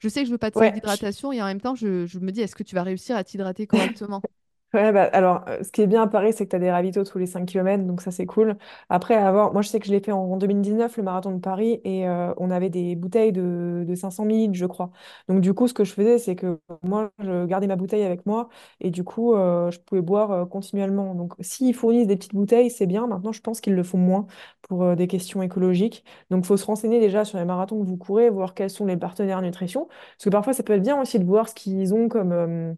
Je 0.00 0.08
sais 0.08 0.20
que 0.22 0.26
je 0.26 0.32
veux 0.32 0.38
pas 0.38 0.50
de 0.50 0.56
Ouais, 0.56 0.72
d'hydratation 0.72 1.32
et 1.32 1.42
en 1.42 1.46
même 1.46 1.60
temps, 1.60 1.74
je, 1.74 2.06
je 2.06 2.18
me 2.20 2.32
dis, 2.32 2.40
est-ce 2.42 2.56
que 2.56 2.62
tu 2.62 2.74
vas 2.74 2.82
réussir 2.84 3.16
à 3.16 3.24
t'hydrater 3.24 3.66
correctement? 3.66 4.24
Ouais, 4.72 4.92
bah, 4.92 5.02
alors, 5.12 5.44
euh, 5.48 5.64
ce 5.64 5.72
qui 5.72 5.80
est 5.82 5.88
bien 5.88 6.02
à 6.02 6.06
Paris, 6.06 6.32
c'est 6.32 6.44
que 6.44 6.50
tu 6.50 6.56
as 6.56 6.60
des 6.60 6.70
ravitaux 6.70 7.02
tous 7.02 7.18
les 7.18 7.26
5 7.26 7.44
kilomètres, 7.46 7.82
donc 7.84 8.00
ça, 8.00 8.12
c'est 8.12 8.24
cool. 8.26 8.56
Après, 8.88 9.16
avoir, 9.16 9.52
moi, 9.52 9.62
je 9.62 9.68
sais 9.68 9.80
que 9.80 9.86
je 9.86 9.90
l'ai 9.90 9.98
fait 9.98 10.12
en 10.12 10.36
2019, 10.36 10.96
le 10.96 11.02
marathon 11.02 11.32
de 11.32 11.40
Paris, 11.40 11.80
et 11.82 12.06
euh, 12.08 12.32
on 12.36 12.52
avait 12.52 12.70
des 12.70 12.94
bouteilles 12.94 13.32
de, 13.32 13.84
de 13.84 13.94
500 13.96 14.24
millilitres, 14.24 14.54
je 14.54 14.66
crois. 14.66 14.92
Donc, 15.28 15.40
du 15.40 15.54
coup, 15.54 15.66
ce 15.66 15.74
que 15.74 15.82
je 15.82 15.92
faisais, 15.92 16.18
c'est 16.18 16.36
que 16.36 16.60
moi, 16.84 17.10
je 17.18 17.46
gardais 17.46 17.66
ma 17.66 17.74
bouteille 17.74 18.04
avec 18.04 18.26
moi, 18.26 18.48
et 18.80 18.90
du 18.90 19.02
coup, 19.02 19.34
euh, 19.34 19.72
je 19.72 19.80
pouvais 19.80 20.02
boire 20.02 20.48
continuellement. 20.48 21.16
Donc, 21.16 21.32
s'ils 21.40 21.74
fournissent 21.74 22.06
des 22.06 22.14
petites 22.16 22.34
bouteilles, 22.36 22.70
c'est 22.70 22.86
bien. 22.86 23.08
Maintenant, 23.08 23.32
je 23.32 23.40
pense 23.40 23.60
qu'ils 23.60 23.74
le 23.74 23.82
font 23.82 23.98
moins 23.98 24.28
pour 24.62 24.94
des 24.94 25.08
questions 25.08 25.42
écologiques. 25.42 26.04
Donc, 26.30 26.44
il 26.44 26.46
faut 26.46 26.56
se 26.56 26.64
renseigner 26.66 27.00
déjà 27.00 27.24
sur 27.24 27.38
les 27.38 27.44
marathons 27.44 27.80
que 27.82 27.86
vous 27.88 27.96
courez, 27.96 28.30
voir 28.30 28.54
quels 28.54 28.70
sont 28.70 28.86
les 28.86 28.96
partenaires 28.96 29.42
nutrition. 29.42 29.86
Parce 29.88 30.24
que 30.26 30.30
parfois, 30.30 30.52
ça 30.52 30.62
peut 30.62 30.74
être 30.74 30.82
bien 30.82 31.00
aussi 31.00 31.18
de 31.18 31.24
voir 31.24 31.48
ce 31.48 31.54
qu'ils 31.56 31.92
ont 31.92 32.08
comme... 32.08 32.76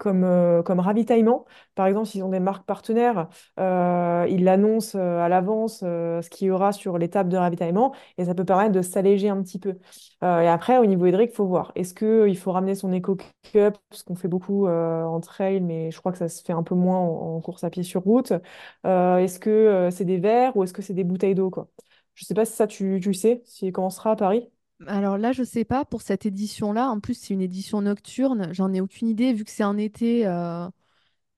comme, 0.00 0.24
euh, 0.24 0.62
comme 0.62 0.80
ravitaillement. 0.80 1.44
Par 1.74 1.86
exemple, 1.86 2.06
s'ils 2.06 2.24
ont 2.24 2.30
des 2.30 2.40
marques 2.40 2.64
partenaires, 2.64 3.28
euh, 3.60 4.26
ils 4.30 4.44
l'annoncent 4.44 4.98
euh, 4.98 5.20
à 5.20 5.28
l'avance 5.28 5.80
ce 5.80 6.28
qu'il 6.30 6.48
y 6.48 6.50
aura 6.50 6.72
sur 6.72 6.96
les 6.98 7.10
tables 7.10 7.28
de 7.28 7.36
ravitaillement 7.36 7.94
et 8.16 8.24
ça 8.24 8.34
peut 8.34 8.44
permettre 8.46 8.72
de 8.72 8.80
s'alléger 8.82 9.28
un 9.28 9.42
petit 9.42 9.58
peu. 9.58 9.76
Et 10.22 10.26
après, 10.26 10.78
au 10.78 10.86
niveau 10.86 11.06
hydrique, 11.06 11.30
il 11.32 11.36
faut 11.36 11.46
voir. 11.46 11.72
Est-ce 11.74 11.94
qu'il 11.94 12.36
faut 12.38 12.52
ramener 12.52 12.74
son 12.74 12.92
Eco 12.94 13.16
Cup, 13.42 13.76
ce 13.90 14.04
qu'on 14.04 14.14
fait 14.14 14.28
beaucoup 14.28 14.66
en 14.68 15.20
trail, 15.20 15.60
mais 15.60 15.90
je 15.90 15.98
crois 15.98 16.12
que 16.12 16.18
ça 16.18 16.28
se 16.28 16.42
fait 16.42 16.52
un 16.52 16.62
peu 16.62 16.74
moins 16.74 16.98
en, 16.98 17.40
course 17.40 17.64
à 17.64 17.70
pied 17.70 17.82
sur 17.82 18.02
route. 18.02 18.32
Est-ce 18.84 19.38
que 19.38 19.88
c'est 19.90 20.04
des 20.04 20.18
verres 20.18 20.56
ou 20.56 20.64
est-ce 20.64 20.72
que 20.72 20.82
c'est 20.82 20.94
des 20.94 21.04
bouteilles 21.04 21.34
d'eau, 21.34 21.50
quoi? 21.50 21.68
Je 22.14 22.24
sais 22.24 22.34
pas 22.34 22.44
si 22.44 22.52
ça, 22.54 22.66
tu, 22.66 23.00
tu 23.02 23.14
sais, 23.14 23.42
si 23.46 23.72
comment 23.72 23.90
sera 23.90 24.12
à 24.12 24.16
Paris? 24.16 24.50
Alors 24.86 25.18
là, 25.18 25.32
je 25.32 25.42
sais 25.42 25.64
pas, 25.64 25.84
pour 25.84 26.00
cette 26.02 26.24
édition-là, 26.26 26.88
en 26.90 27.00
plus, 27.00 27.14
c'est 27.14 27.34
une 27.34 27.42
édition 27.42 27.82
nocturne, 27.82 28.48
j'en 28.52 28.72
ai 28.72 28.80
aucune 28.80 29.08
idée, 29.08 29.32
vu 29.34 29.44
que 29.44 29.50
c'est 29.50 29.64
en 29.64 29.76
été. 29.76 30.26
euh, 30.26 30.68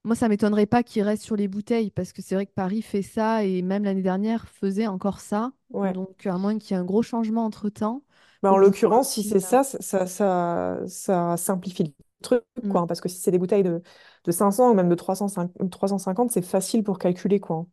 Moi, 0.05 0.15
ça 0.15 0.29
m'étonnerait 0.29 0.65
pas 0.67 0.83
qu'il 0.83 1.03
reste 1.03 1.23
sur 1.23 1.35
les 1.37 1.47
bouteilles, 1.49 1.91
parce 1.91 2.13
que 2.13 2.21
c'est 2.21 2.35
vrai 2.35 2.45
que 2.47 2.53
Paris 2.53 2.81
fait 2.83 3.01
ça, 3.03 3.45
et 3.45 3.61
même 3.63 3.83
l'année 3.85 4.03
dernière 4.03 4.47
faisait 4.49 4.87
encore 4.87 5.19
ça. 5.21 5.53
Ouais. 5.69 5.93
Donc, 5.93 6.25
à 6.27 6.37
moins 6.37 6.59
qu'il 6.59 6.71
y 6.75 6.79
ait 6.79 6.81
un 6.81 6.85
gros 6.85 7.03
changement 7.03 7.45
entre-temps, 7.45 8.03
Bah, 8.41 8.51
en 8.51 8.57
l'occurrence, 8.57 9.13
si 9.13 9.23
c'est 9.23 9.39
ça, 9.39 9.63
ça, 9.63 9.79
ça, 9.81 10.05
ça, 10.05 10.79
ça 10.87 11.37
simplifie 11.37 11.83
le 11.83 11.93
truc, 12.21 12.43
mm. 12.63 12.67
quoi. 12.67 12.81
hein, 12.81 12.87
parce 12.87 12.99
que 12.99 13.07
si 13.07 13.17
c'est 13.19 13.31
des 13.31 13.37
bouteilles 13.39 13.63
de, 13.63 13.81
de 14.25 14.31
500 14.31 14.69
ou 14.71 14.73
même 14.73 14.89
de 14.89 14.95
350, 14.95 15.69
350, 15.71 16.31
c'est 16.31 16.41
facile 16.41 16.83
pour 16.83 16.99
calculer, 16.99 17.39
quoi. 17.39 17.57
hein. 17.57 17.67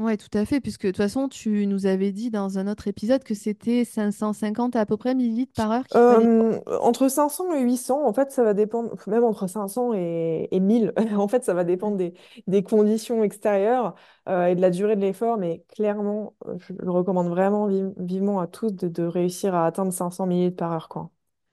Ouais, 0.00 0.16
tout 0.16 0.36
à 0.36 0.44
fait, 0.46 0.60
puisque 0.60 0.82
de 0.86 0.88
toute 0.90 0.96
façon, 0.96 1.28
tu 1.28 1.64
nous 1.68 1.86
avais 1.86 2.10
dit 2.12 2.30
dans 2.30 2.58
un 2.58 2.66
autre 2.66 2.88
épisode 2.88 3.22
que 3.22 3.34
c'était 3.34 3.84
550 3.84 4.74
à 4.74 4.84
peu 4.86 4.96
près 4.96 5.14
millilitres 5.14 5.52
par 5.54 5.70
heure 5.70 5.86
qu'il 5.86 6.00
fallait 6.02 6.26
boire. 6.28 6.48
Euh, 6.48 6.60
entre 6.80 7.08
500 7.08 7.52
et 7.52 7.62
800, 7.62 8.06
en 8.06 8.12
fait, 8.12 8.30
ça 8.30 8.44
va 8.44 8.54
dépendre, 8.54 8.94
même 9.08 9.24
entre 9.24 9.48
500 9.48 9.92
et, 9.94 10.48
et 10.52 10.60
1000, 10.60 10.92
en 11.16 11.26
fait, 11.28 11.44
ça 11.44 11.52
va 11.54 11.64
dépendre 11.64 11.96
des, 11.96 12.14
des 12.46 12.62
conditions 12.62 13.24
extérieures 13.24 13.94
euh, 14.28 14.46
et 14.46 14.54
de 14.54 14.60
la 14.60 14.70
durée 14.70 14.94
de 14.96 15.00
l'effort, 15.00 15.36
mais 15.36 15.64
clairement, 15.68 16.36
je 16.58 16.72
le 16.74 16.90
recommande 16.90 17.28
vraiment 17.28 17.66
vi- 17.66 17.92
vivement 17.98 18.38
à 18.40 18.46
tous 18.46 18.70
de, 18.72 18.86
de 18.88 19.02
réussir 19.02 19.54
à 19.54 19.66
atteindre 19.66 19.92
500 19.92 20.26
millilitres 20.26 20.56
par 20.56 20.72
heure, 20.72 20.88
quoi. 20.88 21.10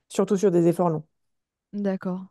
Surtout 0.09 0.37
sur 0.37 0.51
des 0.51 0.67
efforts 0.67 0.89
longs. 0.89 1.03
D'accord. 1.73 2.27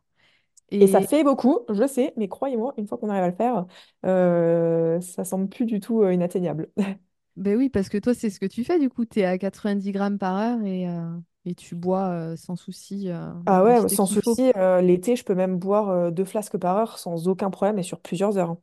Et 0.80 0.86
ça 0.88 1.00
fait 1.00 1.24
beaucoup, 1.24 1.60
je 1.70 1.86
sais, 1.86 2.12
mais 2.16 2.28
croyez-moi, 2.28 2.74
une 2.76 2.86
fois 2.86 2.98
qu'on 2.98 3.08
arrive 3.10 3.22
à 3.24 3.28
le 3.30 3.34
faire, 3.36 3.66
euh, 4.04 5.00
ça 5.00 5.24
semble 5.24 5.48
plus 5.48 5.64
du 5.66 5.80
tout 5.80 6.02
euh, 6.02 6.12
inatteignable. 6.12 6.70
ben 7.36 7.56
oui, 7.56 7.68
parce 7.68 7.88
que 7.88 7.98
toi, 7.98 8.14
c'est 8.14 8.30
ce 8.30 8.40
que 8.40 8.46
tu 8.46 8.64
fais, 8.64 8.78
du 8.78 8.88
coup, 8.88 9.04
tu 9.04 9.20
es 9.20 9.24
à 9.24 9.38
90 9.38 9.92
grammes 9.92 10.18
par 10.18 10.36
heure 10.36 10.62
et, 10.64 10.88
euh, 10.88 11.18
et 11.44 11.54
tu 11.54 11.74
bois 11.74 12.08
euh, 12.08 12.36
sans 12.36 12.56
souci 12.56 13.08
Ah 13.48 13.62
ouais, 13.62 13.88
sans 13.88 14.06
souci, 14.06 14.50
l'été, 14.82 15.14
je 15.14 15.24
peux 15.24 15.34
même 15.36 15.56
boire 15.58 16.10
deux 16.10 16.24
flasques 16.24 16.58
par 16.58 16.76
heure 16.76 16.98
sans 16.98 17.28
aucun 17.28 17.50
problème 17.50 17.78
et 17.78 17.84
sur 17.84 18.00
plusieurs 18.00 18.38
heures. 18.38 18.50
hein. 18.50 18.58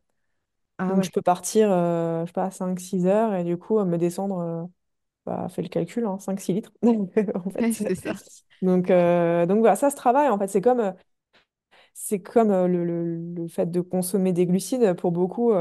Ah 0.77 0.95
Donc 0.95 1.03
ouais, 1.03 1.05
je 1.05 1.11
peux 1.11 1.21
partir, 1.21 1.69
je 1.69 2.25
sais 2.27 2.33
pas, 2.33 2.51
cinq 2.51 2.79
six 2.79 3.05
heures 3.07 3.35
et 3.35 3.43
du 3.45 3.57
coup 3.57 3.83
me 3.85 3.97
descendre, 3.97 4.69
bah, 5.25 5.47
fais 5.49 5.61
le 5.63 5.69
calcul, 5.69 6.05
hein, 6.05 6.19
5-6 6.19 6.53
litres 6.53 6.73
en 7.35 7.49
fait. 7.51 7.69
ça. 7.95 8.13
Donc, 8.61 8.91
euh, 8.91 9.45
donc 9.45 9.59
voilà, 9.59 9.75
ça 9.75 9.89
se 9.89 9.95
travaille 9.95 10.29
en 10.29 10.37
fait. 10.39 10.47
C'est 10.47 10.61
comme, 10.61 10.93
C'est 11.95 12.19
comme 12.21 12.49
le, 12.49 12.83
le- 12.85 13.17
le 13.35 13.47
fait 13.47 13.67
de 13.69 13.79
consommer 13.81 14.33
des 14.33 14.45
glucides. 14.47 14.93
Pour 14.95 15.11
beaucoup, 15.11 15.51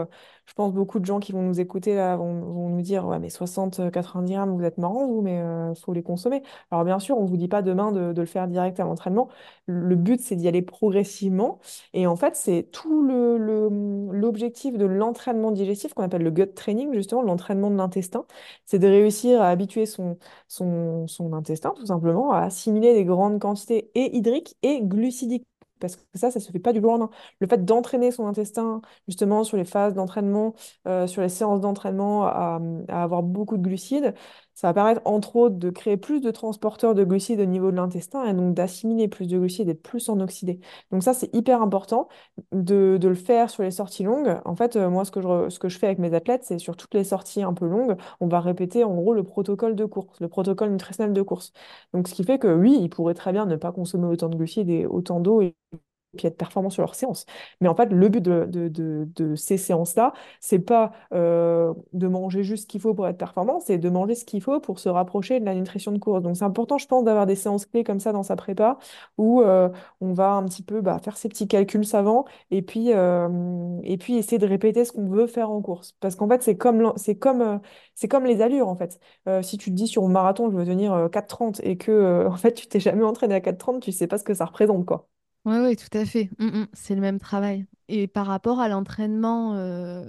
je 0.46 0.54
pense 0.54 0.72
beaucoup 0.72 0.98
de 0.98 1.04
gens 1.04 1.20
qui 1.20 1.32
vont 1.32 1.42
nous 1.42 1.60
écouter 1.60 1.94
là 1.94 2.16
vont, 2.16 2.40
vont 2.40 2.68
nous 2.70 2.82
dire 2.82 3.06
Ouais, 3.06 3.18
mais 3.18 3.28
60, 3.30 3.80
euh, 3.80 3.90
90 3.90 4.32
grammes, 4.32 4.56
vous 4.56 4.64
êtes 4.64 4.78
marrants, 4.78 5.06
vous, 5.06 5.20
mais 5.22 5.36
il 5.38 5.74
faut 5.80 5.92
les 5.92 6.02
consommer. 6.02 6.42
Alors, 6.70 6.84
bien 6.84 6.98
sûr, 6.98 7.18
on 7.18 7.24
ne 7.24 7.28
vous 7.28 7.36
dit 7.36 7.48
pas 7.48 7.62
demain 7.62 7.92
de, 7.92 8.12
de 8.12 8.20
le 8.20 8.26
faire 8.26 8.48
direct 8.48 8.80
à 8.80 8.84
l'entraînement. 8.84 9.28
Le 9.66 9.94
but, 9.96 10.20
c'est 10.20 10.36
d'y 10.36 10.48
aller 10.48 10.62
progressivement. 10.62 11.58
Et 11.92 12.06
en 12.06 12.16
fait, 12.16 12.34
c'est 12.36 12.68
tout 12.72 13.02
le, 13.02 13.36
le- 13.38 13.68
l'objectif 14.12 14.76
de 14.78 14.84
l'entraînement 14.86 15.50
digestif 15.52 15.94
qu'on 15.94 16.02
appelle 16.02 16.22
le 16.22 16.30
gut 16.30 16.52
training, 16.54 16.92
justement, 16.94 17.22
l'entraînement 17.22 17.70
de 17.70 17.76
l'intestin. 17.76 18.24
C'est 18.64 18.78
de 18.78 18.86
réussir 18.86 19.40
à 19.42 19.48
habituer 19.48 19.86
son, 19.86 20.18
son, 20.48 21.06
son 21.08 21.32
intestin, 21.34 21.72
tout 21.76 21.86
simplement, 21.86 22.32
à 22.32 22.40
assimiler 22.40 22.94
des 22.94 23.04
grandes 23.04 23.38
quantités 23.40 23.90
et 23.94 24.16
hydriques 24.16 24.56
et 24.62 24.80
glucidiques. 24.82 25.46
Parce 25.82 25.96
que 25.96 26.02
ça, 26.14 26.30
ça 26.30 26.40
se 26.40 26.50
fait 26.50 26.58
pas 26.58 26.72
du 26.72 26.80
jour. 26.80 27.10
Le 27.40 27.46
fait 27.46 27.64
d'entraîner 27.64 28.10
son 28.10 28.26
intestin, 28.26 28.80
justement, 29.08 29.44
sur 29.44 29.56
les 29.56 29.64
phases 29.64 29.94
d'entraînement, 29.94 30.54
euh, 30.86 31.06
sur 31.06 31.22
les 31.22 31.28
séances 31.28 31.60
d'entraînement, 31.60 32.24
à 32.26 32.60
avoir 32.88 33.22
beaucoup 33.22 33.56
de 33.56 33.62
glucides, 33.62 34.14
ça 34.54 34.68
va 34.68 34.74
permettre, 34.74 35.00
entre 35.04 35.36
autres, 35.36 35.56
de 35.56 35.70
créer 35.70 35.96
plus 35.96 36.20
de 36.20 36.30
transporteurs 36.30 36.94
de 36.94 37.04
glucides 37.04 37.40
au 37.40 37.44
niveau 37.46 37.70
de 37.70 37.76
l'intestin 37.76 38.24
et 38.24 38.34
donc 38.34 38.54
d'assimiler 38.54 39.08
plus 39.08 39.26
de 39.26 39.38
glucides 39.38 39.68
et 39.68 39.72
d'être 39.74 39.82
plus 39.82 40.08
en 40.08 40.20
oxydé. 40.20 40.60
Donc 40.90 41.02
ça, 41.02 41.14
c'est 41.14 41.34
hyper 41.34 41.62
important 41.62 42.08
de, 42.52 42.98
le 43.02 43.14
faire 43.14 43.50
sur 43.50 43.62
les 43.62 43.70
sorties 43.70 44.04
longues. 44.04 44.40
En 44.44 44.56
fait, 44.56 44.76
euh, 44.76 44.88
moi, 44.90 45.04
ce 45.04 45.10
que 45.10 45.68
je, 45.68 45.78
fais 45.78 45.86
avec 45.86 45.98
mes 45.98 46.14
athlètes, 46.14 46.44
c'est 46.44 46.58
sur 46.58 46.76
toutes 46.76 46.94
les 46.94 47.04
sorties 47.04 47.42
un 47.42 47.54
peu 47.54 47.66
longues, 47.66 47.96
on 48.20 48.28
va 48.28 48.40
répéter 48.40 48.84
en 48.84 48.94
gros 48.94 49.14
le 49.14 49.22
protocole 49.24 49.76
de 49.76 49.84
course, 49.84 50.20
le 50.20 50.28
protocole 50.28 50.70
nutritionnel 50.70 51.12
de 51.12 51.22
course. 51.22 51.52
Donc, 51.92 52.08
ce 52.08 52.14
qui 52.14 52.24
fait 52.24 52.38
que 52.38 52.54
oui, 52.54 52.78
ils 52.80 52.90
pourraient 52.90 53.14
très 53.14 53.32
bien 53.32 53.46
ne 53.46 53.56
pas 53.56 53.72
consommer 53.72 54.06
autant 54.06 54.28
de 54.28 54.36
glucides 54.36 54.70
et 54.70 54.86
autant 54.86 55.20
d'eau 55.20 55.42
puis 56.16 56.27
être 56.29 56.37
performants 56.37 56.70
sur 56.70 56.83
leurs 56.83 56.94
séances. 56.94 57.27
Mais 57.61 57.68
en 57.68 57.75
fait, 57.75 57.87
le 57.87 58.09
but 58.09 58.20
de, 58.22 59.35
ces 59.37 59.57
séances-là, 59.57 60.12
c'est 60.40 60.59
pas 60.59 60.92
euh, 61.12 61.72
de 61.92 62.07
manger 62.09 62.42
juste 62.42 62.64
ce 62.64 62.66
qu'il 62.66 62.81
faut 62.81 62.94
pour 62.94 63.07
être 63.09 63.18
performant, 63.18 63.61
c'est 63.61 63.79
de 63.79 63.88
manger 63.88 64.14
ce 64.14 64.25
qu'il 64.25 64.42
faut 64.42 64.61
pour 64.61 64.79
se 64.79 64.88
rapprocher 64.88 65.40
de 65.40 65.44
la 65.44 65.55
nutrition 65.55 65.92
de 65.92 65.98
course. 65.98 66.22
Donc, 66.22 66.37
c'est 66.37 66.44
important, 66.44 66.79
je 66.79 66.87
pense, 66.87 67.05
d'avoir 67.05 67.27
des 67.27 67.37
séances 67.37 67.66
clés 67.66 67.85
comme 67.85 68.01
ça 68.01 68.12
dans 68.12 68.22
sa 68.22 68.37
prépa 68.37 68.79
où 69.18 69.42
euh, 69.42 69.68
on 70.01 70.12
va 70.12 70.33
un 70.33 70.44
petit 70.44 70.62
peu 70.62 70.81
bah, 70.81 70.98
faire 71.03 71.16
ses 71.16 71.29
petits 71.29 71.48
calculs 71.48 71.85
savants 71.85 72.25
et 72.51 72.62
puis, 72.62 72.92
euh, 72.92 73.79
et 73.85 73.96
puis 73.98 74.16
essayer 74.16 74.38
de 74.38 74.46
répéter 74.46 74.85
ce 74.85 74.92
qu'on 74.92 75.09
veut 75.09 75.27
faire 75.27 75.51
en 75.51 75.61
course. 75.62 75.92
Parce 76.01 76.16
qu'en 76.16 76.29
fait, 76.29 76.42
c'est 76.42 76.57
comme, 76.57 76.92
c'est 76.96 77.16
comme, 77.16 78.25
les 78.25 78.40
allures, 78.42 78.68
en 78.68 78.77
fait. 78.77 79.01
Si 79.42 79.59
tu 79.59 79.70
te 79.70 79.75
dis 79.75 79.87
sur 79.88 80.05
un 80.05 80.09
marathon, 80.09 80.51
je 80.51 80.57
veux 80.57 80.64
tenir 80.66 80.92
euh, 80.92 81.09
4,30 81.09 81.61
et 81.62 81.77
que 81.77 82.27
en 82.31 82.37
fait, 82.37 82.53
tu 82.55 82.66
t'es 82.66 82.81
jamais 82.81 83.05
entraîné 83.05 83.35
à 83.35 83.40
4,30, 83.40 83.81
tu 83.81 83.92
sais 83.92 84.07
pas 84.07 84.18
ce 84.18 84.25
que 84.25 84.35
ça 84.35 84.44
représente, 84.44 84.87
quoi. 84.87 85.09
Oui, 85.44 85.57
oui, 85.59 85.76
tout 85.76 85.88
à 85.98 86.05
fait. 86.05 86.31
Mm, 86.38 86.46
mm, 86.62 86.66
c'est 86.72 86.94
le 86.94 87.00
même 87.00 87.18
travail. 87.18 87.66
Et 87.88 88.07
par 88.07 88.26
rapport 88.26 88.61
à 88.61 88.68
l'entraînement, 88.68 89.55
euh, 89.57 90.05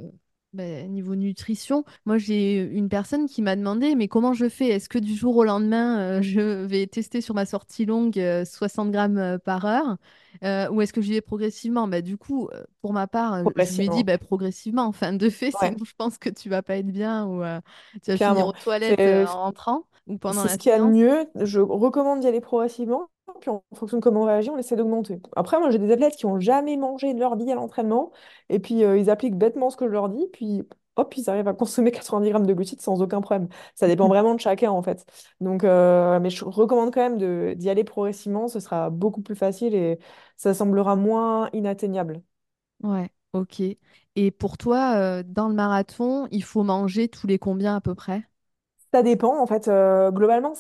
ben, 0.54 0.92
niveau 0.92 1.16
nutrition, 1.16 1.84
moi 2.06 2.20
j'ai 2.20 2.58
une 2.62 2.88
personne 2.88 3.28
qui 3.28 3.42
m'a 3.42 3.56
demandé, 3.56 3.96
mais 3.96 4.08
comment 4.08 4.34
je 4.34 4.48
fais? 4.48 4.68
Est-ce 4.68 4.90
que 4.90 5.00
du 5.00 5.16
jour 5.16 5.36
au 5.38 5.44
lendemain, 5.44 6.20
euh, 6.20 6.22
je 6.22 6.66
vais 6.66 6.86
tester 6.86 7.20
sur 7.20 7.34
ma 7.34 7.48
sortie 7.48 7.86
longue 7.86 8.20
euh, 8.20 8.46
60 8.46 8.92
grammes 8.92 9.18
euh, 9.18 9.40
par 9.40 9.66
heure, 9.66 9.98
euh, 10.44 10.70
ou 10.70 10.82
est-ce 10.82 10.94
que 10.94 11.02
j'y 11.02 11.14
vais 11.14 11.22
progressivement? 11.22 11.88
Bah, 11.88 12.02
du 12.02 12.16
coup, 12.18 12.48
euh, 12.54 12.64
pour 12.82 12.94
ma 12.94 13.08
part, 13.08 13.34
euh, 13.34 13.46
je 13.58 13.74
lui 13.74 13.86
ai 13.86 13.90
dit 13.90 14.04
Progressivement. 14.04 14.04
bah, 14.04 14.20
progressivement, 14.20 14.86
enfin 14.86 15.14
de 15.14 15.30
fait, 15.32 15.50
Ouais, 15.54 15.74
sinon 15.74 15.84
je 15.84 15.94
pense 15.98 16.20
que 16.20 16.30
tu 16.30 16.48
vas 16.50 16.62
pas 16.62 16.78
être 16.78 16.86
bien 16.92 17.26
ou 17.26 17.42
euh, 17.44 17.60
tu 18.04 18.12
vas 18.12 18.18
finir 18.20 18.46
aux 18.46 18.54
toilettes 18.54 19.08
euh, 19.08 19.26
C'est 19.26 19.28
en 19.28 19.46
rentrant 19.46 19.88
ou 20.06 20.20
pendant 20.20 20.44
c'est 20.44 20.48
la 20.48 20.50
ce 20.50 20.58
qu'il 20.58 20.70
y 20.72 20.74
a 20.74 20.80
de 20.80 20.86
séance. 20.86 20.92
mieux. 20.92 21.28
Je 21.36 21.60
recommande 21.62 22.22
d'y 22.22 22.28
aller 22.28 22.42
progressivement 22.42 23.10
puis 23.44 23.52
en 23.52 23.62
fonction 23.76 23.98
de 23.98 24.02
comment 24.02 24.22
on 24.22 24.26
réagit, 24.26 24.50
on 24.50 24.58
essaie 24.58 24.78
d'augmenter. 24.78 25.22
Après, 25.36 25.60
moi, 25.60 25.70
j'ai 25.70 25.80
des 25.80 25.92
athlètes 25.92 26.16
qui 26.16 26.26
n'ont 26.26 26.40
jamais 26.40 26.78
mangé 26.78 27.14
de 27.14 27.20
leur 27.20 27.36
vie 27.36 27.52
à 27.52 27.56
l'entraînement, 27.56 28.12
et 28.50 28.60
puis 28.60 28.86
euh, 28.86 28.98
ils 28.98 29.10
appliquent 29.10 29.36
bêtement 29.38 29.70
ce 29.70 29.76
que 29.76 29.86
je 29.86 29.92
leur 29.92 30.08
dis, 30.08 30.28
puis 30.32 30.64
hop, 30.96 31.14
ils 31.18 31.30
arrivent 31.30 31.48
à 31.50 31.54
consommer 31.54 31.92
90 31.92 32.30
grammes 32.30 32.46
de 32.46 32.54
glucides 32.54 32.80
sans 32.82 33.02
aucun 33.02 33.20
problème. 33.20 33.50
Ça 33.76 33.88
dépend 33.88 34.08
vraiment 34.10 34.34
de 34.34 34.40
chacun, 34.40 34.72
en 34.72 34.82
fait. 34.82 35.06
Donc, 35.42 35.64
euh, 35.66 36.20
mais 36.22 36.30
je 36.30 36.46
recommande 36.46 36.94
quand 36.94 37.10
même 37.10 37.56
d'y 37.56 37.70
aller 37.70 37.84
progressivement, 37.84 38.48
ce 38.48 38.60
sera 38.62 38.90
beaucoup 38.90 39.22
plus 39.22 39.36
facile 39.36 39.76
et 39.76 40.00
ça 40.38 40.54
semblera 40.54 40.96
moins 40.96 41.50
inatteignable. 41.54 42.22
Ouais, 42.84 43.10
ok. 43.34 43.62
Et 44.16 44.32
pour 44.32 44.58
toi, 44.60 44.96
euh, 44.98 45.24
dans 45.26 45.48
le 45.48 45.56
marathon, 45.56 46.28
il 46.32 46.44
faut 46.44 46.64
manger 46.64 47.08
tous 47.10 47.26
les 47.28 47.40
combien 47.40 47.76
à 47.76 47.82
peu 47.82 47.96
près? 47.96 48.28
Ça 48.94 49.02
dépend, 49.02 49.42
en 49.42 49.48
fait, 49.48 49.68
euh, 49.70 50.12
globalement, 50.12 50.54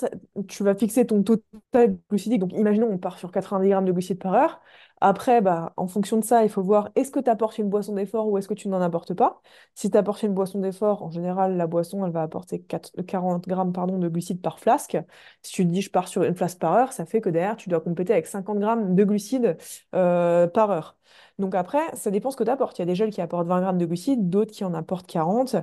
tu 0.47 0.63
vas 0.63 0.73
fixer 0.73 1.05
ton 1.05 1.21
total 1.21 1.97
glucidique. 2.09 2.39
Donc, 2.39 2.51
imaginons, 2.53 2.87
on 2.91 2.97
part 2.97 3.19
sur 3.19 3.31
90 3.31 3.69
grammes 3.69 3.85
de 3.85 3.91
glucides 3.91 4.17
par 4.17 4.33
heure. 4.33 4.59
Après, 5.01 5.39
bah, 5.41 5.71
en 5.77 5.85
fonction 5.87 6.17
de 6.17 6.23
ça, 6.23 6.43
il 6.43 6.49
faut 6.49 6.63
voir 6.63 6.89
est-ce 6.95 7.11
que 7.11 7.19
tu 7.19 7.29
apportes 7.29 7.59
une 7.59 7.69
boisson 7.69 7.93
d'effort 7.93 8.27
ou 8.27 8.37
est-ce 8.39 8.47
que 8.47 8.55
tu 8.55 8.69
n'en 8.69 8.81
apportes 8.81 9.13
pas? 9.13 9.39
Si 9.75 9.91
tu 9.91 9.97
apportes 9.97 10.23
une 10.23 10.33
boisson 10.33 10.59
d'effort, 10.61 11.03
en 11.03 11.11
général, 11.11 11.57
la 11.57 11.67
boisson, 11.67 12.03
elle 12.07 12.11
va 12.11 12.23
apporter 12.23 12.59
4 12.63 12.91
40 13.05 13.47
grammes 13.47 13.71
pardon, 13.73 13.99
de 13.99 14.07
glucides 14.09 14.41
par 14.41 14.59
flasque. 14.59 14.97
Si 15.43 15.51
tu 15.53 15.63
te 15.65 15.71
dis 15.71 15.81
je 15.81 15.91
pars 15.91 16.07
sur 16.07 16.23
une 16.23 16.33
flasque 16.35 16.57
par 16.59 16.73
heure, 16.73 16.91
ça 16.93 17.05
fait 17.05 17.21
que 17.21 17.29
derrière, 17.29 17.55
tu 17.57 17.69
dois 17.69 17.81
compléter 17.81 18.13
avec 18.13 18.25
50 18.27 18.57
grammes 18.59 18.95
de 18.95 19.03
glucides 19.03 19.57
euh, 19.93 20.47
par 20.47 20.71
heure. 20.71 20.97
Donc 21.39 21.55
après, 21.55 21.79
ça 21.95 22.11
dépend 22.11 22.31
ce 22.31 22.37
que 22.37 22.43
tu 22.43 22.49
apportes. 22.49 22.77
Il 22.79 22.81
y 22.81 22.83
a 22.83 22.85
des 22.85 22.95
gels 22.95 23.09
qui 23.11 23.21
apportent 23.21 23.47
20 23.47 23.61
grammes 23.61 23.77
de 23.77 23.85
glucides, 23.85 24.29
d'autres 24.29 24.51
qui 24.51 24.63
en 24.63 24.73
apportent 24.73 25.07
40. 25.07 25.55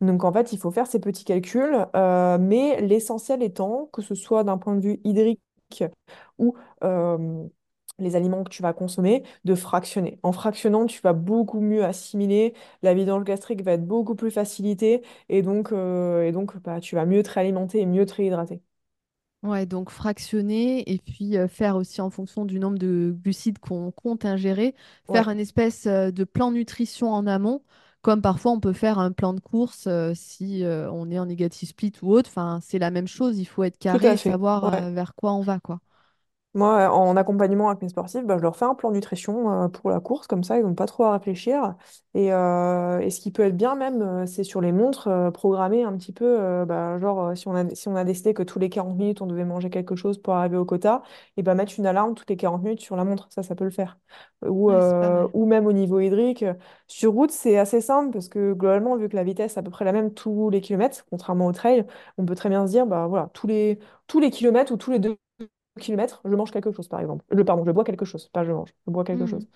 Donc 0.00 0.24
en 0.24 0.32
fait, 0.32 0.52
il 0.52 0.58
faut 0.58 0.70
faire 0.70 0.86
ces 0.86 1.00
petits 1.00 1.24
calculs, 1.24 1.86
euh, 1.96 2.38
mais 2.40 2.80
l'essentiel 2.80 3.42
étant 3.42 3.86
que 3.92 4.02
ce 4.02 4.14
soit 4.14 4.44
d'un 4.44 4.58
point 4.58 4.74
de 4.76 4.80
vue 4.80 5.00
hydrique 5.04 5.40
ou 6.38 6.54
les 7.98 8.14
aliments 8.16 8.44
que 8.44 8.50
tu 8.50 8.62
vas 8.62 8.72
consommer, 8.72 9.24
de 9.44 9.54
fractionner. 9.54 10.18
En 10.22 10.32
fractionnant, 10.32 10.86
tu 10.86 11.00
vas 11.02 11.12
beaucoup 11.12 11.60
mieux 11.60 11.84
assimiler, 11.84 12.54
la 12.82 12.94
vidange 12.94 13.24
gastrique 13.24 13.62
va 13.62 13.72
être 13.72 13.86
beaucoup 13.86 14.14
plus 14.14 14.30
facilitée 14.30 15.02
et 15.28 15.42
donc, 15.42 15.72
euh, 15.72 16.30
bah, 16.64 16.80
tu 16.80 16.94
vas 16.94 17.06
mieux 17.06 17.22
te 17.22 17.30
réalimenter 17.30 17.80
et 17.80 17.86
mieux 17.86 18.06
te 18.06 18.14
réhydrater. 18.14 18.60
Ouais, 19.44 19.66
donc 19.66 19.90
fractionner 19.90 20.90
et 20.92 20.98
puis 20.98 21.36
euh, 21.36 21.46
faire 21.46 21.76
aussi 21.76 22.00
en 22.00 22.10
fonction 22.10 22.44
du 22.44 22.58
nombre 22.58 22.76
de 22.78 23.14
glucides 23.22 23.60
qu'on 23.60 23.92
compte 23.92 24.24
ingérer, 24.24 24.74
faire 25.04 25.28
une 25.28 25.38
espèce 25.38 25.86
euh, 25.86 26.10
de 26.10 26.24
plan 26.24 26.50
nutrition 26.50 27.12
en 27.12 27.24
amont, 27.28 27.62
comme 28.02 28.20
parfois 28.20 28.50
on 28.50 28.58
peut 28.58 28.72
faire 28.72 28.98
un 28.98 29.12
plan 29.12 29.34
de 29.34 29.40
course 29.40 29.86
euh, 29.86 30.12
si 30.16 30.64
euh, 30.64 30.90
on 30.90 31.08
est 31.12 31.20
en 31.20 31.26
négatif 31.26 31.68
split 31.68 31.92
ou 32.02 32.12
autre. 32.14 32.28
Enfin, 32.30 32.58
c'est 32.62 32.80
la 32.80 32.90
même 32.90 33.06
chose, 33.06 33.38
il 33.38 33.44
faut 33.44 33.62
être 33.62 33.78
tout 33.88 34.00
carré 34.00 34.06
à 34.06 34.14
et 34.14 34.16
fait. 34.16 34.32
savoir 34.32 34.64
Ouais. 34.64 34.84
euh, 34.88 34.90
vers 34.90 35.14
quoi 35.14 35.32
on 35.34 35.42
va, 35.42 35.60
quoi. 35.60 35.80
Moi, 36.58 36.90
en 36.90 37.16
accompagnement 37.16 37.68
avec 37.68 37.82
mes 37.82 37.88
sportifs, 37.88 38.24
bah, 38.24 38.36
je 38.36 38.42
leur 38.42 38.56
fais 38.56 38.64
un 38.64 38.74
plan 38.74 38.90
nutrition 38.90 39.64
euh, 39.64 39.68
pour 39.68 39.90
la 39.90 40.00
course, 40.00 40.26
comme 40.26 40.42
ça, 40.42 40.58
ils 40.58 40.64
n'ont 40.64 40.74
pas 40.74 40.86
trop 40.86 41.04
à 41.04 41.12
réfléchir. 41.12 41.76
Et, 42.14 42.32
euh, 42.32 42.98
et 42.98 43.10
ce 43.10 43.20
qui 43.20 43.30
peut 43.30 43.44
être 43.44 43.56
bien 43.56 43.76
même, 43.76 44.02
euh, 44.02 44.26
c'est 44.26 44.42
sur 44.42 44.60
les 44.60 44.72
montres, 44.72 45.06
euh, 45.06 45.30
programmer 45.30 45.84
un 45.84 45.96
petit 45.96 46.12
peu, 46.12 46.24
euh, 46.40 46.64
bah, 46.64 46.98
genre, 46.98 47.28
euh, 47.28 47.34
si 47.36 47.46
on 47.46 47.54
a, 47.54 47.68
si 47.76 47.86
on 47.88 47.94
a 47.94 48.02
décidé 48.02 48.34
que 48.34 48.42
tous 48.42 48.58
les 48.58 48.70
40 48.70 48.96
minutes, 48.98 49.22
on 49.22 49.26
devait 49.26 49.44
manger 49.44 49.70
quelque 49.70 49.94
chose 49.94 50.18
pour 50.20 50.34
arriver 50.34 50.56
au 50.56 50.64
quota, 50.64 51.02
et 51.36 51.42
bah, 51.44 51.54
mettre 51.54 51.74
une 51.78 51.86
alarme 51.86 52.14
toutes 52.16 52.28
les 52.30 52.36
40 52.36 52.62
minutes 52.64 52.80
sur 52.80 52.96
la 52.96 53.04
montre, 53.04 53.28
ça, 53.30 53.44
ça 53.44 53.54
peut 53.54 53.64
le 53.64 53.70
faire. 53.70 53.96
Ou, 54.44 54.70
Ouais, 54.70 54.74
euh, 54.74 55.28
ou 55.34 55.46
même 55.46 55.66
au 55.66 55.72
niveau 55.72 56.00
hydrique. 56.00 56.44
Sur 56.88 57.12
route, 57.12 57.30
c'est 57.30 57.56
assez 57.58 57.80
simple, 57.80 58.10
parce 58.12 58.28
que 58.28 58.52
globalement, 58.52 58.96
vu 58.96 59.08
que 59.08 59.16
la 59.16 59.22
vitesse 59.24 59.56
est 59.56 59.60
à 59.60 59.62
peu 59.62 59.70
près 59.70 59.84
la 59.84 59.92
même 59.92 60.12
tous 60.12 60.50
les 60.50 60.60
kilomètres, 60.60 61.04
contrairement 61.10 61.46
au 61.46 61.52
trail, 61.52 61.86
on 62.18 62.24
peut 62.26 62.34
très 62.34 62.48
bien 62.48 62.66
se 62.66 62.72
dire, 62.72 62.86
bah, 62.86 63.06
voilà, 63.06 63.30
tous 63.34 63.46
les, 63.46 63.78
tous 64.08 64.18
les 64.20 64.30
kilomètres 64.30 64.72
ou 64.72 64.76
tous 64.76 64.90
les 64.90 64.98
deux 64.98 65.16
kilomètres, 65.78 66.20
je 66.24 66.34
mange 66.36 66.50
quelque 66.52 66.72
chose, 66.72 66.88
par 66.88 67.00
exemple. 67.00 67.24
Pardon, 67.44 67.64
je 67.66 67.72
bois 67.72 67.84
quelque 67.84 68.04
chose, 68.06 68.28
pas 68.30 68.44
je 68.44 68.52
mange, 68.52 68.70
je 68.86 68.92
bois 68.92 69.04
quelque 69.04 69.26
Hmm. 69.26 69.26
chose. 69.26 69.48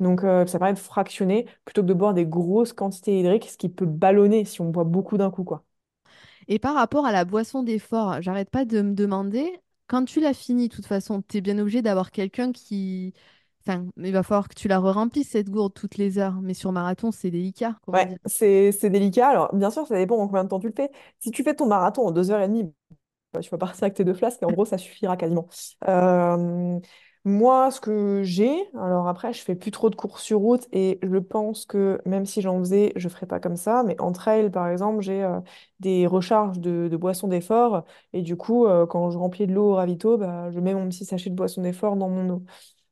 Donc, 0.00 0.24
euh, 0.24 0.46
ça 0.46 0.58
permet 0.58 0.74
de 0.74 0.78
fractionner 0.80 1.46
plutôt 1.64 1.82
que 1.82 1.86
de 1.88 1.94
boire 1.94 2.14
des 2.14 2.26
grosses 2.26 2.72
quantités 2.74 3.20
hydriques, 3.20 3.50
ce 3.50 3.58
qui 3.58 3.68
peut 3.68 3.86
ballonner 3.86 4.44
si 4.44 4.60
on 4.62 4.70
boit 4.70 4.84
beaucoup 4.84 5.18
d'un 5.18 5.30
coup, 5.30 5.44
quoi. 5.44 5.64
Et 6.48 6.58
par 6.58 6.74
rapport 6.74 7.06
à 7.06 7.12
la 7.12 7.24
boisson 7.24 7.62
d'effort, 7.62 8.20
j'arrête 8.22 8.50
pas 8.50 8.64
de 8.64 8.82
me 8.82 8.94
demander, 8.94 9.50
quand 9.86 10.04
tu 10.04 10.20
l'as 10.20 10.34
fini, 10.34 10.68
de 10.68 10.74
toute 10.74 10.86
façon, 10.86 11.22
tu 11.22 11.38
es 11.38 11.40
bien 11.40 11.58
obligé 11.58 11.82
d'avoir 11.82 12.10
quelqu'un 12.10 12.52
qui... 12.52 13.14
Enfin, 13.66 13.86
il 13.96 14.12
va 14.12 14.22
falloir 14.24 14.48
que 14.48 14.54
tu 14.54 14.66
la 14.68 14.78
re-remplisses, 14.80 15.30
cette 15.30 15.48
gourde, 15.50 15.72
toutes 15.74 15.96
les 15.96 16.18
heures. 16.18 16.40
Mais 16.42 16.54
sur 16.54 16.72
marathon, 16.72 17.12
c'est 17.12 17.30
délicat, 17.30 17.76
Ouais, 17.88 18.08
c'est 18.26 18.70
c'est 18.72 18.90
délicat. 18.90 19.28
Alors, 19.30 19.54
bien 19.54 19.70
sûr, 19.70 19.86
ça 19.86 19.96
dépend 19.96 20.16
en 20.18 20.26
combien 20.28 20.44
de 20.44 20.48
temps 20.48 20.60
tu 20.60 20.68
le 20.68 20.72
fais. 20.74 20.90
Si 21.18 21.30
tu 21.32 21.42
fais 21.42 21.54
ton 21.54 21.66
marathon 21.66 22.06
en 22.06 22.10
deux 22.12 22.30
heures 22.30 22.40
et 22.40 22.46
demie, 22.48 22.72
tu 23.40 23.50
vas 23.50 23.58
partir 23.58 23.84
avec 23.84 23.94
tes 23.94 24.04
deux 24.04 24.14
flasques 24.14 24.42
et 24.42 24.44
en 24.46 24.50
gros, 24.52 24.64
ça 24.64 24.78
suffira 24.78 25.16
quasiment. 25.16 25.48
Euh, 25.88 26.78
moi, 27.24 27.70
ce 27.70 27.80
que 27.80 28.22
j'ai, 28.24 28.50
alors 28.74 29.06
après, 29.06 29.32
je 29.32 29.40
fais 29.42 29.54
plus 29.54 29.70
trop 29.70 29.90
de 29.90 29.94
courses 29.94 30.22
sur 30.22 30.40
route 30.40 30.66
et 30.72 30.98
je 31.02 31.16
pense 31.18 31.64
que 31.66 32.00
même 32.04 32.26
si 32.26 32.42
j'en 32.42 32.58
faisais, 32.58 32.92
je 32.96 33.08
ferais 33.08 33.26
pas 33.26 33.38
comme 33.38 33.56
ça. 33.56 33.84
Mais 33.84 34.00
en 34.00 34.10
trail, 34.12 34.50
par 34.50 34.66
exemple, 34.68 35.02
j'ai 35.02 35.22
euh, 35.22 35.38
des 35.78 36.06
recharges 36.08 36.58
de, 36.58 36.88
de 36.90 36.96
boissons 36.96 37.28
d'effort 37.28 37.84
et 38.12 38.22
du 38.22 38.36
coup, 38.36 38.66
euh, 38.66 38.86
quand 38.86 39.10
je 39.10 39.18
remplis 39.18 39.46
de 39.46 39.52
l'eau 39.54 39.70
au 39.70 39.74
ravito, 39.74 40.18
bah, 40.18 40.50
je 40.50 40.58
mets 40.58 40.74
mon 40.74 40.88
petit 40.88 41.04
sachet 41.04 41.30
de 41.30 41.36
boisson 41.36 41.62
d'effort 41.62 41.94
dans 41.96 42.08
mon 42.08 42.28
eau. 42.28 42.42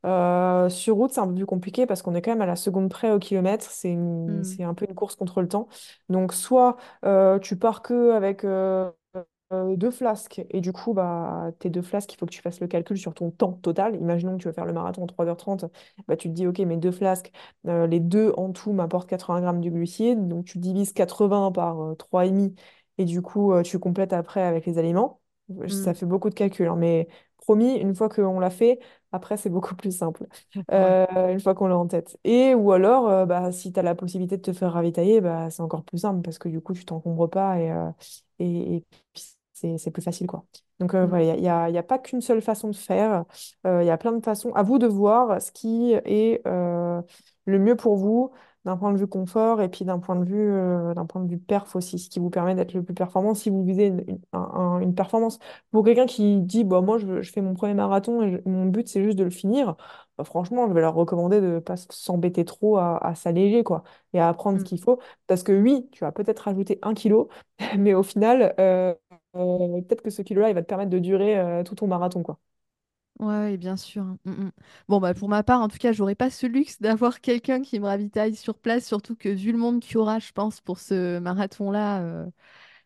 Euh, 0.06 0.68
sur 0.70 0.94
route, 0.96 1.12
c'est 1.12 1.20
un 1.20 1.28
peu 1.28 1.34
plus 1.34 1.46
compliqué 1.46 1.86
parce 1.86 2.00
qu'on 2.02 2.14
est 2.14 2.22
quand 2.22 2.30
même 2.30 2.40
à 2.42 2.46
la 2.46 2.56
seconde 2.56 2.88
près 2.88 3.10
au 3.12 3.18
kilomètre. 3.18 3.70
C'est 3.70 3.96
c'est 4.42 4.62
un 4.64 4.74
peu 4.74 4.86
une 4.88 4.94
course 4.94 5.14
contre 5.16 5.42
le 5.42 5.48
temps. 5.48 5.68
Donc, 6.08 6.32
soit 6.32 6.76
euh, 7.04 7.38
tu 7.38 7.56
pars 7.58 7.82
que 7.82 8.12
avec 8.12 8.44
euh, 8.44 8.90
euh, 9.52 9.76
deux 9.76 9.90
flasques 9.90 10.42
et 10.50 10.60
du 10.60 10.72
coup, 10.72 10.94
bah, 10.94 11.50
tes 11.58 11.70
deux 11.70 11.82
flasques, 11.82 12.12
il 12.12 12.16
faut 12.16 12.26
que 12.26 12.30
tu 12.32 12.40
fasses 12.42 12.60
le 12.60 12.66
calcul 12.68 12.96
sur 12.98 13.14
ton 13.14 13.30
temps 13.30 13.52
total. 13.52 13.96
Imaginons 13.96 14.36
que 14.36 14.42
tu 14.42 14.48
veux 14.48 14.52
faire 14.54 14.66
le 14.66 14.72
marathon 14.72 15.02
en 15.02 15.06
3h30. 15.06 15.64
Bah, 16.08 16.16
tu 16.16 16.28
te 16.28 16.34
dis, 16.34 16.46
OK, 16.46 16.58
mes 16.60 16.76
deux 16.76 16.92
flasques, 16.92 17.32
euh, 17.66 17.86
les 17.86 18.00
deux 18.00 18.32
en 18.36 18.52
tout 18.52 18.72
m'apportent 18.72 19.08
80 19.08 19.40
grammes 19.40 19.60
de 19.60 19.70
glucides. 19.70 20.28
Donc, 20.28 20.44
tu 20.46 20.58
divises 20.58 20.92
80 20.92 21.52
par 21.52 21.80
euh, 21.82 21.94
3,5 21.94 22.60
et 22.98 23.04
du 23.04 23.22
coup, 23.22 23.52
euh, 23.52 23.62
tu 23.62 23.78
complètes 23.78 24.12
après 24.12 24.42
avec 24.42 24.66
les 24.66 24.78
aliments. 24.78 25.20
Hmm. 25.66 25.66
Ça 25.68 25.94
fait 25.94 26.06
beaucoup 26.06 26.30
de 26.30 26.34
calculs, 26.34 26.68
hein, 26.68 26.76
mais 26.76 27.08
promis, 27.38 27.74
une 27.76 27.94
fois 27.94 28.08
qu'on 28.08 28.38
l'a 28.38 28.50
fait, 28.50 28.78
après, 29.12 29.36
c'est 29.36 29.50
beaucoup 29.50 29.74
plus 29.74 29.90
simple, 29.96 30.26
Ouais. 30.54 30.64
euh, 30.72 31.32
une 31.32 31.40
fois 31.40 31.54
qu'on 31.54 31.66
l'a 31.66 31.76
en 31.76 31.86
tête. 31.88 32.18
Et 32.24 32.54
ou 32.54 32.70
alors, 32.72 33.08
euh, 33.08 33.26
bah, 33.26 33.50
si 33.52 33.72
tu 33.72 33.78
as 33.80 33.82
la 33.82 33.94
possibilité 33.96 34.36
de 34.36 34.42
te 34.42 34.52
faire 34.52 34.72
ravitailler, 34.72 35.20
bah, 35.20 35.50
c'est 35.50 35.62
encore 35.62 35.84
plus 35.84 35.98
simple 35.98 36.22
parce 36.22 36.38
que 36.38 36.48
du 36.48 36.60
coup, 36.60 36.72
tu 36.74 36.84
t'encombres 36.84 37.28
pas 37.28 37.58
et, 37.60 37.70
euh, 37.72 37.90
et, 38.38 38.76
et 38.76 38.84
puis 39.12 39.24
c'est 39.78 39.90
plus 39.90 40.02
facile, 40.02 40.26
quoi. 40.26 40.44
Donc, 40.78 40.94
euh, 40.94 41.04
Hmm. 41.04 41.10
voilà, 41.10 41.34
il 41.36 41.40
n'y 41.72 41.78
a, 41.78 41.82
pas 41.82 41.98
qu'une 41.98 42.20
seule 42.20 42.42
façon 42.42 42.68
de 42.68 42.76
faire. 42.76 43.24
Euh, 43.66 43.82
Il 43.82 43.86
y 43.86 43.90
a 43.90 43.98
plein 43.98 44.12
de 44.12 44.24
façons. 44.24 44.52
À 44.54 44.62
vous 44.62 44.78
de 44.78 44.86
voir 44.86 45.40
ce 45.42 45.52
qui 45.52 45.92
est 45.92 46.42
euh, 46.46 47.02
le 47.46 47.58
mieux 47.58 47.76
pour 47.76 47.96
vous 47.96 48.30
d'un 48.66 48.76
point 48.76 48.92
de 48.92 48.98
vue 48.98 49.06
confort 49.06 49.62
et 49.62 49.70
puis 49.70 49.84
d'un 49.86 49.98
point 49.98 50.16
de 50.16 50.24
vue, 50.24 50.52
d'un 50.94 51.06
point 51.06 51.22
de 51.22 51.30
vue 51.30 51.38
perf 51.38 51.74
aussi, 51.76 51.98
ce 51.98 52.10
qui 52.10 52.18
vous 52.20 52.28
permet 52.30 52.54
d'être 52.54 52.74
le 52.74 52.82
plus 52.82 52.92
performant 52.94 53.32
si 53.34 53.48
vous 53.48 53.64
visez 53.64 53.86
une, 53.86 54.04
une- 54.06 54.20
un- 54.34 54.38
un- 54.40 54.80
une 54.80 54.94
performance. 54.94 55.38
Pour 55.70 55.82
quelqu'un 55.84 56.04
qui 56.06 56.40
dit, 56.42 56.64
bah, 56.64 56.80
moi, 56.82 56.98
je, 56.98 57.22
je 57.22 57.32
fais 57.32 57.40
mon 57.40 57.54
premier 57.54 57.72
marathon 57.74 58.22
et 58.22 58.32
je- 58.32 58.38
mon 58.48 58.66
but, 58.66 58.86
c'est 58.88 59.02
juste 59.02 59.16
de 59.18 59.24
le 59.24 59.30
finir, 59.30 59.76
bah, 60.18 60.24
franchement, 60.24 60.68
je 60.68 60.74
vais 60.74 60.80
leur 60.80 60.94
recommander 60.94 61.40
de 61.40 61.46
ne 61.46 61.58
pas 61.60 61.76
s'embêter 61.76 62.44
trop 62.44 62.76
à, 62.76 62.98
à 62.98 63.14
s'alléger, 63.14 63.64
quoi, 63.64 63.82
et 64.12 64.20
à 64.20 64.28
apprendre 64.28 64.58
ce 64.58 64.64
Hmm. 64.64 64.64
qu'il 64.64 64.80
faut. 64.80 64.98
Parce 65.26 65.42
que 65.42 65.52
oui, 65.52 65.88
tu 65.92 66.00
vas 66.04 66.12
peut-être 66.12 66.40
rajouter 66.40 66.78
un 66.82 66.94
kilo, 66.94 67.28
mais 67.78 67.94
au 67.94 68.02
final, 68.02 68.54
euh, 69.36 69.80
peut-être 69.82 70.02
que 70.02 70.10
ce 70.10 70.22
kilo-là, 70.22 70.50
il 70.50 70.54
va 70.54 70.62
te 70.62 70.68
permettre 70.68 70.90
de 70.90 70.98
durer 70.98 71.38
euh, 71.38 71.62
tout 71.64 71.74
ton 71.74 71.86
marathon, 71.86 72.22
quoi. 72.22 72.38
Ouais, 73.18 73.58
bien 73.58 73.76
sûr. 73.76 74.02
hein. 74.02 74.18
Mm, 74.24 74.30
mm. 74.46 74.52
Bon, 74.88 74.98
bah, 75.00 75.12
pour 75.12 75.28
ma 75.28 75.42
part, 75.42 75.60
en 75.60 75.68
tout 75.68 75.76
cas, 75.76 75.92
j'aurais 75.92 76.14
pas 76.14 76.30
ce 76.30 76.46
luxe 76.46 76.80
d'avoir 76.80 77.20
quelqu'un 77.20 77.60
qui 77.60 77.78
me 77.78 77.84
ravitaille 77.86 78.34
sur 78.34 78.58
place, 78.58 78.86
surtout 78.86 79.14
que 79.14 79.28
vu 79.28 79.52
le 79.52 79.58
monde 79.58 79.80
qu'il 79.80 79.94
y 79.94 79.96
aura, 79.98 80.18
je 80.18 80.32
pense, 80.32 80.60
pour 80.62 80.78
ce 80.78 81.18
marathon-là, 81.18 82.02
euh, 82.02 82.26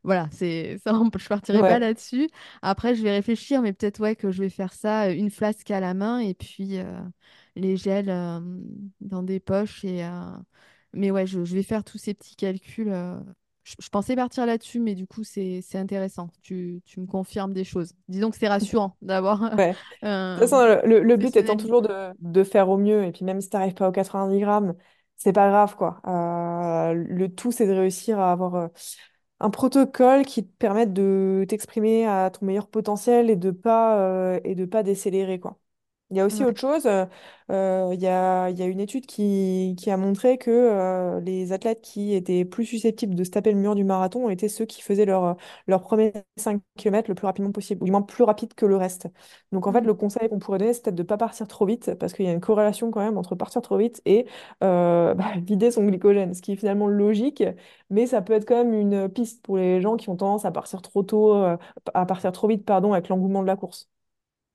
voilà, 0.05 0.29
c'est 0.33 0.79
ça, 0.85 0.95
on- 0.95 1.11
je 1.19 1.29
partirai 1.29 1.65
pas 1.65 1.79
Ouais. 1.79 1.81
là-dessus. 1.81 2.29
Après, 2.63 2.95
je 2.97 3.03
vais 3.05 3.13
réfléchir, 3.13 3.63
mais 3.63 3.73
peut-être 3.73 4.01
ouais 4.01 4.17
que 4.17 4.31
je 4.33 4.43
vais 4.43 4.51
faire 4.51 4.73
ça, 4.75 5.07
euh, 5.09 5.15
une 5.15 5.31
flasque 5.31 5.71
à 5.71 5.81
la 5.81 5.95
main 5.95 6.19
et 6.21 6.35
puis 6.35 6.79
euh, 6.79 7.01
les 7.57 7.77
gels 7.77 8.11
euh, 8.11 8.41
dans 9.01 9.23
des 9.23 9.41
poches 9.41 9.85
et 9.85 10.05
euh, 10.05 10.11
mais 10.95 11.11
ouais, 11.13 11.27
je, 11.27 11.45
je 11.45 11.55
vais 11.55 11.63
faire 11.65 11.85
tous 11.85 11.99
ces 11.99 12.15
petits 12.15 12.37
calculs. 12.37 12.89
euh. 12.91 13.21
Je, 13.65 13.75
je 13.81 13.89
pensais 13.89 14.15
partir 14.15 14.47
là-dessus, 14.47 14.79
mais 14.79 14.95
du 14.95 15.07
coup, 15.07 15.25
c'est 15.25 15.63
intéressant. 15.75 16.29
Tu, 16.43 16.83
tu 16.85 17.01
me 17.01 17.07
confirmes 17.07 17.53
des 17.53 17.65
choses. 17.65 17.95
Disons 18.09 18.31
que 18.31 18.37
c'est 18.37 18.49
rassurant 18.49 18.97
d'avoir 19.03 19.43
Ouais. 19.57 19.73
De 20.03 20.39
toute 20.39 20.49
façon, 20.49 20.87
le, 20.87 21.17
but 21.17 21.35
étant 21.37 21.57
toujours 21.57 21.83
de, 21.83 22.13
de 22.21 22.45
faire 22.45 22.69
au 22.69 22.77
mieux, 22.77 23.05
et 23.05 23.13
puis 23.13 23.25
même 23.25 23.41
si 23.41 23.49
tu 23.49 23.57
n'arrives 23.57 23.75
pas 23.75 23.89
aux 23.89 23.93
90 23.93 24.39
grammes, 24.39 24.75
c'est 25.17 25.33
pas 25.33 25.49
grave, 25.49 25.77
quoi. 25.77 26.01
Euh, 26.07 26.93
le 26.95 27.35
tout, 27.35 27.53
c'est 27.53 27.67
de 27.67 27.73
réussir 27.73 28.19
à 28.19 28.33
avoir 28.33 28.55
euh, 28.55 28.69
un 29.41 29.51
protocole 29.51 30.25
qui 30.25 30.45
te 30.45 30.53
permette 30.59 30.93
de 30.93 31.45
t'exprimer 31.49 32.07
à 32.07 32.31
ton 32.31 32.47
meilleur 32.47 32.69
potentiel 32.69 33.31
et 33.31 33.37
de 33.37 33.51
pas, 33.51 33.99
euh, 34.01 34.41
et 34.45 34.55
de 34.55 34.65
pas 34.65 34.83
décélérer, 34.83 35.41
quoi. 35.41 35.59
Il 36.15 36.19
y 36.19 36.21
a 36.21 36.27
aussi 36.27 36.43
Ouais. 36.43 36.47
autre 36.47 36.61
chose. 36.61 36.87
euh, 36.87 37.07
euh, 37.51 37.91
il 37.93 38.01
y 38.01 38.07
a, 38.07 38.49
il 38.51 38.59
y 38.59 38.63
a 38.63 38.67
une 38.67 38.81
étude 38.81 39.07
qui, 39.07 39.75
qui 39.79 39.91
a 39.91 39.97
montré 39.97 40.39
que 40.39 40.51
euh, 40.51 41.21
les 41.21 41.53
athlètes 41.53 41.81
qui 41.83 42.15
étaient 42.15 42.45
plus 42.45 42.65
susceptibles 42.67 43.15
de 43.15 43.25
se 43.25 43.31
taper 43.31 43.53
le 43.53 43.59
mur 43.59 43.75
du 43.75 43.85
marathon 43.85 44.29
étaient 44.31 44.49
ceux 44.49 44.65
qui 44.65 44.81
faisaient 44.83 45.05
leur, 45.07 45.37
leur 45.67 45.81
premier 45.83 46.13
5 46.37 46.63
km 46.77 47.09
le 47.11 47.15
plus 47.17 47.27
rapidement 47.27 47.53
possible, 47.53 47.83
ou 47.83 47.87
du 47.87 47.91
moins 47.91 48.03
plus 48.03 48.25
rapide 48.25 48.55
que 48.55 48.65
le 48.67 48.77
reste. 48.77 49.09
Donc 49.53 49.67
en 49.67 49.73
fait, 49.73 49.81
Mhm. 49.81 49.87
le 49.87 49.95
conseil 49.95 50.29
qu'on 50.29 50.39
pourrait 50.39 50.59
donner, 50.59 50.73
c'est 50.73 50.83
peut-être 50.85 50.95
de 50.97 51.03
ne 51.03 51.07
pas 51.09 51.17
partir 51.17 51.47
trop 51.49 51.67
vite, 51.67 51.95
parce 51.95 52.13
qu'il 52.13 52.25
y 52.27 52.29
a 52.29 52.33
une 52.33 52.41
corrélation 52.41 52.91
quand 52.91 53.01
même 53.01 53.19
entre 53.19 53.35
partir 53.35 53.61
trop 53.63 53.77
vite 53.77 54.01
et 54.07 54.27
euh, 54.63 55.15
bah, 55.15 55.25
vider 55.45 55.71
son 55.71 55.85
glycogène, 55.85 56.35
ce 56.35 56.43
qui 56.43 56.53
est 56.53 56.57
finalement 56.57 56.87
logique, 56.89 57.43
mais 57.91 58.07
ça 58.07 58.23
peut 58.23 58.33
être 58.35 58.47
quand 58.47 58.57
même 58.65 58.75
une 58.75 59.09
piste 59.09 59.43
pour 59.43 59.57
les 59.59 59.81
gens 59.81 59.97
qui 59.97 60.09
ont 60.09 60.17
tendance 60.17 60.45
à 60.45 60.51
partir 60.53 60.83
trop 60.83 61.03
tôt, 61.03 61.35
à 61.95 62.07
partir 62.07 62.33
trop 62.33 62.49
vite, 62.49 62.65
pardon, 62.65 62.93
avec 62.93 63.09
l'engouement 63.09 63.43
de 63.43 63.47
la 63.47 63.57
course. 63.57 63.91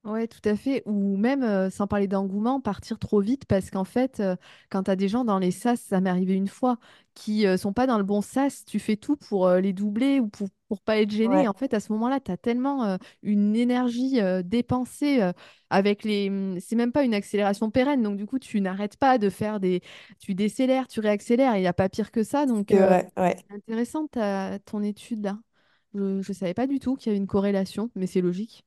Ouais, 0.06 0.28
tout 0.28 0.40
à 0.46 0.56
fait. 0.56 0.82
Ou 0.86 1.18
même, 1.18 1.44
euh, 1.44 1.70
sans 1.70 1.86
parler 1.86 2.08
d'engouement, 2.08 2.62
partir 2.62 2.98
trop 3.00 3.20
vite 3.20 3.44
parce 3.46 3.70
qu'en 3.70 3.84
fait, 3.84 4.22
euh, 4.22 4.38
quand 4.70 4.84
tu 4.84 4.92
as 4.92 4.96
des 4.96 5.10
gens 5.10 5.26
dans 5.26 5.40
les 5.40 5.52
sas, 5.52 5.80
ça 5.80 6.00
m'est 6.00 6.10
arrivé 6.10 6.34
une 6.36 6.48
fois, 6.48 6.78
qui 7.16 7.46
euh, 7.46 7.58
sont 7.58 7.74
pas 7.74 7.86
dans 7.86 7.98
le 7.98 8.06
bon 8.06 8.22
sas, 8.22 8.64
tu 8.64 8.80
fais 8.80 8.96
tout 8.96 9.18
pour 9.18 9.46
euh, 9.46 9.60
les 9.60 9.74
doubler 9.74 10.22
ou 10.22 10.30
pour, 10.30 10.48
pour 10.70 10.82
pas 10.82 11.00
être 11.00 11.12
gêné. 11.12 11.50
En 11.50 11.54
fait, 11.54 11.74
à 11.74 11.82
ce 11.82 11.92
moment-là, 11.92 12.22
tu 12.22 12.32
as 12.32 12.38
tellement 12.38 12.86
euh, 12.86 12.98
une 13.24 13.56
énergie 13.58 14.22
euh, 14.22 14.42
dépensée 14.42 15.22
euh, 15.22 15.34
avec 15.70 16.06
les... 16.06 16.30
hum, 16.30 16.60
C'est 16.62 16.78
même 16.78 16.94
pas 16.94 17.04
une 17.04 17.14
accélération 17.14 17.70
pérenne. 17.70 18.02
Donc, 18.02 18.16
du 18.18 18.26
coup, 18.26 18.40
tu 18.40 18.62
n'arrêtes 18.62 18.96
pas 18.96 19.18
de 19.18 19.30
faire 19.30 19.60
des... 19.60 19.82
Tu 20.20 20.34
décélères, 20.34 20.88
tu 20.88 21.02
réaccélères. 21.02 21.58
Il 21.58 21.62
n'y 21.62 21.68
a 21.68 21.74
pas 21.74 21.90
pire 21.90 22.12
que 22.12 22.24
ça. 22.24 22.46
Donc, 22.46 22.72
c'est 22.72 22.78
euh, 22.78 22.80
vrai, 22.80 23.12
ouais. 23.18 23.36
c'est 23.50 23.52
intéressant 23.54 24.08
ta- 24.08 24.60
ton 24.60 24.82
étude 24.82 25.24
là. 25.26 25.38
Je 25.94 26.00
ne 26.00 26.22
savais 26.34 26.54
pas 26.54 26.68
du 26.68 26.80
tout 26.80 26.96
qu'il 26.96 27.08
y 27.08 27.10
avait 27.12 27.18
une 27.18 27.28
corrélation, 27.28 27.92
mais 27.96 28.08
c'est 28.08 28.22
logique. 28.22 28.64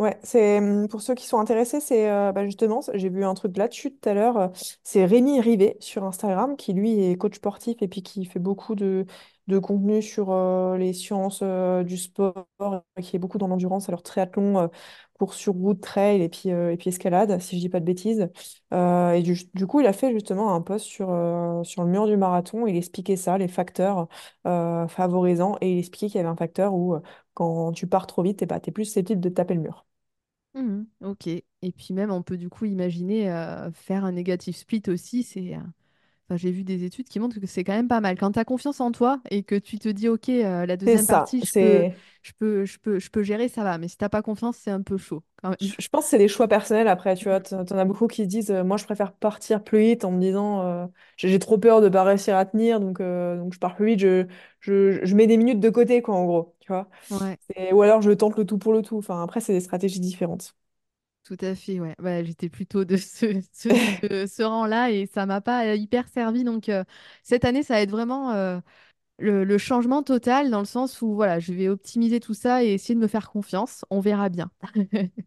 Ouais, 0.00 0.18
c'est 0.22 0.58
hum, 0.60 0.88
pour 0.88 1.02
ceux 1.02 1.14
qui 1.14 1.26
sont 1.26 1.38
intéressés, 1.38 1.78
c'est 1.78 2.10
euh, 2.10 2.32
bah, 2.32 2.46
justement, 2.46 2.80
j'ai 2.94 3.10
vu 3.10 3.22
un 3.22 3.34
truc 3.34 3.54
là-dessus 3.58 3.92
tout 3.94 4.08
à 4.08 4.14
l'heure. 4.14 4.38
euh, 4.38 4.48
C'est 4.82 5.04
Rémi 5.04 5.40
Rivet 5.42 5.76
sur 5.80 6.04
Instagram 6.04 6.56
qui 6.56 6.72
lui 6.72 7.04
est 7.04 7.16
coach 7.18 7.36
sportif 7.36 7.76
et 7.82 7.88
puis 7.88 8.02
qui 8.02 8.24
fait 8.24 8.38
beaucoup 8.38 8.74
de, 8.74 9.04
de 9.48 9.58
contenu 9.58 10.00
sur 10.00 10.30
euh, 10.30 10.78
les 10.78 10.94
sciences 10.94 11.42
du 11.42 11.98
sport, 11.98 12.46
qui 13.02 13.14
est 13.16 13.18
beaucoup 13.18 13.36
dans 13.36 13.46
l'endurance, 13.48 13.90
alors 13.90 14.02
triathlon, 14.02 14.58
euh, 14.58 14.68
course 15.18 15.36
sur 15.36 15.52
route, 15.52 15.82
trail 15.82 16.22
et 16.22 16.30
puis, 16.30 16.48
et 16.48 16.76
puis 16.78 16.88
escalade, 16.88 17.38
si 17.38 17.56
je 17.56 17.60
dis 17.60 17.68
pas 17.68 17.80
de 17.80 17.84
bêtises. 17.84 18.30
Et 18.72 19.20
du, 19.22 19.36
du 19.54 19.66
coup, 19.66 19.80
il 19.80 19.86
a 19.86 19.92
fait 19.92 20.12
justement 20.12 20.54
un 20.54 20.62
post 20.62 20.86
sur, 20.86 21.08
sur 21.64 21.84
le 21.84 21.90
mur 21.90 22.06
du 22.06 22.16
marathon. 22.16 22.66
Il 22.66 22.74
expliquait 22.76 23.16
ça, 23.16 23.36
les 23.36 23.48
facteurs 23.48 24.08
favorisants, 24.44 25.56
et 25.60 25.72
il 25.74 25.78
expliquait 25.78 26.06
qu'il 26.08 26.16
y 26.16 26.20
avait 26.20 26.28
un 26.30 26.36
facteur 26.36 26.72
où 26.74 26.96
quand 27.34 27.72
tu 27.72 27.86
pars 27.86 28.06
trop 28.06 28.22
vite, 28.22 28.40
eh 28.42 28.46
bah, 28.46 28.60
tu 28.60 28.70
es 28.70 28.72
plus 28.72 28.86
susceptible 28.86 29.20
de 29.20 29.28
taper 29.28 29.52
le 29.54 29.60
mur. 29.60 29.84
Mhm, 30.54 30.86
ok. 31.02 31.26
Et 31.28 31.44
puis 31.72 31.94
même, 31.94 32.10
on 32.10 32.22
peut 32.22 32.36
du 32.36 32.48
coup 32.48 32.64
imaginer 32.64 33.30
euh, 33.30 33.70
faire 33.72 34.04
un 34.04 34.12
négatif 34.12 34.56
split 34.56 34.82
aussi. 34.88 35.22
C'est, 35.22 35.54
euh, 35.56 35.60
enfin, 36.30 36.36
j'ai 36.36 36.50
vu 36.52 36.64
des 36.64 36.84
études 36.84 37.08
qui 37.08 37.20
montrent 37.20 37.40
que 37.40 37.46
c'est 37.46 37.64
quand 37.64 37.72
même 37.74 37.88
pas 37.88 38.00
mal. 38.00 38.16
Quand 38.18 38.32
tu 38.32 38.38
as 38.38 38.44
confiance 38.44 38.80
en 38.80 38.92
toi 38.92 39.20
et 39.30 39.42
que 39.42 39.56
tu 39.56 39.78
te 39.78 39.88
dis, 39.88 40.08
OK, 40.08 40.28
euh, 40.28 40.66
la 40.66 40.76
deuxième 40.76 41.06
ça. 41.06 41.08
partie, 41.08 41.42
je 41.42 41.54
peux, 41.54 41.86
je 42.22 42.32
peux, 42.38 42.64
je 42.64 42.78
peux, 42.78 42.98
je 42.98 43.10
peux 43.10 43.22
gérer, 43.22 43.48
ça 43.48 43.64
va. 43.64 43.78
Mais 43.78 43.88
si 43.88 43.96
t'as 43.96 44.08
pas 44.08 44.22
confiance, 44.22 44.56
c'est 44.58 44.70
un 44.70 44.82
peu 44.82 44.96
chaud 44.98 45.22
quand 45.42 45.54
je, 45.60 45.74
je 45.78 45.88
pense 45.88 46.04
que 46.04 46.10
c'est 46.10 46.18
des 46.18 46.28
choix 46.28 46.48
personnels 46.48 46.88
après, 46.88 47.14
tu 47.16 47.24
vois. 47.28 47.40
T'en 47.40 47.64
t'en 47.64 47.76
as 47.78 47.84
beaucoup 47.84 48.06
qui 48.06 48.22
se 48.24 48.28
disent, 48.28 48.50
euh, 48.50 48.64
moi, 48.64 48.76
je 48.76 48.84
préfère 48.84 49.12
partir 49.12 49.62
plus 49.62 49.80
vite 49.80 50.04
en 50.04 50.10
me 50.12 50.20
disant, 50.20 50.62
euh, 50.66 50.86
j'ai 51.16 51.38
trop 51.38 51.58
peur 51.58 51.80
de 51.82 51.88
pas 51.88 52.02
réussir 52.04 52.36
à 52.36 52.44
tenir, 52.46 52.80
donc, 52.80 52.98
donc 53.00 53.52
je 53.54 53.58
pars 53.58 53.74
plus 53.76 53.86
vite, 53.86 54.00
je, 54.00 54.26
je, 54.60 55.04
je 55.04 55.14
mets 55.14 55.26
des 55.26 55.36
minutes 55.36 55.60
de 55.60 55.70
côté, 55.70 56.00
quoi, 56.02 56.14
en 56.16 56.24
gros, 56.24 56.56
tu 56.60 56.68
vois. 56.72 56.88
Ouais, 57.10 57.38
Ou 57.72 57.82
alors 57.82 58.02
je 58.02 58.10
tente 58.12 58.36
le 58.38 58.46
tout 58.46 58.58
pour 58.58 58.72
le 58.72 58.82
tout. 58.82 58.98
Enfin, 58.98 59.22
après, 59.22 59.40
c'est 59.40 59.52
des 59.52 59.60
stratégies 59.60 60.00
différentes. 60.00 60.56
Tout 61.24 61.36
à 61.40 61.54
fait. 61.54 61.80
Ouais. 61.80 61.94
Ouais, 62.00 62.24
j'étais 62.24 62.48
plutôt 62.48 62.84
de 62.84 62.96
ce, 62.96 63.40
ce, 63.52 63.68
ce- 64.02 64.26
ce 64.26 64.42
rang-là 64.42 64.90
et 64.90 65.06
ça 65.06 65.26
m'a 65.26 65.40
pas 65.40 65.66
euh, 65.66 65.74
hyper 65.76 66.08
servi. 66.08 66.44
Donc 66.44 66.68
euh, 66.68 66.84
cette 67.22 67.44
année, 67.44 67.62
ça 67.62 67.74
va 67.74 67.80
être 67.82 67.90
vraiment 67.90 68.32
euh, 68.32 68.58
le, 69.18 69.44
le 69.44 69.58
changement 69.58 70.02
total 70.02 70.50
dans 70.50 70.60
le 70.60 70.66
sens 70.66 71.02
où 71.02 71.14
voilà, 71.14 71.40
je 71.40 71.52
vais 71.54 71.68
optimiser 71.68 72.20
tout 72.20 72.34
ça 72.34 72.64
et 72.64 72.74
essayer 72.74 72.94
de 72.96 73.00
me 73.00 73.08
faire 73.08 73.30
confiance. 73.30 73.84
On 73.90 74.00
verra 74.00 74.28
bien. 74.30 74.50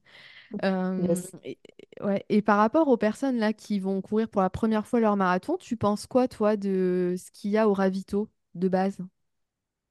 Euh, 0.64 1.22
Yes. 1.22 1.34
et, 1.44 1.60
ouais. 2.02 2.26
Et 2.30 2.42
par 2.42 2.58
rapport 2.58 2.88
aux 2.88 2.98
personnes 2.98 3.38
là 3.38 3.54
qui 3.54 3.80
vont 3.80 4.02
courir 4.02 4.30
pour 4.30 4.42
la 4.42 4.50
première 4.50 4.88
fois 4.88 5.00
leur 5.00 5.18
marathon, 5.18 5.58
tu 5.58 5.78
penses 5.78 6.08
quoi, 6.08 6.28
toi, 6.28 6.58
de 6.58 7.16
ce 7.18 7.32
qu'il 7.32 7.52
y 7.52 7.58
a 7.58 7.70
au 7.70 7.74
ravito 7.74 8.30
de 8.56 8.68
base? 8.70 8.98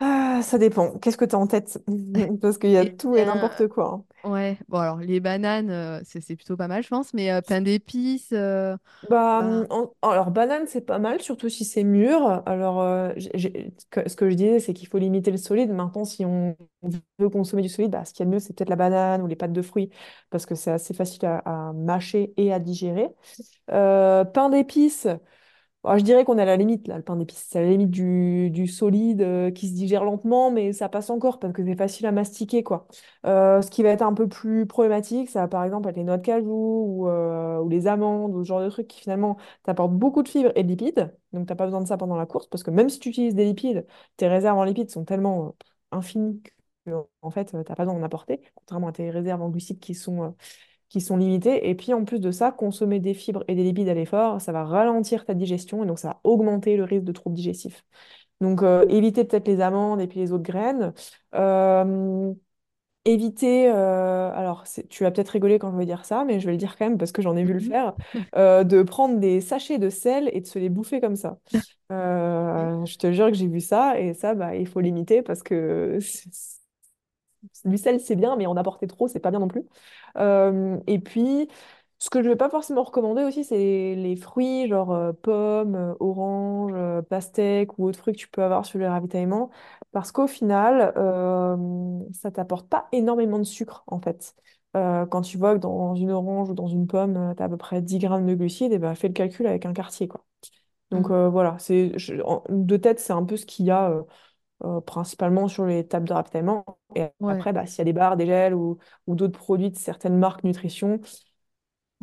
Ah, 0.05 0.41
ça 0.43 0.59
dépend. 0.59 0.99
Qu'est-ce 0.99 1.17
que 1.17 1.25
tu 1.25 1.35
as 1.35 1.39
en 1.39 1.47
tête? 1.47 1.79
Parce 2.41 2.59
qu'il 2.59 2.71
y 2.71 2.77
a 2.77 2.85
tout 2.87 3.15
et 3.17 3.25
bien, 3.25 3.25
n'importe 3.25 3.69
quoi. 3.69 3.89
hein. 3.95 4.05
ouais, 4.25 4.59
bon 4.69 4.79
alors 4.79 4.99
les 4.99 5.21
bananes, 5.21 5.71
euh, 5.71 6.01
c'est 6.05 6.21
c'est 6.21 6.37
plutôt 6.37 6.57
pas 6.57 6.69
mal, 6.69 6.83
je 6.83 6.89
pense, 6.89 7.15
mais 7.15 7.33
euh, 7.33 7.43
pain 7.43 7.61
d'épices, 7.63 8.33
euh, 8.33 8.77
Bah, 9.09 9.41
ben, 9.41 9.63
hum, 9.63 9.67
en- 9.69 9.93
alors, 10.03 10.31
banane, 10.31 10.67
c'est 10.69 10.81
pas 10.87 11.01
mal, 11.01 11.21
surtout 11.21 11.49
si 11.49 11.65
c'est 11.65 11.83
mûr. 11.83 12.25
Alors, 12.47 12.81
euh, 12.81 13.13
j'ai- 13.17 13.31
j'ai- 13.35 13.75
que- 13.91 14.09
ce 14.09 14.15
que 14.15 14.31
je 14.31 14.37
disais, 14.37 14.61
c'est 14.61 14.75
qu'il 14.75 14.87
faut 14.87 14.99
limiter 14.99 15.33
le 15.33 15.37
solide. 15.39 15.71
Maintenant, 15.73 16.05
si 16.05 16.25
on 16.25 16.57
on 16.85 16.91
veut 17.19 17.29
consommer 17.29 17.63
du 17.63 17.69
solide, 17.69 17.91
bah, 17.93 18.05
ce 18.05 18.13
qu'il 18.13 18.21
y 18.21 18.23
a 18.23 18.27
de 18.27 18.31
mieux, 18.35 18.39
c'est 18.41 18.53
peut-être 18.57 18.69
la 18.71 18.77
banane 18.77 19.23
ou 19.23 19.27
les 19.27 19.37
pâtes 19.37 19.53
de 19.53 19.63
fruits, 19.63 19.91
parce 20.31 20.47
que 20.47 20.55
c'est 20.57 20.71
assez 20.73 20.95
facile 20.95 21.25
à, 21.27 21.39
à 21.69 21.73
mâcher 21.73 22.33
et 22.37 22.53
à 22.53 22.59
digérer. 22.61 23.09
Euh, 23.71 24.25
pain 24.25 24.51
d'épices. 24.51 25.09
Alors, 25.85 25.99
je 25.99 26.05
dirais 26.05 26.25
qu'on 26.25 26.39
est 26.39 26.43
à 26.43 26.45
la 26.45 26.57
limite, 26.57 26.87
là, 26.87 26.97
le 26.97 27.03
pain 27.03 27.17
d'épices. 27.17 27.45
C'est 27.51 27.59
à 27.59 27.63
la 27.63 27.69
limite 27.71 27.91
du, 27.91 28.67
solide 28.69 29.21
euh, 29.21 29.51
qui 29.51 29.69
se 29.69 29.75
digère 29.75 30.05
lentement, 30.05 30.53
mais 30.53 30.73
ça 30.73 30.89
passe 30.89 31.11
encore 31.11 31.41
parce 31.41 31.53
que 31.53 31.65
c'est 31.65 31.75
facile 31.75 32.07
à 32.07 32.13
mastiquer, 32.13 32.63
quoi. 32.63 32.87
Euh, 33.27 33.61
ce 33.63 33.71
qui 33.71 33.83
va 33.83 33.89
être 33.89 34.03
un 34.03 34.15
peu 34.15 34.29
plus 34.29 34.67
problématique, 34.67 35.29
ça 35.29 35.41
va 35.41 35.49
par 35.49 35.65
exemple 35.65 35.89
être 35.89 35.97
les 35.97 36.05
noix 36.05 36.19
de 36.19 36.23
cajou 36.23 36.49
ou, 36.53 37.09
euh, 37.09 37.59
ou 37.59 37.69
les 37.69 37.89
amandes 37.89 38.33
ou 38.37 38.45
ce 38.45 38.49
genre 38.49 38.61
de 38.63 38.69
trucs 38.71 38.87
qui 38.87 39.01
finalement 39.01 39.37
t'apportent 39.65 39.95
beaucoup 39.95 40.23
de 40.23 40.29
fibres 40.29 40.53
et 40.55 40.63
de 40.63 40.69
lipides. 40.69 41.13
Donc, 41.33 41.49
t'as 41.49 41.57
pas 41.57 41.65
besoin 41.65 41.81
de 41.81 41.89
ça 41.89 41.97
pendant 41.97 42.17
la 42.17 42.27
course 42.27 42.47
parce 42.47 42.63
que 42.63 42.71
même 42.71 42.89
si 42.89 43.01
tu 43.01 43.09
utilises 43.09 43.35
des 43.35 43.45
lipides, 43.45 43.85
tes 44.17 44.29
réserves 44.29 44.59
en 44.59 44.65
lipides 44.65 44.91
sont 44.91 45.05
tellement 45.05 45.57
infinies 45.91 46.41
que, 46.87 46.93
en 47.23 47.31
fait, 47.31 47.47
t'as 47.47 47.65
pas 47.75 47.85
besoin 47.85 47.95
d'en 47.95 48.05
apporter, 48.05 48.41
contrairement 48.55 48.89
à 48.89 48.93
tes 48.93 49.11
réserves 49.11 49.43
en 49.43 49.49
glucides 49.49 49.81
qui 49.81 49.95
sont 49.97 50.35
qui 50.93 51.01
sont 51.01 51.17
limitées. 51.17 51.71
Et 51.71 51.75
puis 51.75 51.95
en 51.95 52.05
plus 52.05 52.21
de 52.21 52.31
ça, 52.31 52.53
consommer 52.53 53.01
des 53.01 53.15
fibres 53.15 53.45
et 53.49 53.55
des 53.55 53.65
lipides 53.65 53.89
à 53.89 53.95
l'effort, 53.95 54.41
ça 54.43 54.53
va 54.53 54.65
ralentir 54.65 55.25
ta 55.25 55.33
digestion 55.35 55.83
et 55.83 55.87
donc 55.87 55.99
ça 55.99 56.09
va 56.09 56.21
augmenter 56.25 56.77
le 56.77 56.85
risque 56.85 57.05
de 57.05 57.13
troubles 57.13 57.35
digestifs. 57.37 57.83
Donc 58.43 58.63
euh, 58.63 58.85
éviter 58.89 59.25
peut-être 59.25 59.49
les 59.49 59.61
amandes 59.63 60.01
et 60.03 60.07
puis 60.07 60.21
les 60.21 60.33
autres 60.33 60.43
graines. 60.43 60.93
Euh, 61.35 62.35
éviter, 63.05 63.69
euh, 63.69 64.31
alors 64.33 64.65
tu 64.91 65.03
vas 65.03 65.11
peut-être 65.11 65.31
rigoler 65.31 65.59
quand 65.59 65.73
je 65.73 65.77
vais 65.77 65.87
dire 65.87 66.05
ça, 66.05 66.25
mais 66.25 66.41
je 66.41 66.47
vais 66.47 66.53
le 66.53 66.59
dire 66.59 66.77
quand 66.77 66.87
même 66.87 66.99
parce 66.99 67.11
que 67.13 67.23
j'en 67.23 67.37
ai 67.37 67.45
vu 67.45 67.55
le 67.55 67.61
mhm, 67.61 67.67
faire, 67.67 67.95
euh, 68.37 68.63
de 68.63 68.83
prendre 68.83 69.19
des 69.19 69.41
sachets 69.41 69.79
de 69.79 69.89
sel 69.89 70.31
et 70.33 70.41
de 70.41 70.47
se 70.47 70.59
les 70.59 70.69
bouffer 70.69 71.01
comme 71.01 71.17
ça. 71.17 71.39
Euh, 71.91 72.85
je 72.85 72.99
te 72.99 73.13
jure 73.13 73.29
que 73.29 73.35
j'ai 73.35 73.49
vu 73.49 73.61
ça 73.61 73.99
et 73.99 74.15
ça, 74.15 74.35
bah, 74.35 74.57
il 74.57 74.69
faut 74.69 74.81
limiter 74.81 75.23
parce 75.23 75.43
que 75.43 75.99
du 77.65 77.77
sel, 77.79 78.01
c'est 78.01 78.17
bien, 78.17 78.37
mais 78.37 78.47
en 78.47 78.57
apporter 78.57 78.87
trop, 78.87 79.09
c'est 79.09 79.21
pas 79.21 79.31
bien 79.31 79.41
non 79.41 79.49
plus. 79.49 79.65
Euh, 80.19 80.79
et 80.87 80.99
puis, 80.99 81.49
ce 81.99 82.11
que 82.11 82.23
je 82.23 82.29
vais 82.29 82.37
pas 82.37 82.51
forcément 82.51 82.83
recommander 82.83 83.23
aussi, 83.25 83.45
c'est 83.45 83.95
les 83.97 84.17
fruits, 84.17 84.69
genre 84.69 84.93
euh, 84.93 85.13
pommes, 85.13 85.75
euh, 85.77 85.95
oranges, 86.01 86.73
euh, 86.75 87.03
pastèques 87.03 87.79
ou 87.79 87.87
autres 87.87 87.99
fruits 87.99 88.15
que 88.15 88.19
tu 88.19 88.29
peux 88.29 88.43
avoir 88.43 88.67
sur 88.67 88.79
le 88.79 88.89
ravitaillement, 88.89 89.51
parce 89.93 90.11
qu'au 90.13 90.27
final, 90.27 90.93
euh, 90.97 91.57
ça 92.13 92.31
t'apporte 92.31 92.69
pas 92.69 92.89
énormément 92.93 93.39
de 93.39 93.45
sucre, 93.45 93.85
en 93.87 94.01
fait. 94.01 94.35
Euh, 94.77 95.07
quand 95.07 95.21
tu 95.23 95.37
vois 95.39 95.55
que 95.55 95.59
dans 95.61 95.95
une 95.95 96.11
orange 96.11 96.51
ou 96.51 96.55
dans 96.55 96.67
une 96.67 96.87
pomme, 96.87 97.35
tu 97.37 97.43
as 97.43 97.47
à 97.47 97.49
peu 97.49 97.57
près 97.59 97.83
10 97.83 97.99
grammes 97.99 98.27
de 98.27 98.35
glucides, 98.35 98.73
et 98.73 98.79
ben, 98.79 98.95
fais 98.95 99.09
le 99.09 99.15
calcul 99.15 99.47
avec 99.47 99.67
un 99.67 99.73
quartier, 99.73 100.09
quoi. 100.09 100.25
Donc 100.91 101.11
Mhm, 101.11 101.13
euh, 101.13 101.29
voilà, 101.29 101.57
c'est, 101.59 101.99
je- 101.99 102.21
en- 102.23 102.45
de 102.51 102.77
tête, 102.77 103.01
c'est 103.01 103.13
un 103.13 103.25
peu 103.25 103.37
ce 103.37 103.47
qu'il 103.47 103.67
y 103.67 103.71
a. 103.71 103.91
euh, 103.91 104.03
euh, 104.65 104.81
principalement 104.81 105.49
sur 105.49 105.67
les 105.67 105.87
tables 105.87 106.09
de 106.09 106.13
ravitaillement. 106.15 106.65
Et 106.95 107.07
Ouais. 107.21 107.43
après, 107.43 107.53
bah, 107.53 107.67
s'il 107.67 107.79
y 107.79 107.83
a 107.83 107.85
des 107.85 107.93
barres, 107.93 108.17
des 108.17 108.27
gels 108.27 108.55
ou, 108.55 108.79
ou 109.07 109.15
d'autres 109.15 109.39
produits 109.39 109.71
de 109.71 109.77
certaines 109.77 110.19
marques 110.19 110.45
nutrition, 110.45 111.01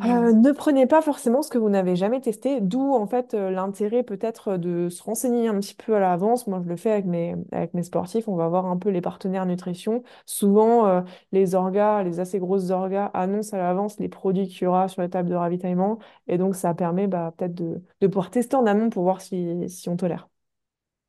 euh, 0.06 0.32
ne 0.32 0.50
prenez 0.52 0.86
pas 0.86 1.02
forcément 1.02 1.42
ce 1.42 1.50
que 1.50 1.58
vous 1.58 1.68
n'avez 1.68 1.94
jamais 1.94 2.22
testé, 2.22 2.62
d'où 2.62 2.94
en 2.94 3.06
fait 3.06 3.34
euh, 3.34 3.50
l'intérêt 3.50 4.02
peut-être 4.02 4.56
de 4.56 4.88
se 4.88 5.02
renseigner 5.02 5.46
un 5.48 5.60
petit 5.60 5.74
peu 5.74 5.94
à 5.94 6.00
l'avance. 6.00 6.46
Moi, 6.46 6.62
je 6.64 6.68
le 6.70 6.76
fais 6.76 6.90
avec 6.90 7.04
mes, 7.04 7.36
avec 7.52 7.74
mes 7.74 7.82
sportifs, 7.82 8.26
on 8.26 8.34
va 8.34 8.48
voir 8.48 8.64
un 8.64 8.78
peu 8.78 8.88
les 8.88 9.02
partenaires 9.02 9.44
nutrition. 9.44 10.02
Souvent, 10.24 10.86
euh, 10.86 11.02
les 11.32 11.54
orgas, 11.54 12.02
les 12.02 12.18
assez 12.18 12.38
grosses 12.38 12.70
orgas 12.70 13.10
annoncent 13.12 13.54
à 13.54 13.60
l'avance 13.60 13.98
les 13.98 14.08
produits 14.08 14.48
qu'il 14.48 14.62
y 14.64 14.66
aura 14.66 14.88
sur 14.88 15.02
les 15.02 15.10
tables 15.10 15.28
de 15.28 15.34
ravitaillement. 15.34 15.98
Et 16.28 16.38
donc, 16.38 16.54
ça 16.56 16.72
permet 16.72 17.06
bah, 17.06 17.34
peut-être 17.36 17.54
de, 17.54 17.82
de 18.00 18.06
pouvoir 18.06 18.30
tester 18.30 18.56
en 18.56 18.64
amont 18.66 18.88
pour 18.88 19.02
voir 19.02 19.20
si, 19.20 19.68
si 19.68 19.90
on 19.90 19.96
tolère. 19.98 20.29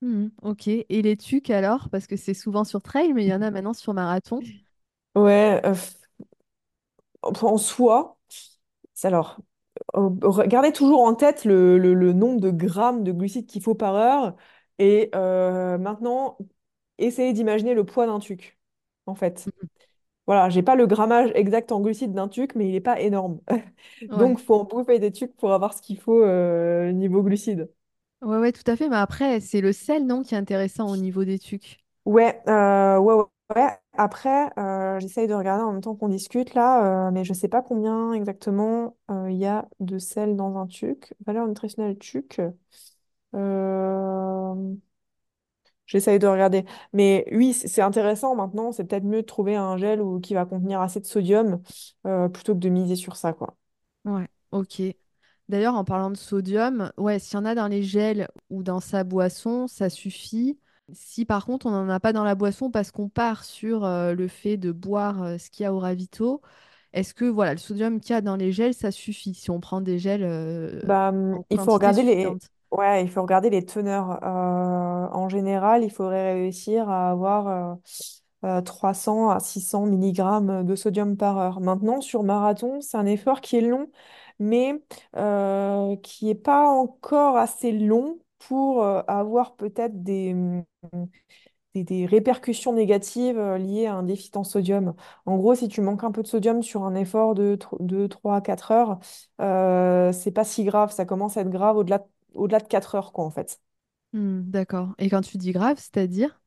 Mhm, 0.01 0.31
ok. 0.41 0.67
Et 0.67 1.01
les 1.01 1.17
tucs 1.17 1.49
alors? 1.49 1.89
Parce 1.89 2.07
que 2.07 2.15
c'est 2.17 2.33
souvent 2.33 2.63
sur 2.63 2.81
trail, 2.81 3.13
mais 3.13 3.23
il 3.25 3.29
y 3.29 3.33
en 3.33 3.41
a 3.41 3.51
maintenant 3.51 3.73
sur 3.73 3.93
marathon. 3.93 4.43
Ouais, 5.15 5.61
euh, 5.65 5.75
en 7.23 7.57
soi. 7.57 8.17
Alors, 9.03 9.39
euh, 9.97 10.09
regardez 10.23 10.73
toujours 10.73 11.01
en 11.03 11.15
tête 11.15 11.45
le, 11.45 11.77
le- 11.79 11.93
le 11.95 12.13
nombre 12.13 12.41
de 12.41 12.51
grammes 12.51 13.03
de 13.03 13.11
glucides 13.13 13.47
qu'il 13.47 13.63
faut 13.63 13.75
par 13.75 13.95
heure. 13.95 14.35
Et 14.79 15.11
euh, 15.15 15.77
maintenant, 15.77 16.37
essayez 16.99 17.33
d'imaginer 17.33 17.73
le 17.75 17.85
poids 17.85 18.07
d'un 18.07 18.19
tuc, 18.19 18.59
en 19.07 19.15
fait. 19.15 19.51
Voilà, 20.27 20.49
j'ai 20.49 20.63
pas 20.63 20.75
le 20.75 20.87
grammage 20.87 21.31
exact 21.35 21.71
en 21.73 21.81
glucides 21.81 22.13
d'un 22.13 22.27
tuc, 22.29 22.55
mais 22.55 22.69
il 22.69 22.75
est 22.75 22.81
pas 22.81 22.99
énorme. 23.01 23.41
Ouais. 24.07 24.31
Donc, 24.31 24.39
faut 24.39 24.55
en 24.55 24.65
bouffer 24.65 24.99
des 24.99 25.11
tucs 25.13 25.35
pour 25.37 25.53
avoir 25.53 25.73
ce 25.75 25.81
qu'il 25.83 25.99
faut 25.99 26.23
euh, 26.23 26.91
niveau 26.93 27.23
glucides. 27.23 27.69
Ouais, 28.21 28.37
ouais, 28.37 28.51
tout 28.51 28.69
à 28.69 28.75
fait. 28.75 28.89
Mais 28.89 28.95
après, 28.97 29.39
c'est 29.39 29.61
le 29.61 29.73
sel, 29.73 30.05
non, 30.05 30.21
qui 30.23 30.35
est 30.35 30.37
intéressant 30.37 30.87
au 30.89 30.97
niveau 30.97 31.25
des 31.25 31.39
tucs. 31.39 31.79
Ouais, 32.05 32.41
euh, 32.47 32.97
ouais, 32.97 33.13
ouais. 33.15 33.23
ouais. 33.55 33.69
Après, 33.93 34.49
euh, 34.57 34.99
j'essaye 34.99 35.27
de 35.27 35.33
regarder 35.33 35.63
en 35.63 35.73
même 35.73 35.81
temps 35.81 35.95
qu'on 35.95 36.07
discute 36.09 36.53
là, 36.55 37.07
euh, 37.07 37.11
mais 37.11 37.23
je 37.23 37.33
sais 37.33 37.47
pas 37.47 37.61
combien 37.61 38.13
exactement 38.13 38.95
il 39.29 39.35
y 39.37 39.45
a 39.45 39.67
de 39.79 39.97
sel 39.99 40.35
dans 40.35 40.57
un 40.57 40.65
tuc. 40.67 41.13
Valeur 41.25 41.47
nutritionnelle 41.47 41.97
tuc. 41.99 42.41
J'essaye 45.85 46.19
de 46.19 46.27
regarder. 46.27 46.63
Mais 46.93 47.25
oui, 47.33 47.53
c'est 47.53 47.81
intéressant 47.81 48.35
maintenant. 48.35 48.71
C'est 48.71 48.85
peut-être 48.85 49.03
mieux 49.03 49.21
de 49.21 49.25
trouver 49.27 49.55
un 49.55 49.75
gel 49.77 50.01
ou, 50.01 50.19
qui 50.21 50.33
va 50.33 50.45
contenir 50.45 50.79
assez 50.81 50.99
de 51.01 51.05
sodium 51.05 51.61
plutôt 52.33 52.53
que 52.55 52.59
de 52.59 52.69
miser 52.69 52.95
sur 52.95 53.15
ça, 53.17 53.33
quoi. 53.33 53.55
Ouais, 54.05 54.27
ok. 54.51 54.81
D'ailleurs, 55.51 55.75
en 55.75 55.85
parlant 55.85 56.11
de 56.11 56.17
sodium, 56.17 56.91
ouais, 56.97 57.19
s'il 57.19 57.35
y 57.35 57.37
en 57.41 57.45
a 57.45 57.55
dans 57.55 57.67
les 57.67 57.83
gels 57.83 58.27
ou 58.49 58.63
dans 58.63 58.79
sa 58.81 59.03
boisson, 59.03 59.67
ça 59.67 59.89
suffit. 59.89 60.59
Si 60.93 61.25
par 61.25 61.45
contre 61.45 61.67
on 61.67 61.71
n'en 61.71 61.89
a 61.89 61.99
pas 62.01 62.13
dans 62.13 62.23
la 62.25 62.35
boisson 62.35 62.71
parce 62.71 62.91
qu'on 62.91 63.09
part 63.09 63.45
sur 63.45 63.85
euh, 63.85 64.13
le 64.15 64.27
fait 64.27 64.57
de 64.57 64.71
boire 64.73 65.23
euh, 65.23 65.37
ce 65.37 65.49
qu'il 65.51 65.63
y 65.63 65.67
a 65.67 65.73
au 65.73 65.79
ravito, 65.79 66.41
est-ce 66.93 67.13
que 67.13 67.25
voilà, 67.25 67.53
le 67.53 67.59
sodium 67.59 67.99
qu'il 68.01 68.11
y 68.13 68.17
a 68.17 68.21
dans 68.21 68.35
les 68.37 68.51
gels, 68.53 68.73
ça 68.73 68.91
suffit 68.91 69.33
si 69.35 69.51
on 69.51 69.59
prend 69.61 69.81
des 69.81 69.99
gels 69.99 70.23
euh, 70.23 70.81
Bah, 70.83 71.09
hum, 71.09 71.39
en 71.39 71.43
il 71.49 71.59
faut 71.59 71.73
quantité 71.73 71.73
regarder 71.73 72.03
les... 72.03 72.33
suffisante? 72.33 72.49
Ouais, 72.71 73.03
il 73.03 73.09
faut 73.11 73.21
regarder 73.21 73.49
les 73.49 73.65
teneurs. 73.65 74.23
Euh, 74.23 74.27
en 74.27 75.29
général, 75.29 75.83
il 75.83 75.91
faudrait 75.91 76.33
réussir 76.33 76.89
à 76.89 77.11
avoir 77.11 77.47
euh, 77.47 77.75
euh, 78.45 78.61
300 78.61 79.29
à 79.29 79.39
600 79.39 79.85
milligrammes 79.85 80.65
de 80.65 80.75
sodium 80.75 81.17
par 81.17 81.37
heure. 81.37 81.59
Maintenant, 81.61 82.01
sur 82.01 82.23
marathon, 82.23 82.81
c'est 82.81 82.97
un 82.97 83.05
effort 83.05 83.41
qui 83.41 83.57
est 83.57 83.61
long, 83.61 83.91
mais 84.41 84.83
euh, 85.17 85.95
qui 85.97 86.25
n'est 86.27 86.35
pas 86.35 86.67
encore 86.69 87.37
assez 87.37 87.71
long 87.71 88.19
pour 88.39 88.83
euh, 88.83 89.01
avoir 89.07 89.55
peut-être 89.55 90.03
des, 90.03 90.35
des 91.75 92.05
répercussions 92.05 92.73
négatives 92.73 93.37
euh, 93.39 93.57
liées 93.57 93.85
à 93.85 93.95
un 93.95 94.03
déficit 94.03 94.35
en 94.37 94.43
sodium. 94.43 94.93
En 95.25 95.37
gros, 95.37 95.55
si 95.55 95.67
tu 95.69 95.79
manques 95.81 96.03
un 96.03 96.11
peu 96.11 96.21
de 96.21 96.27
sodium 96.27 96.61
sur 96.63 96.83
un 96.83 96.95
effort 96.95 97.33
de 97.35 97.57
2, 97.79 98.07
3, 98.09 98.41
4 98.41 98.71
heures, 98.71 98.99
euh, 99.39 100.11
c'est 100.11 100.31
pas 100.31 100.43
si 100.43 100.63
grave. 100.65 100.91
Ça 100.91 101.05
commence 101.05 101.37
à 101.37 101.41
être 101.41 101.49
grave 101.49 101.77
au-delà 101.77 101.99
de, 101.99 102.05
au-delà 102.33 102.59
de 102.59 102.67
4 102.67 102.95
heures, 102.95 103.13
quoi, 103.13 103.23
en 103.25 103.31
fait. 103.31 103.59
Hmm, 104.13 104.41
d'accord. 104.49 104.93
Et 104.99 105.09
quand 105.09 105.21
tu 105.21 105.37
dis 105.37 105.51
grave, 105.51 105.77
c'est-à-dire? 105.77 106.40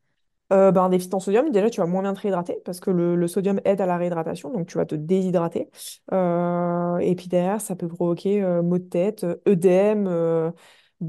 Euh, 0.53 0.71
ben, 0.71 0.83
un 0.83 0.89
déficit 0.89 1.13
en 1.15 1.19
sodium, 1.19 1.49
déjà, 1.51 1.69
tu 1.71 1.79
vas 1.81 1.87
moins 1.87 2.03
bien 2.03 2.13
te 2.13 2.19
réhydrater 2.21 2.59
parce 2.65 2.79
que 2.79 2.91
le, 2.91 3.15
le 3.15 3.27
sodium 3.27 3.59
aide 3.65 3.81
à 3.81 3.85
la 3.87 3.97
réhydratation, 3.97 4.51
donc 4.51 4.67
tu 4.67 4.77
vas 4.77 4.85
te 4.85 4.93
déshydrater. 4.95 5.69
Euh, 6.13 6.97
et 6.99 7.15
puis 7.15 7.27
derrière, 7.27 7.61
ça 7.61 7.75
peut 7.75 7.87
provoquer 7.87 8.43
euh, 8.43 8.61
maux 8.61 8.77
de 8.77 8.83
tête, 8.83 9.23
euh, 9.23 9.37
œdème, 9.47 10.07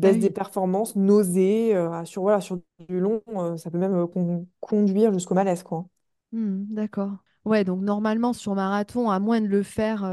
Ah 0.03 0.11
baisse 0.11 0.18
des 0.18 0.31
performances, 0.31 0.96
nausées. 0.96 1.75
sur, 2.05 2.22
voilà, 2.22 2.40
sur 2.40 2.59
du 2.88 2.99
long, 3.01 3.22
ça 3.59 3.70
peut 3.70 3.79
même 3.79 4.07
con- 4.09 4.46
conduire 4.61 5.12
jusqu'au 5.12 5.35
malaise, 5.35 5.62
quoi. 5.62 5.87
Hmm, 6.33 6.64
d'accord. 6.75 7.12
Ouais, 7.44 7.64
donc 7.64 7.83
normalement 7.83 8.33
sur 8.33 8.55
marathon, 8.55 9.11
à 9.11 9.18
moins 9.20 9.40
de 9.40 9.46
le 9.46 9.62
faire 9.62 10.05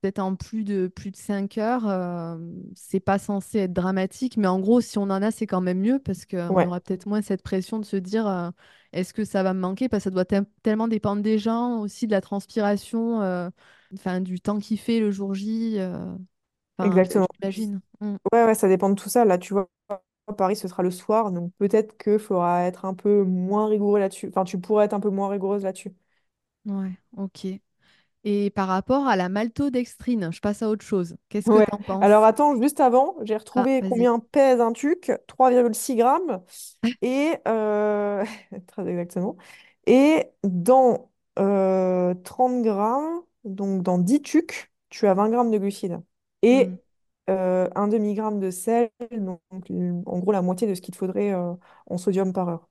peut-être 0.00 0.18
en 0.20 0.34
plus 0.36 0.64
de 0.64 0.88
plus 0.88 1.10
de 1.10 1.16
5 1.16 1.58
heures, 1.58 1.86
euh, 1.88 2.36
c'est 2.74 3.00
pas 3.00 3.18
censé 3.18 3.58
être 3.60 3.72
dramatique, 3.72 4.36
mais 4.36 4.46
en 4.48 4.60
gros, 4.60 4.80
si 4.80 4.98
on 4.98 5.02
en 5.04 5.22
a, 5.22 5.30
c'est 5.30 5.46
quand 5.46 5.60
même 5.60 5.80
mieux 5.80 5.98
parce 5.98 6.26
qu'on 6.26 6.48
Ouais. 6.48 6.66
aura 6.66 6.80
peut-être 6.80 7.06
moins 7.06 7.22
cette 7.22 7.42
pression 7.42 7.78
de 7.78 7.84
se 7.84 7.96
dire 7.96 8.26
euh, 8.26 8.50
est-ce 8.92 9.14
que 9.14 9.24
ça 9.24 9.42
va 9.42 9.54
me 9.54 9.60
manquer? 9.60 9.88
Parce 9.88 10.02
que 10.04 10.04
ça 10.04 10.10
doit 10.10 10.24
tel- 10.24 10.46
tellement 10.62 10.88
dépendre 10.88 11.22
des 11.22 11.38
gens, 11.38 11.80
aussi 11.80 12.06
de 12.06 12.12
la 12.12 12.20
transpiration, 12.20 13.22
euh, 13.22 13.50
enfin 13.94 14.20
du 14.20 14.40
temps 14.40 14.58
qu'il 14.58 14.78
fait 14.78 15.00
le 15.00 15.10
jour 15.10 15.34
J. 15.34 15.78
Exactement. 16.82 17.26
j'imagine. 17.40 17.80
Hmm, 18.00 18.16
Ouais, 18.32 18.44
ouais, 18.44 18.54
ça 18.54 18.68
dépend 18.68 18.90
de 18.90 18.94
tout 18.94 19.08
ça. 19.08 19.24
Là, 19.24 19.38
tu 19.38 19.54
vois, 19.54 19.68
Paris, 20.38 20.56
ce 20.56 20.68
sera 20.68 20.82
le 20.82 20.90
soir, 20.90 21.32
donc 21.32 21.52
peut-être 21.58 21.96
qu'il 21.98 22.18
faudra 22.18 22.64
être 22.64 22.84
un 22.86 22.94
peu 22.94 23.24
moins 23.24 23.68
rigoureux 23.68 24.00
là-dessus. 24.00 24.28
Enfin, 24.30 24.44
tu 24.44 24.60
pourrais 24.60 24.86
être 24.86 24.94
un 24.94 25.00
peu 25.00 25.10
moins 25.10 25.28
rigoureuse 25.30 25.64
là-dessus. 25.64 25.94
Ouais, 26.64 26.98
ok. 27.16 27.60
Et 28.24 28.50
par 28.50 28.68
rapport 28.68 29.06
à 29.08 29.16
la 29.16 29.28
maltodextrine, 29.28 30.30
je 30.32 30.40
passe 30.40 30.62
à 30.62 30.68
autre 30.70 30.84
chose. 30.84 31.16
Qu'est-ce 31.28 31.50
que 31.50 31.58
Ouais. 31.58 31.66
t'en 31.70 31.78
Alors 32.00 32.24
penses? 32.24 32.24
attends, 32.24 32.60
juste 32.60 32.80
avant, 32.80 33.16
j'ai 33.22 33.36
Ah, 33.54 33.66
retrouvé 33.66 33.82
combien 33.82 34.18
pèse 34.18 34.60
un 34.60 34.72
tuc, 34.72 35.10
3,6 35.26 35.96
grammes, 35.96 36.42
et 37.02 37.34
euh, 37.48 38.24
très 38.68 38.86
exactement. 38.88 39.36
Et 39.86 40.24
dans 40.44 41.10
euh, 41.38 42.14
30 42.24 42.62
grammes, 42.62 43.22
donc 43.44 43.82
dans 43.82 43.98
10 43.98 44.22
tucs, 44.22 44.72
tu 44.90 45.06
as 45.06 45.14
20 45.14 45.30
grammes 45.30 45.50
de 45.50 45.58
glucides. 45.58 46.00
Et 46.42 46.76
euh, 47.30 47.68
un 47.74 47.88
demi-gramme 47.88 48.40
de 48.40 48.50
sel, 48.50 48.90
donc 49.12 49.40
en 50.06 50.18
gros 50.20 50.32
la 50.32 50.42
moitié 50.42 50.66
de 50.68 50.74
ce 50.74 50.80
qu'il 50.82 50.92
te 50.94 50.98
faudrait 50.98 51.32
euh, 51.34 51.54
en 51.86 51.98
sodium 51.98 52.32
par 52.32 52.48
heure. 52.48 52.68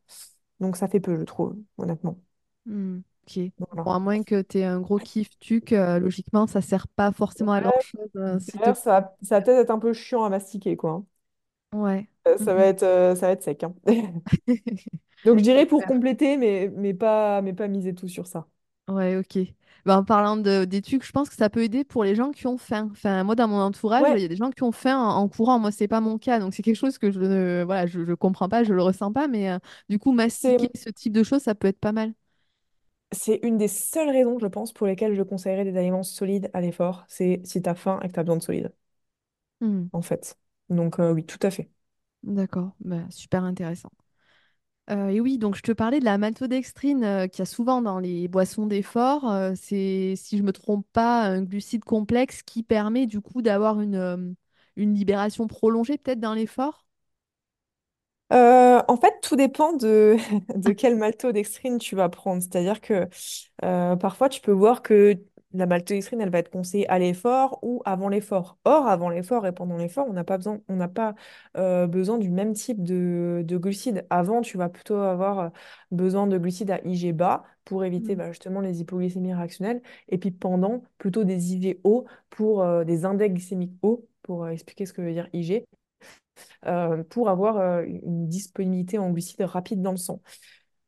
Donc 0.60 0.78
ça 0.78 0.88
fait 0.88 1.00
peu, 1.00 1.18
je 1.20 1.24
trouve, 1.24 1.56
honnêtement. 1.78 2.20
Hmm, 2.66 3.00
ok. 3.30 3.52
Voilà. 3.58 3.86
Bon, 3.86 3.92
à 3.94 4.00
moins 4.00 4.24
que 4.24 4.42
tu 4.42 4.60
aies 4.60 4.66
un 4.66 4.80
gros 4.82 5.00
kiff 5.00 5.30
tuc, 5.40 5.72
euh, 5.74 6.00
logiquement, 6.00 6.48
ça 6.48 6.62
sert 6.62 6.88
pas 6.88 7.12
forcément 7.12 7.54
à 7.54 7.62
Ouais, 7.62 7.62
grand-chose 7.62 8.10
euh, 8.16 8.40
si 8.40 8.60
te... 8.60 8.70
D'ailleurs, 8.70 8.78
ça 8.78 9.02
va, 9.02 9.18
ça 9.24 9.38
va 9.40 9.42
peut-être 9.44 9.60
être 9.64 9.72
un 9.72 9.80
peu 9.80 9.94
chiant 9.94 10.24
à 10.26 10.30
mastiquer, 10.30 10.78
quoi. 10.78 11.06
Ouais. 11.74 12.10
Euh, 12.28 12.38
Ça 12.38 12.54
va 12.54 12.66
Mhm. 12.66 12.68
être, 12.68 12.84
euh, 12.84 13.16
ça 13.16 13.28
va 13.28 13.32
être 13.34 13.44
sec. 13.44 13.64
hein. 13.64 13.74
Donc 15.24 15.38
je 15.40 15.44
dirais 15.44 15.66
C'est 15.66 15.68
pour 15.68 15.86
clair. 15.86 15.86
compléter, 15.86 16.38
mais, 16.38 16.70
mais 16.76 16.94
pas, 16.94 17.42
mais 17.42 17.54
pas 17.54 17.68
miser 17.68 17.94
tout 17.96 18.08
sur 18.08 18.28
ça. 18.28 18.48
Ouais, 18.88 19.18
ok. 19.18 19.38
Ben, 19.86 19.98
en 19.98 20.04
parlant 20.04 20.36
de, 20.36 20.66
des 20.66 20.82
tucs, 20.82 21.04
je 21.06 21.12
pense 21.12 21.30
que 21.30 21.36
ça 21.36 21.50
peut 21.50 21.62
aider 21.64 21.84
pour 21.84 22.04
les 22.04 22.16
gens 22.16 22.32
qui 22.32 22.48
ont 22.48 22.58
faim. 22.58 22.90
Enfin, 22.92 23.24
moi, 23.24 23.36
dans 23.36 23.48
mon 23.48 23.60
entourage, 23.62 24.08
il 24.10 24.18
Ouais, 24.18 24.20
y 24.20 24.26
a 24.26 24.28
des 24.28 24.36
gens 24.36 24.50
qui 24.50 24.64
ont 24.64 24.72
faim 24.72 24.98
en, 24.98 25.16
en 25.18 25.30
courant. 25.30 25.60
Moi, 25.60 25.72
c'est 25.72 25.88
pas 25.88 26.02
mon 26.02 26.18
cas. 26.18 26.40
Donc, 26.40 26.54
c'est 26.56 26.64
quelque 26.64 26.76
chose 26.76 26.98
que 26.98 27.12
je 27.12 27.20
ne 27.20 27.64
voilà, 27.64 27.86
je, 27.86 28.04
je 28.04 28.14
comprends 28.14 28.50
pas, 28.50 28.64
je 28.64 28.74
le 28.74 28.82
ressens 28.82 29.12
pas. 29.14 29.28
Mais 29.28 29.52
euh, 29.52 29.60
du 29.90 30.00
coup, 30.00 30.12
c'est, 30.42 30.58
mastiquer 30.58 30.70
ce 30.76 30.90
type 30.90 31.14
de 31.14 31.24
choses, 31.24 31.44
ça 31.44 31.54
peut 31.56 31.68
être 31.68 31.80
pas 31.80 31.92
mal. 31.92 32.14
C'est 33.12 33.40
une 33.44 33.58
des 33.58 33.68
seules 33.68 34.10
raisons, 34.10 34.40
je 34.40 34.48
pense, 34.48 34.74
pour 34.74 34.88
lesquelles 34.88 35.16
je 35.16 35.24
conseillerais 35.24 35.66
des 35.66 35.78
aliments 35.78 36.04
solides 36.04 36.50
à 36.54 36.62
l'effort. 36.62 37.06
C'est 37.08 37.42
si 37.46 37.62
tu 37.62 37.70
as 37.70 37.76
faim 37.76 38.00
et 38.04 38.08
que 38.08 38.14
tu 38.14 38.20
as 38.20 38.24
besoin 38.24 38.38
de 38.38 38.44
solides, 38.44 38.74
Hmm, 39.62 39.92
en 39.94 40.02
fait. 40.02 40.38
Donc 40.70 41.00
euh, 41.00 41.12
oui, 41.14 41.26
tout 41.26 41.38
à 41.44 41.52
fait. 41.52 41.70
d'accord. 42.24 42.72
Ben, 42.80 43.10
super 43.12 43.44
intéressant. 43.44 43.92
Euh, 44.90 45.10
et 45.10 45.20
oui, 45.22 45.38
donc 45.38 45.56
je 45.56 45.62
te 45.62 45.72
parlais 45.72 46.00
de 46.00 46.06
la 46.06 46.18
maltodextrine 46.18 47.04
euh, 47.04 47.28
qu'il 47.28 47.40
y 47.40 47.42
a 47.44 47.46
souvent 47.46 47.82
dans 47.84 48.00
les 48.00 48.28
boissons 48.28 48.66
d'effort. 48.66 49.30
Euh, 49.32 49.54
c'est, 49.56 50.16
si 50.18 50.38
je 50.38 50.44
me 50.44 50.52
trompe 50.52 50.88
pas, 50.94 51.24
un 51.26 51.44
glucide 51.44 51.84
complexe 51.86 52.42
qui 52.44 52.64
permet 52.64 53.06
du 53.06 53.22
coup 53.22 53.42
d'avoir 53.44 53.82
une, 53.82 53.96
euh, 53.96 54.34
une 54.78 54.96
libération 54.96 55.46
prolongée 55.48 55.98
peut-être 56.00 56.20
dans 56.20 56.34
l'effort? 56.34 56.86
Euh, 58.32 58.82
en 58.88 58.98
fait, 58.98 59.14
tout 59.22 59.36
dépend 59.36 59.74
de, 59.74 60.18
de 60.56 60.72
quel 60.72 60.96
maltodextrine 60.98 61.80
tu 61.80 61.96
vas 61.96 62.10
prendre. 62.10 62.42
C'est-à-dire 62.42 62.80
que 62.82 63.08
euh, 63.64 63.96
parfois, 63.96 64.30
tu 64.30 64.42
peux 64.42 64.52
voir 64.52 64.82
que 64.84 65.16
la 65.54 65.66
maltodextrine, 65.66 66.22
elle 66.22 66.30
va 66.30 66.38
être 66.40 66.52
conseillée 66.52 66.88
à 66.90 67.00
l'effort 67.00 67.58
ou 67.64 67.82
avant 67.86 68.08
l'effort. 68.08 68.60
Or, 68.66 68.88
avant 68.88 69.10
l'effort 69.10 69.48
et 69.48 69.52
pendant 69.52 69.78
l'effort, 69.78 70.06
on 70.08 70.14
n'a 70.14 70.24
pas 70.24 70.38
besoin, 70.38 70.60
on 70.68 70.76
n'a 70.76 70.88
pas 70.88 71.16
euh, 71.58 71.88
besoin 71.88 72.20
du 72.20 72.30
même 72.30 72.54
type 72.54 72.84
de, 72.84 73.42
de 73.44 73.58
glucides. 73.58 74.06
Avant, 74.12 74.42
tu 74.42 74.58
vas 74.58 74.70
plutôt 74.70 74.98
avoir 74.98 75.52
besoin 75.92 76.28
de 76.28 76.38
glucides 76.38 76.70
à 76.72 76.80
IG 76.86 77.14
bas 77.16 77.44
pour 77.66 77.84
éviter 77.84 78.14
Mm. 78.14 78.18
bah, 78.20 78.28
justement 78.32 78.62
les 78.62 78.82
hypoglycémies 78.82 79.34
réactionnelles. 79.34 79.82
Et 80.08 80.20
puis 80.20 80.30
pendant, 80.32 80.84
plutôt 81.00 81.24
des 81.24 81.54
IV 81.56 81.80
hauts 81.84 82.06
pour 82.30 82.64
des 82.86 83.06
index 83.06 83.34
glycémiques 83.34 83.74
hauts 83.82 84.08
pour 84.22 84.48
expliquer 84.48 84.86
ce 84.86 84.94
que 84.94 85.02
veut 85.02 85.14
dire 85.14 85.28
IG 85.34 85.66
pour 87.10 87.30
avoir 87.30 87.58
euh, 87.58 87.84
une 87.86 88.28
disponibilité 88.28 88.98
en 88.98 89.12
glucides 89.12 89.42
rapide 89.42 89.82
dans 89.82 89.92
le 89.92 89.98
sang. 89.98 90.22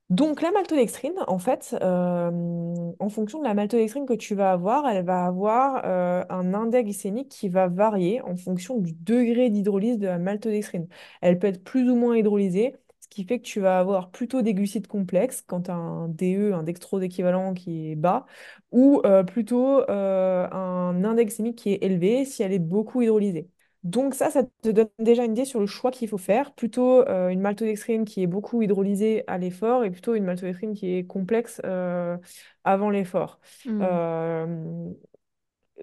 Donc 0.09 0.41
la 0.41 0.51
maltodextrine, 0.51 1.13
en 1.27 1.39
fait, 1.39 1.73
euh, 1.81 2.91
en 2.99 3.09
fonction 3.09 3.39
de 3.39 3.45
la 3.45 3.53
maltodextrine 3.53 4.05
que 4.05 4.13
tu 4.13 4.35
vas 4.35 4.51
avoir, 4.51 4.85
elle 4.89 5.05
va 5.05 5.25
avoir 5.25 5.83
euh, 5.85 6.25
un 6.29 6.53
index 6.53 6.83
glycémique 6.83 7.29
qui 7.29 7.47
va 7.47 7.69
varier 7.69 8.21
en 8.21 8.35
fonction 8.35 8.77
du 8.77 8.91
degré 8.93 9.49
d'hydrolyse 9.49 9.99
de 9.99 10.07
la 10.07 10.19
maltodextrine. 10.19 10.87
Elle 11.21 11.39
peut 11.39 11.47
être 11.47 11.63
plus 11.63 11.89
ou 11.89 11.95
moins 11.95 12.17
hydrolysée, 12.17 12.75
ce 12.99 13.07
qui 13.07 13.23
fait 13.23 13.39
que 13.39 13.45
tu 13.45 13.61
vas 13.61 13.79
avoir 13.79 14.11
plutôt 14.11 14.41
des 14.41 14.53
glucides 14.53 14.87
complexes 14.87 15.43
quand 15.47 15.61
tu 15.63 15.71
as 15.71 15.75
un 15.75 16.09
DE, 16.09 16.51
un 16.53 16.63
dextrose 16.63 17.03
équivalent 17.03 17.53
qui 17.53 17.91
est 17.91 17.95
bas, 17.95 18.25
ou 18.71 19.01
euh, 19.05 19.23
plutôt 19.23 19.79
euh, 19.89 20.47
un 20.51 21.03
index 21.05 21.27
glycémique 21.37 21.57
qui 21.57 21.71
est 21.71 21.83
élevé 21.83 22.25
si 22.25 22.43
elle 22.43 22.51
est 22.51 22.59
beaucoup 22.59 23.01
hydrolysée. 23.01 23.49
Donc 23.83 24.13
ça, 24.13 24.29
ça 24.29 24.43
te 24.43 24.69
donne 24.69 24.89
déjà 24.99 25.25
une 25.25 25.31
idée 25.31 25.45
sur 25.45 25.59
le 25.59 25.65
choix 25.65 25.89
qu'il 25.89 26.07
faut 26.07 26.19
faire. 26.19 26.53
Plutôt 26.53 27.01
euh, 27.07 27.29
une 27.29 27.41
maltodextrine 27.41 28.05
qui 28.05 28.21
est 28.21 28.27
beaucoup 28.27 28.61
hydrolysée 28.61 29.23
à 29.27 29.37
l'effort 29.37 29.83
et 29.83 29.89
plutôt 29.89 30.13
une 30.13 30.23
maltodextrine 30.23 30.73
qui 30.73 30.95
est 30.95 31.05
complexe 31.05 31.61
euh, 31.65 32.17
avant 32.63 32.91
l'effort. 32.91 33.39
Mm. 33.65 33.81
Euh, 33.81 34.91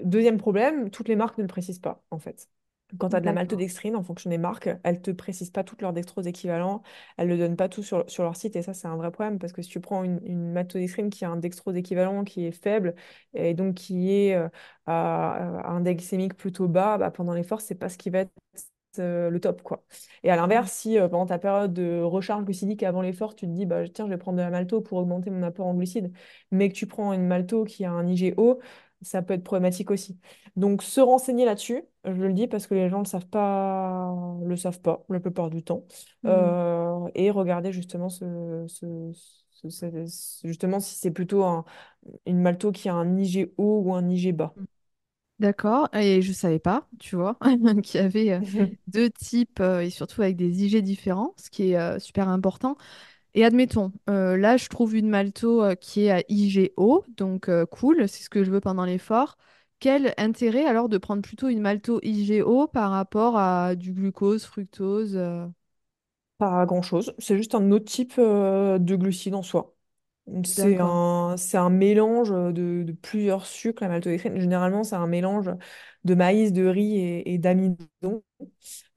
deuxième 0.05 0.39
problème, 0.39 0.91
toutes 0.91 1.09
les 1.09 1.17
marques 1.17 1.39
ne 1.39 1.43
le 1.43 1.49
précisent 1.49 1.81
pas, 1.81 2.03
en 2.11 2.19
fait. 2.19 2.49
Quand 2.97 3.11
tu 3.11 3.17
as 3.17 3.21
de 3.21 3.27
la 3.27 3.33
maltodextrine, 3.35 3.97
en 3.97 4.03
fonction 4.03 4.31
des 4.31 4.39
marques, 4.39 4.71
elles 4.83 4.95
ne 4.97 5.01
te 5.01 5.11
précisent 5.11 5.51
pas 5.51 5.63
toutes 5.65 5.83
leurs 5.83 5.93
dextrose 5.93 6.27
équivalents, 6.27 6.83
elles 7.17 7.29
ne 7.29 7.35
le 7.35 7.39
donnent 7.39 7.57
pas 7.57 7.69
tout 7.69 7.83
sur, 7.83 8.09
sur 8.11 8.23
leur 8.25 8.35
site, 8.37 8.57
et 8.57 8.63
ça, 8.63 8.73
c'est 8.75 8.89
un 8.89 8.97
vrai 8.97 9.11
problème, 9.11 9.39
parce 9.39 9.53
que 9.53 9.61
si 9.63 9.69
tu 9.69 9.81
prends 9.81 10.05
une, 10.05 10.21
une 10.25 10.53
maltodextrine 10.53 11.11
qui 11.11 11.25
a 11.25 11.31
un 11.31 11.37
dextrose 11.37 11.77
équivalent 11.77 12.25
qui 12.25 12.47
est 12.47 12.51
faible, 12.53 12.95
et 13.35 13.55
donc 13.55 13.75
qui 13.75 14.11
est 14.13 14.35
euh, 14.35 14.49
à, 14.87 15.61
à 15.61 15.71
un 15.71 15.83
glycémique 15.83 16.35
plutôt 16.35 16.67
bas, 16.69 16.97
bah, 16.99 17.11
pendant 17.11 17.35
l'effort, 17.35 17.61
c'est 17.61 17.75
pas 17.75 17.89
ce 17.91 17.99
qui 17.99 18.11
va 18.11 18.21
être 18.21 18.33
euh, 18.99 19.31
le 19.31 19.39
top, 19.41 19.63
quoi. 19.63 19.85
Et 20.25 20.31
à 20.31 20.37
Mm. 20.37 20.41
l'inverse, 20.41 20.73
si 20.73 20.99
euh, 20.99 21.09
pendant 21.09 21.27
ta 21.27 21.39
période 21.39 21.73
de 21.73 22.01
recharge 22.03 22.45
glucidique 22.45 22.83
avant 22.83 23.03
l'effort, 23.03 23.35
tu 23.37 23.47
te 23.47 23.51
dis, 23.53 23.65
bah, 23.67 23.89
tiens, 23.89 24.07
je 24.07 24.11
vais 24.11 24.19
prendre 24.19 24.39
de 24.39 24.43
la 24.43 24.51
malto 24.51 24.81
pour 24.81 24.99
augmenter 24.99 25.31
mon 25.31 25.43
apport 25.45 25.67
en 25.67 25.75
glucides, 25.75 26.13
mais 26.51 26.69
que 26.69 26.75
tu 26.75 26.87
prends 26.87 27.13
une 27.13 27.27
malto 27.27 27.65
qui 27.65 27.85
a 27.85 27.93
un 27.93 28.07
IG 28.07 28.35
haut, 28.37 28.59
ça 29.03 29.23
peut 29.23 29.35
être 29.35 29.44
problématique 29.44 29.90
aussi. 29.90 30.19
Donc, 30.57 30.83
se 30.83 31.01
renseigner 31.01 31.44
là-dessus, 31.44 31.83
je 32.05 32.11
le 32.13 32.33
dis 32.33 32.46
parce 32.49 32.67
que 32.67 32.75
les 32.75 32.88
gens 32.88 32.99
ne 32.99 33.05
le 33.05 33.09
savent 33.09 33.27
pas, 33.29 34.15
le 34.44 34.57
savent 34.57 34.81
pas 34.81 35.05
la 35.09 35.21
plupart 35.21 35.51
du 35.51 35.63
temps, 35.63 35.85
Mm. 36.23 36.55
Euh, 36.55 37.09
et 37.15 37.31
regarder 37.31 37.73
justement 37.73 38.09
ce, 38.09 38.65
ce- 38.69 39.13
ce- 39.15 39.69
ce- 39.71 40.07
ce- 40.07 40.46
justement 40.49 40.81
si 40.81 40.94
c'est 40.96 41.11
plutôt 41.11 41.44
un- 41.44 41.65
une 42.27 42.40
malto 42.40 42.73
qui 42.73 42.88
a 42.88 42.94
un 42.94 43.17
IG 43.19 43.53
haut 43.59 43.83
ou 43.85 43.94
un 43.94 44.09
IG 44.09 44.33
bas. 44.33 44.57
D'accord, 45.38 45.88
et 45.94 46.21
je 46.21 46.33
savais 46.33 46.59
pas, 46.59 46.88
tu 46.99 47.15
vois, 47.15 47.38
qu'il 47.85 48.01
y 48.01 48.03
avait 48.05 48.33
euh, 48.33 48.40
deux 48.88 49.09
types 49.09 49.61
euh, 49.61 49.81
et 49.83 49.90
surtout 49.90 50.21
avec 50.23 50.35
des 50.37 50.65
IG 50.65 50.83
différents, 50.83 51.33
ce 51.37 51.49
qui 51.49 51.73
est 51.75 51.99
super 52.01 52.29
important. 52.29 52.77
Et 53.35 53.44
admettons, 53.44 53.92
euh, 54.08 54.37
là 54.37 54.56
je 54.56 54.68
trouve 54.68 54.96
une 54.96 55.08
malto 55.08 55.62
euh, 55.62 55.74
qui 55.74 56.04
est 56.06 56.10
à 56.10 56.22
IG 56.29 56.72
haut, 56.76 57.04
donc 57.16 57.48
euh, 57.48 57.66
cool, 57.66 58.08
c'est 58.08 58.22
ce 58.24 58.31
que 58.31 58.44
je 58.44 58.50
veux 58.50 58.60
pendant 58.60 58.85
l'effort. 58.85 59.37
Quel 59.81 60.14
intérêt 60.18 60.64
alors 60.64 60.88
de 60.88 60.98
prendre 60.98 61.22
plutôt 61.22 61.48
une 61.48 61.60
malto 61.60 62.00
IG 62.02 62.42
haut 62.42 62.66
par 62.66 62.90
rapport 62.90 63.37
à 63.38 63.74
du 63.76 63.92
glucose, 63.92 64.44
fructose 64.44 65.16
Pas 66.38 66.66
grand-chose, 66.66 67.14
c'est 67.18 67.37
juste 67.37 67.54
un 67.56 67.72
autre 67.72 67.87
type 67.87 68.14
de 68.18 68.96
glucides 68.96 69.35
en 69.35 69.42
soi. 69.42 69.74
C'est 70.44 70.79
D'accord. 70.79 70.81
un, 70.81 71.37
c'est 71.38 71.58
un 71.58 71.70
mélange 71.70 72.31
de, 72.31 72.85
de 72.85 72.92
plusieurs 72.92 73.46
sucres, 73.46 73.83
la 73.83 73.88
maltodextrine. 73.90 74.38
Généralement, 74.40 74.85
c'est 74.85 74.96
un 74.96 75.06
mélange 75.08 75.50
de 76.04 76.14
maïs, 76.14 76.52
de 76.52 76.66
riz 76.66 76.98
et, 76.98 77.35
et 77.35 77.38
d'amidon. 77.38 78.22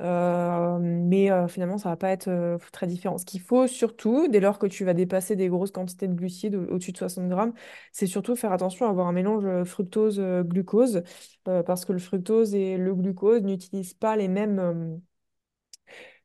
Euh, 0.01 0.77
mais 0.81 1.31
euh, 1.31 1.47
finalement, 1.47 1.77
ça 1.77 1.89
va 1.89 1.97
pas 1.97 2.09
être 2.09 2.27
euh, 2.29 2.57
très 2.71 2.87
différent. 2.87 3.17
Ce 3.17 3.25
qu'il 3.25 3.41
faut 3.41 3.67
surtout, 3.67 4.27
dès 4.27 4.39
lors 4.39 4.59
que 4.59 4.65
tu 4.67 4.83
vas 4.85 4.93
dépasser 4.93 5.35
des 5.35 5.47
grosses 5.49 5.71
quantités 5.71 6.07
de 6.07 6.13
glucides 6.13 6.55
au- 6.55 6.65
au-dessus 6.73 6.91
de 6.91 6.97
60 6.97 7.29
grammes, 7.29 7.53
c'est 7.91 8.07
surtout 8.07 8.35
faire 8.35 8.51
attention 8.51 8.85
à 8.87 8.89
avoir 8.89 9.07
un 9.07 9.11
mélange 9.13 9.63
fructose-glucose, 9.65 11.03
parce 11.43 11.85
que 11.85 11.93
le 11.93 11.99
fructose 11.99 12.55
et 12.55 12.77
le 12.77 12.95
glucose 12.95 13.43
n'utilisent 13.43 13.93
pas 13.93 14.15
les 14.15 14.27
mêmes... 14.27 15.01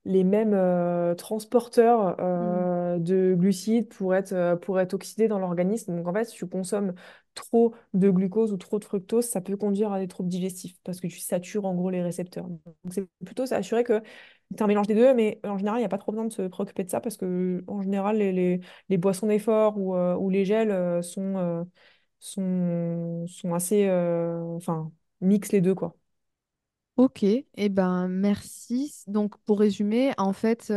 les 0.05 0.25
mêmes 0.25 0.55
euh, 0.55 1.15
transporteurs 1.15 2.17
euh, 2.21 2.99
de 2.99 3.35
glucides 3.37 3.89
pour 3.89 4.15
être, 4.15 4.57
pour 4.63 4.79
être 4.81 4.95
oxydés 4.95 5.29
dans 5.29 5.39
l'organisme. 5.39 5.97
Donc 5.97 6.07
en 6.09 6.13
fait, 6.13 6.25
si 6.27 6.37
tu 6.37 6.47
consommes 6.47 6.95
trop 7.37 7.75
de 7.95 8.11
glucose 8.11 8.53
ou 8.53 8.57
trop 8.57 8.81
de 8.81 8.85
fructose, 8.85 9.27
ça 9.27 9.41
peut 9.41 9.57
conduire 9.57 9.93
à 9.93 10.01
des 10.01 10.09
troubles 10.09 10.29
digestifs 10.29 10.77
parce 10.83 11.01
que 11.01 11.07
tu 11.07 11.21
satures 11.21 11.65
en 11.67 11.75
gros 11.75 11.91
les 11.91 12.03
récepteurs. 12.03 12.49
Donc 12.49 12.61
c'est 12.91 13.07
plutôt 13.25 13.47
s'assurer 13.47 13.85
que 13.85 14.03
as 14.59 14.65
un 14.65 14.67
mélange 14.67 14.87
des 14.87 14.95
deux, 14.95 15.15
mais 15.15 15.41
en 15.45 15.59
général, 15.59 15.79
il 15.79 15.83
n'y 15.83 15.87
a 15.87 15.89
pas 15.89 15.99
trop 15.99 16.13
besoin 16.13 16.27
de 16.27 16.33
se 16.33 16.43
préoccuper 16.43 16.85
de 16.85 16.91
ça 16.91 17.01
parce 17.01 17.17
que 17.17 17.65
en 17.67 17.83
général, 17.83 18.19
les, 18.19 18.61
boissons 18.99 19.27
d'effort 19.27 19.79
ou, 19.79 19.97
euh, 19.97 20.31
les 20.31 20.45
gels 20.45 20.71
euh, 20.71 21.03
sont, 21.03 21.37
euh, 21.37 21.65
sont, 23.27 23.55
assez... 23.55 23.89
Enfin, 23.91 24.93
mixent 25.21 25.53
les 25.53 25.61
deux, 25.61 25.75
quoi. 25.75 25.97
Ok, 26.97 27.25
eh 27.25 27.69
ben 27.69 28.09
merci. 28.09 29.05
Donc 29.07 29.37
pour 29.45 29.61
résumer, 29.61 30.13
en 30.17 30.33
fait, 30.33 30.73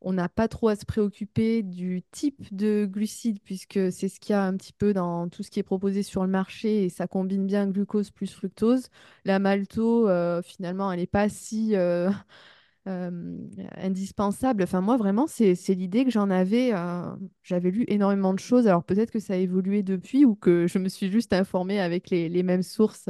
on 0.00 0.12
n'a 0.12 0.28
pas 0.28 0.48
trop 0.48 0.68
à 0.68 0.76
se 0.76 0.84
préoccuper 0.84 1.62
du 1.62 2.02
type 2.12 2.54
de 2.54 2.86
glucides 2.90 3.40
puisque 3.42 3.92
c'est 3.92 4.08
ce 4.08 4.20
qu'il 4.20 4.32
y 4.32 4.36
a 4.36 4.44
un 4.44 4.56
petit 4.56 4.72
peu 4.72 4.92
dans 4.92 5.28
tout 5.28 5.42
ce 5.42 5.50
qui 5.50 5.58
est 5.60 5.64
proposé 5.64 6.02
sur 6.02 6.22
le 6.22 6.30
marché 6.30 6.84
et 6.84 6.88
ça 6.88 7.06
combine 7.08 7.46
bien 7.46 7.66
glucose 7.68 8.10
plus 8.10 8.32
fructose. 8.32 8.88
La 9.24 9.38
malto, 9.38 10.08
euh, 10.08 10.42
finalement, 10.42 10.92
elle 10.92 11.00
n'est 11.00 11.06
pas 11.06 11.28
si 11.28 11.74
euh, 11.76 12.10
euh, 12.88 13.38
indispensable. 13.76 14.62
Enfin 14.62 14.80
moi 14.80 14.96
vraiment, 14.96 15.26
c'est 15.26 15.54
l'idée 15.74 16.04
que 16.04 16.10
j'en 16.10 16.30
avais. 16.30 16.72
j'avais 17.42 17.70
lu 17.70 17.84
énormément 17.88 18.34
de 18.34 18.38
choses. 18.40 18.66
Alors 18.68 18.84
peut-être 18.84 19.10
que 19.10 19.20
ça 19.20 19.34
a 19.34 19.36
évolué 19.36 19.82
depuis 19.82 20.24
ou 20.24 20.34
que 20.36 20.66
je 20.68 20.78
me 20.78 20.88
suis 20.88 21.10
juste 21.10 21.32
informée 21.32 21.80
avec 21.80 22.10
les 22.10 22.42
mêmes 22.42 22.62
sources. 22.62 23.08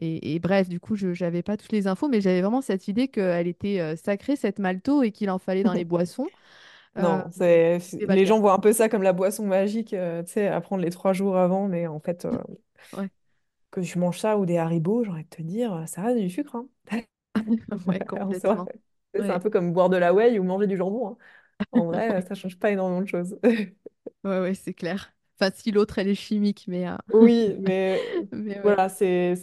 Et, 0.00 0.34
et 0.34 0.38
bref, 0.40 0.68
du 0.68 0.80
coup, 0.80 0.96
je 0.96 1.08
n'avais 1.24 1.42
pas 1.42 1.56
toutes 1.56 1.72
les 1.72 1.86
infos, 1.86 2.08
mais 2.08 2.20
j'avais 2.20 2.40
vraiment 2.42 2.62
cette 2.62 2.88
idée 2.88 3.08
qu'elle 3.08 3.46
était 3.48 3.80
euh, 3.80 3.96
sacrée, 3.96 4.36
cette 4.36 4.58
malto, 4.58 5.02
et 5.02 5.12
qu'il 5.12 5.30
en 5.30 5.38
fallait 5.38 5.64
dans 5.64 5.74
les 5.74 5.84
boissons. 5.86 6.32
Euh, 6.98 7.02
Non, 7.02 7.24
c'est 7.32 7.78
les 8.08 8.26
gens 8.26 8.40
voient 8.40 8.52
un 8.54 8.58
peu 8.58 8.72
ça 8.72 8.88
comme 8.88 9.02
la 9.02 9.12
boisson 9.12 9.46
magique, 9.46 9.94
euh, 9.94 10.22
tu 10.22 10.32
sais, 10.32 10.48
à 10.48 10.60
prendre 10.60 10.82
les 10.82 10.90
trois 10.90 11.12
jours 11.12 11.36
avant, 11.36 11.68
mais 11.68 11.86
en 11.86 12.00
fait, 12.00 12.24
euh, 12.26 12.38
Ouais, 12.92 13.10
que 13.70 13.80
tu 13.80 13.98
manges 13.98 14.18
ça 14.20 14.38
ou 14.38 14.46
des 14.46 14.58
Haribo, 14.58 15.04
j'ai 15.04 15.10
envie 15.10 15.24
de 15.24 15.28
te 15.28 15.42
dire, 15.42 15.84
ça 15.88 16.02
reste 16.02 16.18
du 16.20 16.30
sucre, 16.30 16.56
hein. 16.56 16.68
ouais, 17.86 18.04
complètement. 18.04 18.70
c'est 19.14 19.30
un 19.30 19.40
peu 19.40 19.50
comme 19.50 19.72
boire 19.72 19.88
de 19.90 19.96
la 19.96 20.12
whey 20.14 20.38
ou 20.38 20.44
manger 20.44 20.66
du 20.66 20.76
jambon, 20.76 21.08
hein. 21.10 21.16
En 21.72 21.86
vrai, 21.86 22.22
ça 22.22 22.34
change 22.34 22.58
pas 22.58 22.70
énormément 22.72 23.02
de 23.02 23.08
choses. 23.08 23.38
ouais, 24.24 24.40
ouais, 24.40 24.54
c'est 24.54 24.74
clair. 24.74 25.12
Enfin, 25.38 25.50
si 25.54 25.70
l'autre, 25.72 25.98
elle 25.98 26.08
est 26.08 26.14
chimique, 26.14 26.64
mais, 26.68 26.86
Oui, 27.12 27.56
mais 27.60 28.08
mais 28.30 28.60
voilà, 28.62 28.88
c'est 28.88 29.34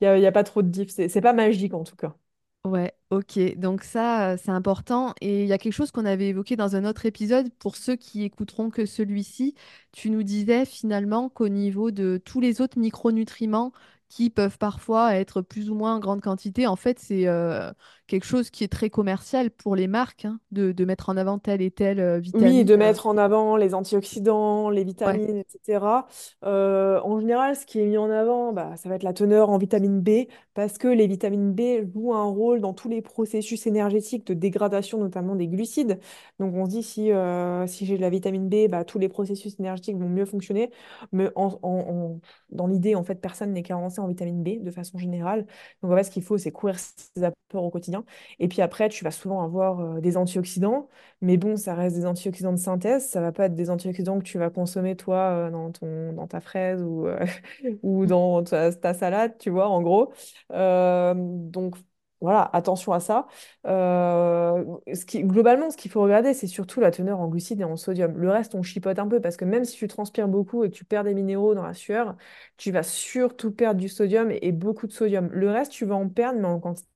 il 0.00 0.04
y 0.04 0.06
a, 0.08 0.18
y 0.18 0.26
a 0.26 0.32
pas 0.32 0.44
trop 0.44 0.62
de 0.62 0.68
diff, 0.68 0.90
c'est 0.90 1.08
c'est 1.08 1.20
pas 1.20 1.32
magique 1.32 1.74
en 1.74 1.84
tout 1.84 1.96
cas. 1.96 2.16
Ouais, 2.64 2.92
ok. 3.10 3.38
Donc 3.58 3.84
ça, 3.84 4.32
euh, 4.32 4.36
c'est 4.42 4.50
important. 4.50 5.14
Et 5.20 5.42
il 5.44 5.46
y 5.48 5.52
a 5.52 5.58
quelque 5.58 5.72
chose 5.72 5.92
qu'on 5.92 6.04
avait 6.04 6.28
évoqué 6.28 6.56
dans 6.56 6.74
un 6.74 6.84
autre 6.84 7.06
épisode. 7.06 7.48
Pour 7.60 7.76
ceux 7.76 7.94
qui 7.94 8.24
écouteront 8.24 8.70
que 8.70 8.86
celui-ci, 8.86 9.54
tu 9.92 10.10
nous 10.10 10.24
disais 10.24 10.64
finalement 10.66 11.28
qu'au 11.28 11.48
niveau 11.48 11.92
de 11.92 12.20
tous 12.24 12.40
les 12.40 12.60
autres 12.60 12.78
micronutriments 12.78 13.72
qui 14.08 14.30
peuvent 14.30 14.58
parfois 14.58 15.14
être 15.14 15.42
plus 15.42 15.70
ou 15.70 15.74
moins 15.76 15.94
en 15.96 16.00
grande 16.00 16.20
quantité, 16.22 16.66
en 16.66 16.74
fait, 16.76 16.98
c'est 16.98 17.28
euh, 17.28 17.72
quelque 18.06 18.24
chose 18.26 18.50
qui 18.50 18.64
est 18.64 18.68
très 18.68 18.90
commercial 18.90 19.50
pour 19.50 19.76
les 19.76 19.86
marques, 19.88 20.24
hein, 20.24 20.38
de, 20.52 20.72
de 20.72 20.84
mettre 20.84 21.08
en 21.08 21.16
avant 21.16 21.38
telle 21.38 21.62
et 21.62 21.70
telle 21.70 22.00
euh, 22.00 22.20
Oui, 22.34 22.62
vitamine. 22.62 22.64
de 22.64 22.74
euh. 22.74 22.76
mettre 22.76 23.06
en 23.06 23.16
avant 23.16 23.56
les 23.56 23.74
antioxydants, 23.74 24.68
les 24.70 24.84
Ouais. 25.04 25.18
vitamines, 25.18 25.36
etc. 25.38 26.06
Euh, 26.44 27.00
en 27.02 27.18
général, 27.20 27.56
ce 27.56 27.64
qui 27.66 27.80
est 27.80 27.86
mis 27.86 27.96
en 27.98 28.10
avant, 28.10 28.52
bah, 28.52 28.76
ça 28.76 28.88
va 28.88 28.96
être 28.96 29.02
la 29.04 29.12
teneur 29.12 29.48
en 29.50 29.58
vitamine 29.58 30.00
B, 30.00 30.26
parce 30.54 30.78
que 30.78 30.88
les 30.88 31.06
vitamines 31.06 31.52
B 31.52 31.90
jouent 31.94 32.14
un 32.14 32.24
rôle 32.24 32.60
dans 32.60 32.74
tous 32.74 32.88
les 32.88 33.00
processus 33.02 33.66
énergétiques 33.66 34.26
de 34.26 34.34
dégradation, 34.34 34.98
notamment 34.98 35.34
des 35.36 35.48
glucides. 35.48 35.98
Donc 36.38 36.54
on 36.54 36.64
se 36.66 36.70
dit, 36.70 36.82
si, 36.82 37.12
euh, 37.12 37.66
si 37.66 37.86
j'ai 37.86 37.96
de 37.96 38.02
la 38.02 38.10
vitamine 38.10 38.48
B, 38.48 38.68
bah, 38.68 38.84
tous 38.84 38.98
les 38.98 39.08
processus 39.08 39.58
énergétiques 39.58 39.96
vont 39.96 40.08
mieux 40.08 40.26
fonctionner. 40.26 40.70
Mais 41.12 41.30
en- 41.36 41.58
en- 41.62 41.68
en- 41.78 42.20
dans 42.50 42.66
l'idée, 42.66 42.94
en 42.94 43.04
fait, 43.04 43.16
personne 43.16 43.52
n'est 43.52 43.62
carencé 43.62 44.00
en 44.00 44.08
vitamine 44.08 44.42
B 44.42 44.62
de 44.62 44.70
façon 44.70 44.98
générale. 44.98 45.46
Donc 45.82 45.92
en 45.92 45.96
fait, 45.96 46.04
ce 46.04 46.10
qu'il 46.10 46.22
faut, 46.22 46.38
c'est 46.38 46.52
couvrir 46.52 46.78
ses 46.78 47.24
apports 47.24 47.64
au 47.64 47.70
quotidien. 47.70 47.95
Et 48.38 48.48
puis 48.48 48.62
après, 48.62 48.88
tu 48.88 49.04
vas 49.04 49.10
souvent 49.10 49.42
avoir 49.42 50.00
des 50.00 50.16
antioxydants. 50.16 50.88
Mais 51.20 51.36
bon, 51.36 51.56
ça 51.56 51.74
reste 51.74 51.96
des 51.96 52.06
antioxydants 52.06 52.52
de 52.52 52.58
synthèse, 52.58 53.08
ça 53.08 53.20
va 53.20 53.32
pas 53.32 53.46
être 53.46 53.54
des 53.54 53.70
antioxydants 53.70 54.18
que 54.18 54.24
tu 54.24 54.38
vas 54.38 54.50
consommer 54.50 54.96
toi 54.96 55.50
dans 55.50 55.70
ton, 55.72 56.12
dans 56.12 56.26
ta 56.26 56.40
fraise 56.40 56.82
ou, 56.82 57.06
ou 57.82 58.06
Mm. 58.06 58.06
dans 58.06 58.42
ta, 58.44 58.72
ta 58.72 58.94
salade, 58.94 59.36
tu 59.38 59.50
vois, 59.50 59.68
en 59.68 59.82
gros. 59.82 60.12
Donc 60.50 61.76
voilà, 62.20 62.48
attention 62.54 62.92
à 62.92 63.00
ça. 63.00 63.26
Euh, 63.66 64.64
ce 64.94 65.04
qui, 65.04 65.22
globalement, 65.22 65.70
ce 65.70 65.76
qu'il 65.76 65.90
faut 65.90 66.02
regarder, 66.02 66.32
c'est 66.34 66.46
surtout 66.46 66.80
la 66.80 66.90
teneur 66.90 67.20
en 67.20 67.28
glucides 67.28 67.60
et 67.60 67.64
en 67.64 67.76
sodium. 67.76 68.16
Le 68.16 68.30
reste, 68.30 68.54
on 68.54 68.62
chipote 68.62 68.98
un 68.98 69.06
peu 69.06 69.20
parce 69.20 69.36
que 69.36 69.44
même 69.44 69.64
si 69.64 69.76
tu 69.76 69.86
transpires 69.86 70.26
beaucoup 70.28 70.64
et 70.64 70.70
que 70.70 70.74
tu 70.74 70.84
perds 70.86 71.04
des 71.04 71.12
minéraux 71.14 71.54
dans 71.54 71.62
la 71.66 71.74
sueur, 71.74 72.16
tu 72.56 72.72
vas 72.72 72.82
surtout 72.82 73.52
perdre 73.52 73.80
du 73.80 73.88
sodium 73.88 74.30
et, 74.30 74.38
et 74.42 74.52
beaucoup 74.52 74.86
de 74.86 74.92
sodium. 74.92 75.28
Le 75.32 75.50
reste, 75.50 75.72
tu 75.72 75.84
vas 75.84 75.94
en 75.96 76.08
perdre, 76.08 76.38
mais 76.40 76.46
en 76.48 76.58
quantité 76.60 76.88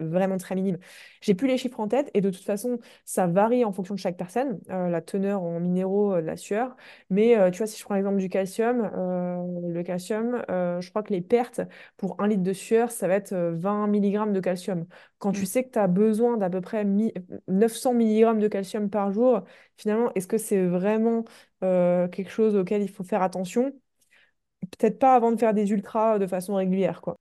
vraiment 0.00 0.36
très 0.38 0.54
minime. 0.54 0.78
J'ai 1.20 1.34
plus 1.34 1.48
les 1.48 1.58
chiffres 1.58 1.80
en 1.80 1.88
tête 1.88 2.10
et 2.14 2.20
de 2.20 2.30
toute 2.30 2.44
façon, 2.44 2.78
ça 3.04 3.26
varie 3.26 3.64
en 3.64 3.72
fonction 3.72 3.94
de 3.94 3.98
chaque 4.00 4.16
personne, 4.16 4.60
euh, 4.70 4.88
la 4.88 5.00
teneur 5.02 5.42
en 5.42 5.60
minéraux 5.60 6.14
euh, 6.14 6.20
de 6.22 6.26
la 6.26 6.36
sueur. 6.36 6.76
Mais 7.10 7.36
euh, 7.36 7.50
tu 7.50 7.58
vois, 7.58 7.66
si 7.66 7.78
je 7.78 7.84
prends 7.84 7.94
l'exemple 7.94 8.18
du 8.18 8.28
calcium, 8.28 8.90
euh, 8.94 9.42
le 9.72 9.82
calcium, 9.82 10.42
euh, 10.50 10.80
je 10.80 10.90
crois 10.90 11.02
que 11.02 11.12
les 11.12 11.20
pertes 11.20 11.60
pour 11.96 12.20
un 12.20 12.28
litre 12.28 12.42
de 12.42 12.52
sueur, 12.52 12.90
ça 12.90 13.08
va 13.08 13.14
être 13.14 13.32
euh, 13.32 13.52
20 13.56 13.86
mg 13.86 14.32
de 14.32 14.40
calcium. 14.40 14.86
Quand 15.18 15.32
tu 15.32 15.42
Mm. 15.42 15.44
sais 15.46 15.64
que 15.64 15.70
tu 15.72 15.78
as 15.78 15.86
besoin 15.88 16.36
d'à 16.36 16.50
peu 16.50 16.60
près 16.60 16.84
mi- 16.84 17.12
900 17.48 17.92
mg 17.94 18.38
de 18.38 18.48
calcium 18.48 18.90
par 18.90 19.12
jour, 19.12 19.42
finalement, 19.76 20.10
est-ce 20.14 20.26
que 20.26 20.38
c'est 20.38 20.64
vraiment 20.66 21.24
euh, 21.64 22.08
quelque 22.08 22.30
chose 22.30 22.56
auquel 22.56 22.82
il 22.82 22.88
faut 22.90 23.04
faire 23.04 23.22
attention? 23.22 23.72
Peut-être 24.78 24.98
pas 25.00 25.14
avant 25.16 25.32
de 25.32 25.38
faire 25.40 25.54
des 25.54 25.70
ultras 25.72 26.18
de 26.20 26.26
façon 26.28 26.54
régulière, 26.54 27.00
quoi. 27.00 27.15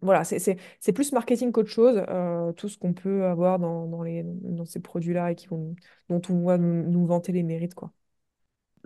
Voilà, 0.00 0.22
c'est 0.24 0.92
plus 0.94 1.12
marketing 1.12 1.50
qu'autre 1.50 1.70
chose, 1.70 2.02
euh, 2.08 2.52
tout 2.52 2.68
ce 2.68 2.76
qu'on 2.76 2.92
peut 2.92 3.24
avoir 3.24 3.58
dans, 3.58 4.02
les, 4.02 4.22
dans 4.22 4.66
ces 4.66 4.80
produits-là 4.80 5.32
et 5.32 5.34
qui 5.34 5.46
vont, 5.46 5.74
dont 6.10 6.20
on 6.28 6.44
va 6.44 6.58
nous, 6.58 7.06
vanter 7.06 7.32
les 7.32 7.42
mérites, 7.42 7.74
quoi. 7.74 7.90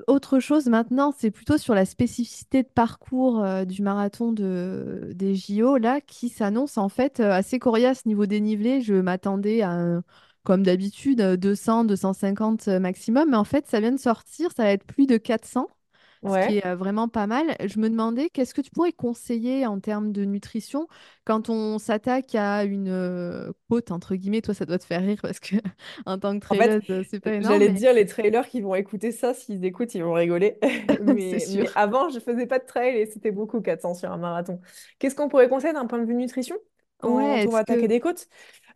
autre 0.07 0.39
chose 0.41 0.67
maintenant, 0.69 1.13
c'est 1.17 1.31
plutôt 1.31 1.59
sur 1.59 1.75
la 1.75 1.85
spécificité 1.85 2.63
de 2.63 2.69
parcours 2.69 3.43
euh, 3.43 3.65
du 3.65 3.83
marathon 3.83 4.33
de, 4.33 5.11
des 5.15 5.35
JO, 5.35 5.77
là, 5.77 6.01
qui 6.01 6.29
s'annonce 6.29 6.79
en 6.79 6.89
fait 6.89 7.21
euh, 7.21 7.33
assez 7.33 7.59
coriace 7.59 8.07
niveau 8.07 8.27
dénivelé. 8.27 8.81
Je 8.81 8.95
m'attendais 8.95 9.63
à, 9.63 10.01
comme 10.45 10.63
d'habitude, 10.63 11.21
euh, 11.21 11.37
200, 11.37 11.85
250 11.85 12.69
maximum, 12.69 13.31
mais 13.31 13.37
en 13.37 13.45
fait, 13.45 13.67
ça 13.67 13.81
vient 13.81 13.93
de 13.93 13.99
sortir, 13.99 14.51
ça 14.53 14.65
va 14.65 14.71
être 14.73 14.85
plus 14.85 15.07
de 15.07 15.17
400 15.17 15.69
ce 16.25 16.49
qui 16.49 16.59
est 16.59 16.75
vraiment 16.75 17.09
pas 17.09 17.27
mal. 17.27 17.57
Je 17.65 17.79
me 17.79 17.89
demandais, 17.89 18.29
qu'est-ce 18.31 18.55
que 18.55 18.61
tu 18.61 18.71
pourrais 18.71 18.93
conseiller 18.93 19.67
en 19.67 19.81
termes 19.81 20.13
de 20.13 20.25
nutrition 20.25 20.87
quand 21.25 21.51
on 21.51 21.79
s'attaque 21.79 22.35
à 22.35 22.65
une 22.65 23.53
côte, 23.69 23.91
entre 23.91 24.15
guillemets, 24.15 24.41
toi, 24.41 24.55
ça 24.55 24.65
doit 24.65 24.79
te 24.79 24.85
faire 24.85 25.03
rire 25.03 25.19
parce 25.21 25.41
que 25.41 25.57
en 26.07 26.19
tant 26.19 26.39
que 26.39 26.47
En 26.51 26.55
fait, 26.55 26.81
traileuse, 26.81 26.91
euh, 26.91 27.03
c'est 27.09 27.21
pas 27.21 27.35
énorme, 27.35 27.55
j'allais 27.55 27.69
mais 27.69 27.79
dire, 27.79 27.93
les 27.93 28.07
trailers 28.07 28.49
qui 28.49 28.61
vont 28.61 28.75
écouter 28.75 29.13
ça, 29.13 29.35
s'ils 29.35 29.65
écoutent, 29.65 29.95
ils 29.95 30.03
vont 30.03 30.15
rigoler. 30.15 30.59
Mais, 31.03 31.39
avant, 31.75 32.09
je 32.09 32.19
faisais 32.19 32.47
pas 32.47 32.59
de 32.59 32.65
trail 32.65 32.97
et 32.97 33.07
c'était 33.07 33.31
beaucoup 33.31 33.61
400 33.61 33.95
sur 33.95 34.11
un 34.11 34.17
marathon. 34.17 34.61
Qu'est-ce 34.99 35.15
qu'on 35.15 35.29
pourrait 35.29 35.49
conseiller 35.49 35.73
d'un 35.75 35.87
point 35.87 35.99
de 35.99 36.07
vue 36.07 36.15
nutrition? 36.15 36.57
Ouais, 37.03 37.25
quand 37.29 37.47
on 37.47 37.51
va 37.53 37.59
est-ce 37.59 37.61
attaquer 37.61 37.87
que... 37.87 37.89
des 37.89 38.01
côtes? 38.01 38.29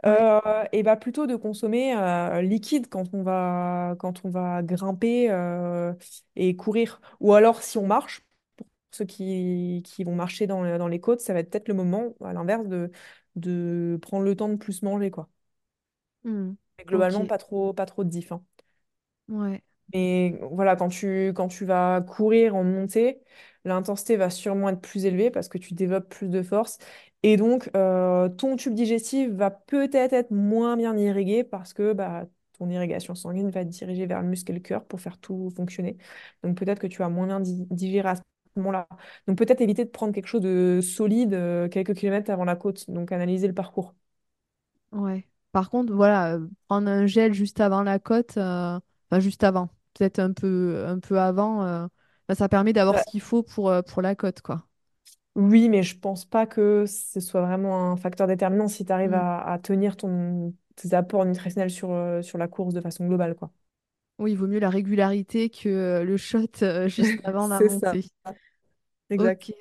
Ouais. 0.06 0.28
Euh, 0.30 0.40
et 0.72 0.82
bah 0.82 0.96
plutôt 0.96 1.26
de 1.26 1.36
consommer 1.36 1.96
euh, 1.96 2.42
liquide 2.42 2.88
quand 2.88 3.04
on 3.14 3.22
va, 3.22 3.96
quand 4.00 4.24
on 4.24 4.30
va 4.30 4.62
grimper 4.62 5.30
euh, 5.30 5.94
et 6.36 6.56
courir. 6.56 7.00
Ou 7.20 7.34
alors, 7.34 7.62
si 7.62 7.78
on 7.78 7.86
marche, 7.86 8.22
pour 8.56 8.66
ceux 8.92 9.06
qui, 9.06 9.82
qui 9.86 10.04
vont 10.04 10.14
marcher 10.16 10.46
dans, 10.48 10.62
le- 10.62 10.78
dans 10.78 10.88
les 10.88 11.00
côtes, 11.00 11.20
ça 11.20 11.34
va 11.34 11.40
être 11.40 11.50
peut-être 11.50 11.68
le 11.68 11.74
moment, 11.74 12.14
à 12.24 12.32
l'inverse, 12.34 12.66
de, 12.68 12.90
de 13.36 13.98
prendre 14.02 14.24
le 14.26 14.36
temps 14.36 14.48
de 14.50 14.56
plus 14.56 14.82
manger, 14.82 15.10
quoi. 15.10 15.30
Hmm. 16.24 16.54
Mais 16.78 16.84
Ok, 16.92 17.14
globalement, 17.14 17.24
pas 17.26 17.38
trop, 17.38 17.72
pas 17.74 17.86
trop 17.86 18.04
de 18.04 18.10
diff. 18.10 18.30
hein. 18.32 18.44
ouais, 19.28 19.62
Mais 19.94 20.38
voilà, 20.50 20.74
quand 20.76 20.88
tu, 20.88 21.32
quand 21.34 21.48
tu 21.48 21.64
vas 21.66 22.00
courir 22.02 22.56
en 22.56 22.64
montée, 22.64 23.22
l'intensité 23.64 24.16
va 24.16 24.30
sûrement 24.30 24.70
être 24.70 24.80
plus 24.80 25.04
élevée 25.04 25.30
parce 25.30 25.48
que 25.48 25.58
tu 25.58 25.74
développes 25.74 26.08
plus 26.08 26.28
de 26.28 26.42
force. 26.42 26.78
Et 27.22 27.36
donc, 27.36 27.70
euh, 27.76 28.28
ton 28.28 28.56
tube 28.56 28.74
digestif 28.74 29.30
va 29.30 29.50
peut-être 29.50 30.12
être 30.12 30.30
moins 30.32 30.76
bien 30.76 30.96
irrigué 30.96 31.44
parce 31.44 31.72
que 31.72 31.92
bah, 31.92 32.26
ton 32.58 32.68
irrigation 32.70 33.14
sanguine 33.14 33.50
va 33.50 33.60
être 33.60 33.68
dirigée 33.68 34.06
vers 34.06 34.22
le 34.22 34.28
muscle 34.28 34.50
et 34.50 34.54
le 34.54 34.60
cœur 34.60 34.84
pour 34.84 35.00
faire 35.00 35.18
tout 35.18 35.50
fonctionner. 35.56 35.98
Donc, 36.42 36.56
peut-être 36.58 36.80
que 36.80 36.86
tu 36.88 36.98
vas 36.98 37.08
moins 37.08 37.26
bien 37.26 37.40
di- 37.40 37.66
digérer 37.70 38.08
à 38.10 38.16
ce 38.16 38.22
moment-là. 38.56 38.88
Donc, 39.28 39.38
peut-être 39.38 39.60
éviter 39.60 39.84
de 39.84 39.90
prendre 39.90 40.12
quelque 40.12 40.26
chose 40.26 40.40
de 40.42 40.80
solide 40.82 41.34
euh, 41.34 41.68
quelques 41.68 41.94
kilomètres 41.94 42.30
avant 42.30 42.44
la 42.44 42.56
côte. 42.56 42.90
Donc, 42.90 43.12
analyser 43.12 43.46
le 43.46 43.54
parcours. 43.54 43.94
ouais. 44.92 45.28
Par 45.52 45.68
contre, 45.70 45.92
voilà, 45.92 46.34
euh, 46.36 46.48
prendre 46.68 46.88
un 46.88 47.06
gel 47.06 47.32
juste 47.34 47.60
avant 47.60 47.82
la 47.82 47.98
côte, 47.98 48.36
euh, 48.38 48.78
enfin 49.10 49.20
juste 49.20 49.44
avant, 49.44 49.68
peut-être 49.94 50.18
un 50.18 50.32
peu, 50.32 50.84
un 50.86 50.98
peu 50.98 51.20
avant, 51.20 51.62
euh, 51.64 51.86
bah, 52.28 52.34
ça 52.34 52.48
permet 52.48 52.72
d'avoir 52.72 52.98
ce 52.98 53.06
qu'il 53.06 53.20
faut 53.20 53.42
pour, 53.42 53.68
euh, 53.70 53.82
pour 53.82 54.00
la 54.02 54.14
côte, 54.14 54.40
quoi. 54.40 54.66
Oui, 55.34 55.70
mais 55.70 55.82
je 55.82 55.98
pense 55.98 56.26
pas 56.26 56.46
que 56.46 56.84
ce 56.86 57.18
soit 57.20 57.40
vraiment 57.40 57.90
un 57.90 57.96
facteur 57.96 58.26
déterminant 58.26 58.68
si 58.68 58.84
tu 58.84 58.92
arrives 58.92 59.14
Hmm. 59.14 59.14
à, 59.14 59.40
à 59.42 59.58
tenir 59.58 59.96
ton, 59.96 60.54
tes 60.76 60.92
apports 60.92 61.24
nutritionnels 61.24 61.70
sur, 61.70 61.90
euh, 61.90 62.20
sur 62.20 62.36
la 62.36 62.48
course 62.48 62.74
de 62.74 62.82
façon 62.82 63.06
globale, 63.06 63.34
quoi. 63.34 63.50
Oui, 64.18 64.32
il 64.32 64.36
vaut 64.38 64.46
mieux 64.46 64.60
la 64.60 64.70
régularité 64.70 65.50
que 65.50 65.68
euh, 65.68 66.04
le 66.04 66.16
shot 66.16 66.46
euh, 66.62 66.88
juste 66.88 67.20
avant 67.24 67.46
la 67.48 67.60
C'est 67.60 67.68
ça, 67.68 67.98
montée. 67.98 68.06
exact. 69.10 69.42
Ok. 69.42 69.52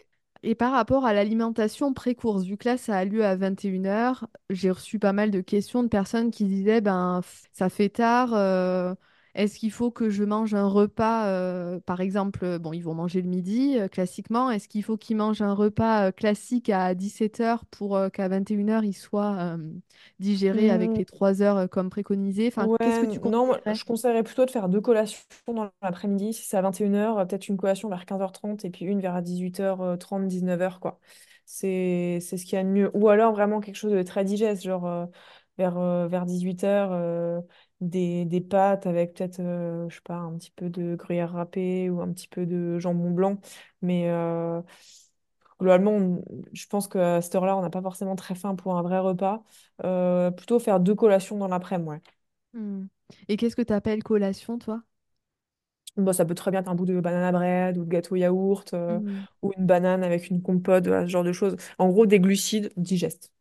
Et 0.43 0.55
par 0.55 0.71
rapport 0.71 1.05
à 1.05 1.13
l'alimentation 1.13 1.93
pré-course, 1.93 2.43
vu 2.45 2.57
que 2.57 2.67
là, 2.69 2.77
ça 2.77 2.97
a 2.97 3.05
lieu 3.05 3.23
à 3.25 3.35
21 3.35 3.85
heures, 3.85 4.27
j'ai 4.49 4.71
reçu 4.71 4.97
pas 4.97 5.13
mal 5.13 5.29
de 5.31 5.41
questions 5.41 5.83
de 5.83 5.87
personnes 5.87 6.31
qui 6.31 6.45
disaient, 6.45 6.81
ben, 6.81 7.19
f- 7.21 7.43
ça 7.51 7.69
fait 7.69 7.89
tard, 7.89 8.33
euh, 8.33 8.95
est-ce 9.35 9.59
qu'il 9.59 9.71
faut 9.71 9.91
que 9.91 10.09
je 10.09 10.23
mange 10.23 10.53
un 10.55 10.67
repas, 10.67 11.27
euh, 11.27 11.79
par 11.81 12.01
exemple, 12.01 12.43
euh, 12.45 12.59
bon, 12.59 12.73
ils 12.73 12.81
vont 12.83 12.93
manger 12.93 13.21
le 13.21 13.29
midi, 13.29 13.77
euh, 13.79 13.87
classiquement, 13.87 14.51
est-ce 14.51 14.67
qu'il 14.67 14.83
faut 14.83 14.97
qu'ils 14.97 15.17
mangent 15.17 15.41
un 15.41 15.53
repas 15.53 16.07
euh, 16.09 16.11
classique 16.11 16.69
à 16.69 16.95
17 16.95 17.39
heures 17.39 17.65
pour 17.65 17.99
qu'à 18.13 18.27
21 18.27 18.69
heures, 18.69 18.83
il 18.83 18.93
soit 18.93 19.35
euh, 19.39 19.57
digéré 20.19 20.69
avec 20.69 20.91
Hmm, 20.91 20.99
les 20.99 21.05
3 21.05 21.41
heures 21.41 21.69
comme 21.69 21.89
préconisé? 21.89 22.47
Enfin, 22.47 22.69
qu'est-ce 22.81 22.99
que 22.99 23.05
tu 23.05 23.19
non, 23.23 23.45
moi, 23.47 23.61
conseillerais? 23.65 23.79
je 23.79 23.83
conseillerais 23.85 24.23
plutôt 24.23 24.45
de 24.45 24.51
faire 24.51 24.67
deux 24.69 24.81
collations 24.81 25.23
dans 25.47 25.71
l'après-midi. 25.81 26.33
Si 26.33 26.45
c'est 26.45 26.57
à 26.57 26.61
21h, 26.61 27.25
peut-être 27.27 27.47
une 27.47 27.57
collation 27.57 27.89
vers 27.89 28.05
15h30 28.05 28.65
et 28.65 28.69
puis 28.69 28.85
une 28.85 28.99
vers 29.01 29.21
18h30, 29.21 30.27
19h, 30.27 30.79
quoi. 30.79 30.99
C'est, 31.45 32.19
c'est 32.21 32.37
ce 32.37 32.45
qu'il 32.45 32.55
y 32.55 32.57
a 32.57 32.63
de 32.63 32.69
mieux. 32.69 32.91
Ou 32.93 33.09
alors 33.09 33.31
vraiment 33.33 33.61
quelque 33.61 33.75
chose 33.75 33.91
de 33.93 34.03
très 34.03 34.23
digeste, 34.25 34.63
genre 34.63 35.07
vers, 35.57 35.77
euh, 35.77 36.07
vers 36.07 36.25
18h, 36.25 36.91
des, 37.81 38.25
des 38.25 38.41
pâtes 38.41 38.87
avec 38.87 39.13
peut-être, 39.15 39.39
euh, 39.41 39.89
je 39.89 39.95
sais 39.95 40.01
pas, 40.03 40.15
un 40.17 40.37
petit 40.37 40.51
peu 40.51 40.69
de 40.69 40.95
gruyère 40.95 41.33
râpé 41.33 41.89
ou 41.89 42.01
un 42.01 42.11
petit 42.13 42.27
peu 42.27 42.45
de 42.45 42.79
jambon 42.79 43.11
blanc. 43.11 43.37
Mais 43.81 44.09
euh, 44.09 44.61
globalement, 45.59 45.91
on- 45.93 46.23
je 46.53 46.67
pense 46.67 46.87
qu'à 46.87 47.21
cette 47.21 47.35
heure-là, 47.35 47.55
on 47.57 47.61
n'a 47.61 47.69
pas 47.69 47.81
forcément 47.81 48.15
très 48.15 48.35
faim 48.35 48.55
pour 48.55 48.77
un 48.77 48.81
vrai 48.83 48.99
repas. 48.99 49.43
Euh, 49.83 50.31
plutôt 50.31 50.59
faire 50.59 50.79
deux 50.79 50.95
collations 50.95 51.37
dans 51.37 51.47
l'après-midi, 51.47 51.89
ouais. 51.89 52.01
Hmm. 52.53 52.85
Et 53.27 53.35
qu'est-ce 53.37 53.55
que 53.57 53.61
tu 53.61 53.73
appelles 53.73 54.03
collation, 54.03 54.57
toi? 54.59 54.83
Bon, 55.97 56.13
ça 56.13 56.23
peut 56.25 56.35
très 56.35 56.51
bien 56.51 56.61
être 56.61 56.69
un 56.69 56.75
bout 56.75 56.85
de 56.85 56.99
banana 57.01 57.31
bread 57.33 57.77
ou 57.77 57.83
de 57.83 57.89
gâteau 57.89 58.15
yaourt 58.15 58.73
euh, 58.73 58.99
Hmm. 58.99 59.25
ou 59.41 59.51
une 59.57 59.65
banane 59.65 60.03
avec 60.03 60.29
une 60.29 60.41
compote, 60.41 60.87
voilà, 60.87 61.03
ce 61.05 61.11
genre 61.11 61.23
de 61.23 61.33
choses. 61.33 61.57
En 61.79 61.89
gros, 61.89 62.05
des 62.05 62.19
glucides 62.19 62.71
digestes. 62.77 63.31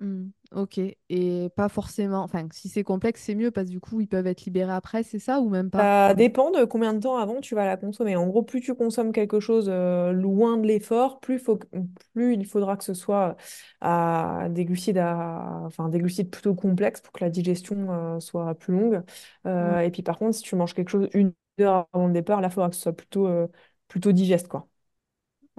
Hmm, 0.00 0.28
ok. 0.52 0.78
Et 1.08 1.48
pas 1.56 1.68
forcément. 1.68 2.22
Enfin, 2.22 2.46
si 2.52 2.68
c'est 2.68 2.84
complexe, 2.84 3.22
c'est 3.22 3.34
mieux 3.34 3.50
parce 3.50 3.66
que 3.66 3.72
du 3.72 3.80
coup, 3.80 4.00
ils 4.00 4.06
peuvent 4.08 4.26
être 4.26 4.44
libérés 4.44 4.72
après, 4.72 5.02
c'est 5.02 5.18
ça 5.18 5.40
ou 5.40 5.48
même 5.48 5.70
pas? 5.70 5.88
Ça 6.08 6.14
dépend 6.14 6.50
de 6.50 6.64
combien 6.64 6.92
de 6.92 6.98
temps 7.00 7.18
avant 7.18 7.40
tu 7.40 7.54
vas 7.54 7.64
la 7.64 7.76
consommer. 7.76 8.16
En 8.16 8.26
gros, 8.26 8.42
plus 8.42 8.60
tu 8.60 8.74
consommes 8.74 9.12
quelque 9.12 9.38
chose 9.38 9.66
euh, 9.68 10.10
loin 10.12 10.56
de 10.56 10.66
l'effort, 10.66 11.20
plus, 11.20 11.38
faut 11.38 11.56
que- 11.56 11.66
plus 12.14 12.34
il 12.34 12.44
faudra 12.46 12.76
que 12.76 12.82
ce 12.82 12.94
soit 12.94 13.36
à 13.80 14.48
des 14.50 14.64
glucides, 14.64 14.98
à, 14.98 15.60
enfin, 15.64 15.88
des 15.88 15.98
glucides 16.00 16.30
plutôt 16.30 16.54
complexes 16.56 17.00
pour 17.00 17.12
que 17.12 17.22
la 17.22 17.30
digestion 17.30 17.92
euh, 17.92 18.18
soit 18.20 18.54
plus 18.56 18.72
longue. 18.74 19.02
Euh, 19.46 19.78
et 19.80 19.90
puis 19.92 20.02
par 20.02 20.18
contre, 20.18 20.34
si 20.36 20.42
tu 20.42 20.56
manges 20.56 20.74
quelque 20.74 20.88
chose 20.90 21.08
une 21.14 21.32
heure 21.60 21.86
avant 21.92 22.08
le 22.08 22.12
départ, 22.12 22.40
là, 22.40 22.48
il 22.48 22.50
faudra 22.52 22.70
que 22.70 22.74
ce 22.76 22.82
soit 22.82 22.92
plutôt, 22.96 23.28
euh, 23.28 23.46
plutôt 23.86 24.10
digeste, 24.10 24.48
quoi. 24.48 24.68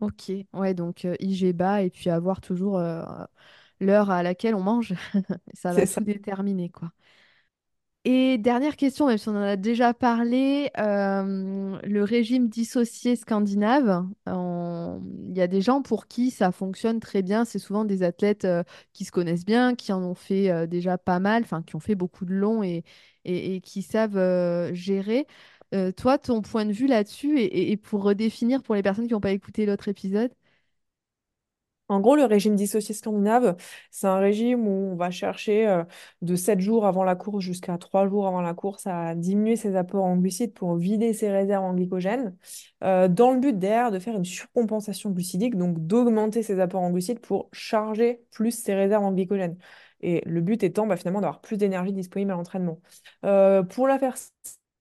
Ok. 0.02 0.32
Ouais, 0.54 0.74
donc 0.74 1.04
euh, 1.06 1.16
IG 1.20 1.54
bas 1.54 1.82
et 1.82 1.90
puis 1.90 2.10
avoir 2.10 2.40
toujours 2.42 2.78
euh, 2.78 3.04
l'heure 3.80 4.10
à 4.12 4.24
laquelle 4.24 4.56
on 4.56 4.62
mange. 4.62 4.94
Ça 5.54 5.74
va 5.74 5.88
tout 5.88 6.04
déterminer, 6.04 6.70
quoi. 6.70 6.92
Et 8.06 8.38
dernière 8.38 8.78
question, 8.78 9.08
même 9.08 9.18
si 9.18 9.28
on 9.28 9.34
en 9.34 9.42
a 9.42 9.56
déjà 9.58 9.94
parlé, 9.94 10.72
euh, 10.78 11.78
le 11.84 12.04
régime 12.04 12.48
dissocié 12.48 13.16
scandinave, 13.18 14.08
il 14.26 15.38
y 15.38 15.42
a 15.42 15.48
des 15.48 15.62
gens 15.62 15.82
pour 15.82 16.08
qui 16.08 16.32
ça 16.32 16.52
fonctionne 16.52 17.00
très 17.02 17.22
bien. 17.22 17.44
C'est 17.46 17.60
souvent 17.60 17.84
des 17.86 18.02
athlètes 18.04 18.46
euh, 18.46 18.64
qui 18.94 19.04
se 19.04 19.12
connaissent 19.12 19.46
bien, 19.46 19.76
qui 19.76 19.92
en 19.92 20.02
ont 20.02 20.16
fait 20.16 20.50
euh, 20.50 20.66
déjà 20.66 20.98
pas 20.98 21.20
mal, 21.20 21.44
enfin 21.44 21.62
qui 21.62 21.76
ont 21.76 21.80
fait 21.82 21.96
beaucoup 21.96 22.26
de 22.26 22.34
longs 22.34 22.64
et, 22.64 22.84
et, 23.26 23.56
et 23.56 23.62
qui 23.62 23.82
savent 23.82 24.74
gérer. 24.74 25.28
Toi, 25.98 26.18
ton 26.18 26.42
point 26.42 26.66
de 26.66 26.72
vue 26.72 26.88
là-dessus, 26.88 27.40
et 27.42 27.78
pour 27.78 28.02
redéfinir 28.04 28.64
pour 28.64 28.74
les 28.74 28.82
personnes 28.82 29.06
qui 29.08 29.14
n'ont 29.14 29.20
pas 29.20 29.32
écouté 29.32 29.68
l'autre 29.68 29.88
épisode, 29.88 30.32
En 31.90 32.00
gros, 32.02 32.16
le 32.16 32.26
régime 32.26 32.56
dissocié 32.56 32.94
scandinave, 32.94 33.56
c'est 33.90 34.06
un 34.06 34.20
régime 34.20 34.68
où 34.68 34.92
on 34.92 34.96
va 34.96 35.10
chercher 35.10 35.68
euh, 35.68 35.84
de 36.22 36.36
7 36.36 36.60
jours 36.60 36.86
avant 36.86 37.04
la 37.04 37.16
course 37.16 37.44
jusqu'à 37.44 37.78
3 37.80 38.08
jours 38.08 38.28
avant 38.28 38.42
la 38.42 38.54
course 38.54 38.86
à 38.86 39.16
diminuer 39.16 39.56
ses 39.56 39.76
apports 39.76 40.06
en 40.06 40.16
glucides 40.16 40.54
pour 40.54 40.76
vider 40.76 41.14
ses 41.14 41.32
réserves 41.32 41.64
en 41.66 41.74
glycogène, 41.74 42.36
euh, 42.84 43.08
dans 43.08 43.32
le 43.32 43.40
but 43.40 43.58
derrière 43.58 43.90
de 43.92 43.98
faire 43.98 44.16
une 44.16 44.26
surcompensation 44.26 45.10
glucidique, 45.10 45.56
donc 45.58 45.80
d'augmenter 45.80 46.44
ses 46.44 46.60
apports 46.60 46.82
en 46.82 46.92
glucides 46.92 47.20
pour 47.20 47.50
charger 47.52 48.22
plus 48.32 48.52
ses 48.52 48.76
réserves 48.76 49.04
en 49.04 49.12
glycogène. 49.12 49.58
Et 50.02 50.22
le 50.26 50.42
but 50.42 50.64
étant 50.64 50.86
bah, 50.88 50.96
finalement 50.96 51.22
d'avoir 51.22 51.42
plus 51.42 51.58
d'énergie 51.58 51.92
disponible 51.92 52.32
à 52.32 52.36
l'entraînement. 52.36 52.80
Euh, 53.26 53.64
pour 53.64 53.88
la 53.88 53.98
faire 54.00 54.16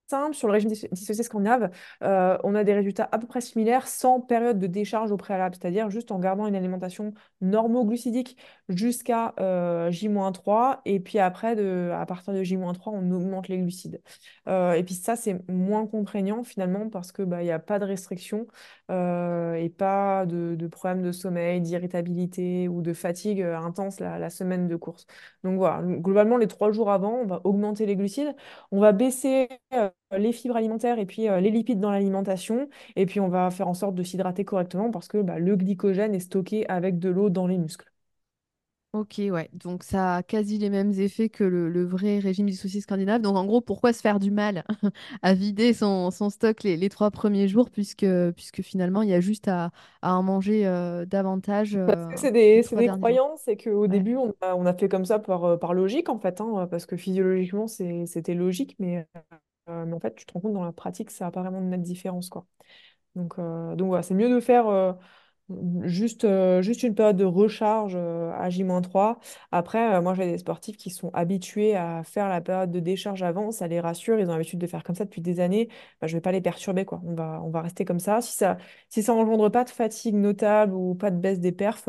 simple, 0.09 0.35
sur 0.35 0.49
le 0.49 0.55
régime 0.55 0.71
disso- 0.71 0.89
dissocié 0.93 1.23
scandinave, 1.23 1.71
euh, 2.03 2.39
on 2.45 2.55
a 2.55 2.65
des 2.65 2.75
résultats 2.75 3.09
à 3.13 3.19
peu 3.19 3.27
près 3.27 3.41
similaires 3.41 3.87
sans 3.87 4.21
période 4.21 4.59
de 4.59 4.67
décharge 4.67 5.11
au 5.13 5.17
préalable, 5.17 5.55
c'est-à-dire 5.61 5.91
juste 5.91 6.11
en 6.13 6.19
gardant 6.19 6.47
une 6.47 6.57
alimentation 6.57 7.13
normoglucidique 7.41 8.37
jusqu'à 8.69 9.35
euh, 9.41 9.91
J-3 9.91 10.81
et 10.85 11.01
puis 11.01 11.19
après, 11.19 11.59
à 11.93 12.07
partir 12.07 12.33
de 12.35 12.43
J-3, 12.43 12.93
on 12.93 13.11
augmente 13.11 13.49
les 13.49 13.59
glucides. 13.59 14.01
Euh, 14.49 14.73
et 14.73 14.83
puis 14.85 14.95
ça, 14.95 15.17
c'est 15.17 15.39
moins 15.51 15.87
contraignant 15.87 16.45
finalement 16.45 16.89
parce 16.89 17.13
que 17.13 17.23
bah, 17.23 17.43
il 17.43 17.47
n'y 17.47 17.51
a 17.53 17.59
pas 17.59 17.79
de 17.79 17.85
restriction 17.85 18.47
euh, 18.91 19.55
et 19.55 19.69
pas 19.69 20.27
de, 20.27 20.55
de 20.55 20.67
problème 20.67 21.03
de 21.03 21.13
sommeil, 21.13 21.61
d'irritabilité 21.61 22.69
ou 22.69 22.83
de 22.83 22.93
fatigue 22.93 23.43
intense 23.43 24.01
la, 24.01 24.29
semaine 24.31 24.69
de 24.69 24.77
course. 24.77 25.07
Donc 25.45 25.57
voilà, 25.59 25.83
globalement, 25.83 26.37
les 26.37 26.47
trois 26.49 26.71
jours 26.73 26.91
avant, 26.91 27.15
on 27.23 27.27
va 27.27 27.41
augmenter 27.45 27.87
les 27.87 27.97
glucides, 27.97 28.35
on 28.71 28.81
va 28.81 28.93
baisser 28.93 29.49
les 30.17 30.33
fibres 30.33 30.57
alimentaires 30.57 30.99
et 30.99 31.07
puis 31.07 31.29
euh, 31.29 31.41
les 31.41 31.51
lipides 31.51 31.81
dans 31.81 31.91
l'alimentation. 31.91 32.69
Et 32.97 33.07
puis 33.07 33.21
on 33.21 33.29
va 33.29 33.51
faire 33.51 33.69
en 33.69 33.75
sorte 33.75 33.95
de 33.95 34.03
s'hydrater 34.03 34.45
correctement 34.45 34.91
parce 34.91 35.09
que 35.09 35.19
bah, 35.23 35.39
le 35.39 35.57
glycogène 35.57 36.15
est 36.15 36.21
stocké 36.21 36.69
avec 36.69 36.99
de 36.99 37.09
l'eau 37.11 37.31
dans 37.31 37.47
les 37.47 37.59
muscles. 37.59 37.91
Ok, 38.95 39.17
ouais. 39.19 39.51
Donc 39.53 39.85
ça 39.85 40.17
a 40.17 40.23
quasi 40.23 40.57
les 40.57 40.71
mêmes 40.71 40.93
effets 40.93 41.29
que 41.29 41.45
le, 41.45 41.69
le 41.69 41.85
vrai 41.85 42.19
régime 42.21 42.47
dissocié 42.47 42.81
scandinave. 42.81 43.21
Donc 43.21 43.37
en 43.37 43.45
gros, 43.45 43.61
pourquoi 43.61 43.93
se 43.93 44.01
faire 44.01 44.19
du 44.19 44.31
mal 44.31 44.65
à 45.23 45.35
vider 45.35 45.75
son, 45.75 46.11
son 46.11 46.31
stock 46.31 46.63
les, 46.63 46.77
les 46.79 46.89
trois 46.89 47.11
premiers 47.11 47.49
jours 47.49 47.71
puisque, 47.71 48.07
puisque 48.35 48.63
finalement 48.63 49.03
il 49.03 49.11
y 49.11 49.15
a 49.15 49.21
juste 49.21 49.47
à, 49.49 49.71
à 50.01 50.15
en 50.17 50.23
manger 50.23 50.67
euh, 50.67 51.05
davantage 51.05 51.77
Parce 51.87 52.05
euh, 52.09 52.11
que 52.11 52.19
c'est 52.19 52.33
des, 52.33 52.63
c'est 52.63 52.77
des 52.77 52.89
croyances 52.91 53.49
et 53.49 53.57
qu'au 53.57 53.87
Ouais. 53.87 53.89
début, 53.89 54.17
on 54.17 54.35
a, 54.43 54.55
on 54.57 54.67
a 54.67 54.75
fait 54.75 54.89
comme 54.91 55.07
ça 55.07 55.19
par, 55.19 55.45
euh, 55.45 55.57
par 55.57 55.73
logique, 55.73 56.09
en 56.11 56.19
fait, 56.19 56.41
hein, 56.43 56.67
parce 56.71 56.85
que 56.87 56.97
physiologiquement, 56.99 57.67
c'est- 57.67 58.05
c'était 58.07 58.35
logique, 58.35 58.77
mais, 58.79 59.07
euh, 59.69 59.85
mais 59.87 59.95
en 59.95 60.01
fait, 60.01 60.15
tu 60.15 60.27
te 60.27 60.33
rends 60.33 60.41
compte 60.41 60.55
dans 60.55 60.65
la 60.65 60.73
pratique, 60.73 61.11
ça 61.11 61.27
n'a 61.27 61.31
pas 61.31 61.43
vraiment 61.43 61.61
de 61.61 61.67
nette 61.67 61.83
différence, 61.83 62.29
quoi. 62.31 62.47
Donc, 63.17 63.39
euh, 63.39 63.77
donc 63.77 63.89
voilà, 63.89 64.03
c'est 64.03 64.15
mieux 64.15 64.31
de 64.31 64.41
faire 64.41 64.69
euh, 64.69 64.93
juste, 65.85 66.25
une 66.25 66.95
période 66.95 67.17
de 67.17 67.25
recharge 67.25 67.97
à 67.97 68.51
j 68.51 68.65
trois 68.83 69.19
Après, 69.53 70.01
moi, 70.03 70.15
j'ai 70.15 70.27
des 70.27 70.39
sportifs 70.39 70.77
qui 70.77 70.91
sont 70.91 71.11
habitués 71.15 71.77
à 71.77 72.03
faire 72.05 72.29
la 72.29 72.41
période 72.41 72.71
de 72.71 72.81
décharge 72.81 73.23
avant, 73.23 73.51
ça 73.51 73.67
les 73.69 73.81
rassure, 73.81 74.19
ils 74.21 74.29
ont 74.29 74.33
l'habitude 74.33 74.59
de 74.61 74.67
faire 74.67 74.83
comme 74.85 74.95
ça 74.97 75.05
depuis 75.05 75.21
des 75.23 75.41
années. 75.41 75.69
Bah, 76.01 76.07
je 76.07 76.17
vais 76.17 76.21
pas 76.21 76.33
les 76.33 76.41
perturber, 76.43 76.85
quoi. 76.85 77.01
On 77.05 77.15
va, 77.15 77.41
on 77.45 77.51
va 77.51 77.63
rester 77.63 77.85
comme 77.85 78.01
ça. 78.01 78.21
Si 78.21 78.37
ça, 78.37 78.59
si 78.89 79.03
ça 79.03 79.15
engendre 79.15 79.51
pas 79.51 79.65
de 79.65 79.71
fatigue 79.71 80.15
notable 80.15 80.75
ou 80.75 80.95
pas 80.95 81.11
de 81.11 81.17
baisse 81.19 81.41
des 81.41 81.53
perfs, 81.53 81.89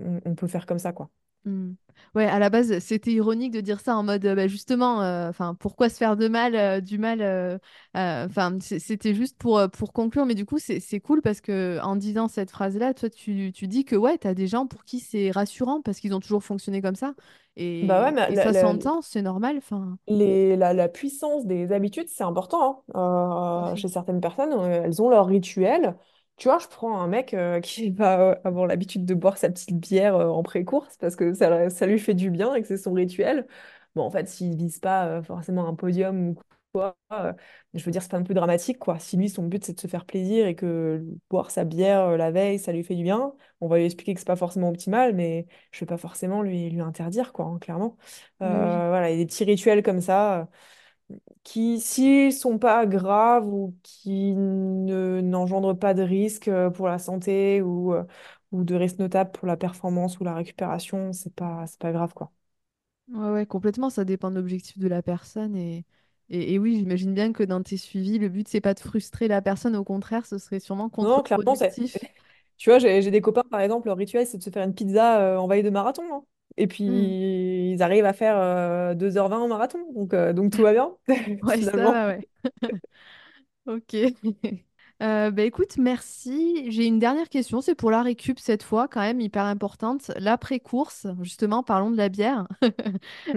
on, 0.00 0.20
on 0.24 0.34
peut 0.34 0.46
faire 0.48 0.66
comme 0.66 0.78
ça, 0.78 0.92
quoi. 0.92 1.10
Hmm. 1.44 1.72
Ouais, 2.14 2.24
à 2.26 2.38
la 2.38 2.48
base, 2.48 2.78
c'était 2.78 3.12
ironique 3.12 3.52
de 3.52 3.60
dire 3.60 3.80
ça 3.80 3.96
en 3.96 4.02
mode, 4.02 4.24
euh, 4.24 4.34
bah, 4.34 4.48
justement, 4.48 5.02
euh, 5.02 5.28
enfin, 5.28 5.54
pourquoi 5.54 5.88
se 5.90 5.96
faire 5.96 6.16
de 6.16 6.26
mal, 6.28 6.54
euh, 6.54 6.80
du 6.80 6.96
mal, 6.98 7.20
euh, 7.20 7.58
enfin, 7.94 8.58
c'était 8.60 9.14
juste 9.14 9.36
pour, 9.38 9.60
pour 9.70 9.92
conclure, 9.92 10.24
mais 10.24 10.34
du 10.34 10.46
coup, 10.46 10.58
c'est 10.58 11.00
cool 11.00 11.20
parce 11.22 11.40
que 11.42 11.78
en 11.82 11.96
disant 11.96 12.28
cette 12.28 12.50
phrase-là, 12.50 12.94
toi, 12.94 13.10
tu, 13.10 13.52
tu 13.54 13.68
dis 13.68 13.84
que 13.84 13.94
ouais, 13.96 14.16
t'as 14.18 14.32
des 14.34 14.46
gens 14.46 14.66
pour 14.66 14.84
qui 14.84 15.00
c'est 15.00 15.30
rassurant 15.30 15.82
parce 15.82 16.00
qu'ils 16.00 16.14
ont 16.14 16.20
toujours 16.20 16.42
fonctionné 16.44 16.80
comme 16.80 16.96
ça, 16.96 17.14
Bah 17.82 18.02
ouais, 18.02 18.10
et, 18.10 18.26
mais 18.26 18.32
et 18.32 18.36
la, 18.36 18.48
ça 18.48 18.52
la- 18.52 18.72
s'entend, 18.72 19.02
c'est 19.02 19.22
normal, 19.22 19.56
enfin, 19.58 19.98
Les, 20.06 20.54
la, 20.56 20.74
la 20.74 20.88
puissance 20.90 21.46
des 21.46 21.72
habitudes, 21.72 22.08
c'est 22.08 22.24
important. 22.24 22.84
hein. 22.94 23.72
Chez 23.74 23.88
certaines 23.88 24.20
personnes, 24.20 24.52
elles 24.70 25.00
ont 25.00 25.08
leur 25.08 25.26
rituel. 25.26 25.96
Tu 26.36 26.48
vois, 26.48 26.58
je 26.58 26.66
prends 26.66 27.00
un 27.00 27.06
mec 27.06 27.32
euh, 27.34 27.60
qui 27.62 27.90
va 27.90 28.20
euh, 28.32 28.34
avoir 28.44 28.66
l'habitude 28.66 29.04
de 29.06 29.14
boire 29.14 29.38
sa 29.38 29.50
petite 29.50 29.78
bière 29.78 30.16
euh, 30.16 30.28
en 30.28 30.42
pré-course 30.42 30.96
parce 30.98 31.16
que 31.16 31.32
ça, 31.34 31.70
ça 31.70 31.86
lui 31.86 31.98
fait 31.98 32.14
du 32.14 32.30
bien 32.30 32.54
et 32.54 32.62
que 32.62 32.68
c'est 32.68 32.76
son 32.78 32.92
rituel. 32.92 33.46
Bon, 33.94 34.02
en 34.02 34.10
fait, 34.10 34.28
s'il 34.28 34.56
vise 34.56 34.80
pas 34.80 35.06
euh, 35.06 35.22
forcément 35.22 35.68
un 35.68 35.74
podium 35.74 36.30
ou 36.30 36.34
quoi, 36.72 36.96
je 37.74 37.84
veux 37.84 37.92
dire, 37.92 38.02
c'est 38.02 38.10
pas 38.10 38.16
un 38.18 38.24
peu 38.24 38.34
dramatique, 38.34 38.78
quoi. 38.80 38.98
Si 38.98 39.16
lui, 39.16 39.28
son 39.28 39.44
but, 39.46 39.64
c'est 39.64 39.74
de 39.74 39.80
se 39.80 39.86
faire 39.86 40.04
plaisir 40.06 40.46
et 40.48 40.56
que 40.56 41.04
boire 41.30 41.50
sa 41.52 41.64
bière 41.64 42.16
la 42.16 42.30
veille, 42.32 42.58
ça 42.58 42.72
lui 42.72 42.82
fait 42.82 42.96
du 42.96 43.04
bien, 43.04 43.32
on 43.60 43.68
va 43.68 43.78
lui 43.78 43.84
expliquer 43.84 44.14
que 44.14 44.20
c'est 44.20 44.26
pas 44.26 44.34
forcément 44.36 44.68
optimal, 44.70 45.14
mais 45.14 45.46
je 45.70 45.80
vais 45.80 45.86
pas 45.86 45.96
forcément 45.98 46.42
lui, 46.42 46.68
lui 46.70 46.80
interdire, 46.80 47.32
quoi, 47.32 47.44
hein, 47.46 47.58
clairement. 47.60 47.96
Oui. 48.40 48.48
Voilà, 48.48 49.10
il 49.10 49.12
y 49.18 49.20
a 49.20 49.24
des 49.24 49.26
petits 49.26 49.44
rituels 49.44 49.82
comme 49.84 50.00
ça 50.00 50.48
qui, 51.44 51.80
s'ils 51.80 52.32
sont 52.32 52.58
pas 52.58 52.86
graves 52.86 53.46
ou 53.46 53.76
qui 53.82 54.34
ne 54.34 55.20
n'engendrent 55.20 55.78
pas 55.78 55.94
de 55.94 56.02
risque 56.02 56.48
euh, 56.48 56.70
pour 56.70 56.88
la 56.88 56.98
santé 56.98 57.62
ou, 57.62 57.94
euh, 57.94 58.04
ou 58.52 58.64
de 58.64 58.74
risque 58.74 58.98
notable 58.98 59.32
pour 59.32 59.46
la 59.46 59.56
performance 59.56 60.18
ou 60.20 60.24
la 60.24 60.34
récupération, 60.34 61.12
c'est 61.12 61.34
pas, 61.34 61.66
c'est 61.66 61.78
pas 61.80 61.92
grave, 61.92 62.14
quoi. 62.14 62.32
Ouais, 63.08 63.30
ouais, 63.30 63.46
complètement, 63.46 63.90
ça 63.90 64.04
dépend 64.04 64.30
de 64.30 64.36
l'objectif 64.36 64.78
de 64.78 64.88
la 64.88 65.02
personne, 65.02 65.54
et, 65.56 65.84
et, 66.30 66.54
et 66.54 66.58
oui, 66.58 66.76
j'imagine 66.78 67.12
bien 67.14 67.32
que 67.32 67.42
dans 67.42 67.62
tes 67.62 67.76
suivis, 67.76 68.18
le 68.18 68.28
but, 68.30 68.48
c'est 68.48 68.60
pas 68.62 68.72
de 68.74 68.80
frustrer 68.80 69.28
la 69.28 69.42
personne, 69.42 69.76
au 69.76 69.84
contraire, 69.84 70.24
ce 70.26 70.38
serait 70.38 70.60
sûrement 70.60 70.88
Non, 71.00 71.22
clairement, 71.22 71.54
c'est... 71.54 71.76
contre-productif. 71.76 72.08
Tu 72.56 72.70
vois, 72.70 72.78
j'ai 72.78 73.02
j'ai 73.02 73.10
des 73.10 73.20
copains, 73.20 73.42
par 73.50 73.60
exemple, 73.60 73.88
leur 73.88 73.96
rituel, 73.96 74.26
c'est 74.26 74.38
de 74.38 74.42
se 74.42 74.50
faire 74.50 74.64
une 74.64 74.74
pizza 74.74 75.20
euh, 75.20 75.36
en 75.38 75.46
veille 75.48 75.62
de 75.64 75.70
marathon. 75.70 76.04
hein. 76.14 76.24
Et 76.56 76.66
puis, 76.68 76.84
Hmm. 76.86 77.14
ils 77.72 77.82
arrivent 77.82 78.04
à 78.06 78.12
faire 78.12 78.36
euh, 78.38 78.94
2h20 78.94 79.38
en 79.40 79.48
marathon. 79.48 79.80
Donc, 79.94 80.14
euh, 80.14 80.32
donc 80.32 80.52
tout 80.52 80.62
va 80.62 80.72
bien, 80.72 80.96
Ouais, 81.42 81.60
ça 81.60 81.76
va, 81.78 82.08
ouais. 82.08 82.24
Ok. 83.66 83.94
Euh, 85.02 85.30
bah 85.32 85.42
écoute, 85.42 85.76
merci. 85.78 86.70
J'ai 86.70 86.86
une 86.86 86.98
dernière 87.00 87.28
question, 87.28 87.60
c'est 87.60 87.74
pour 87.74 87.90
la 87.90 88.02
récup 88.02 88.38
cette 88.38 88.62
fois, 88.62 88.88
quand 88.88 89.00
même 89.00 89.20
hyper 89.20 89.44
importante. 89.44 90.10
L'après-course, 90.18 91.06
justement, 91.22 91.62
parlons 91.62 91.90
de 91.90 91.96
la 91.96 92.08
bière. 92.08 92.46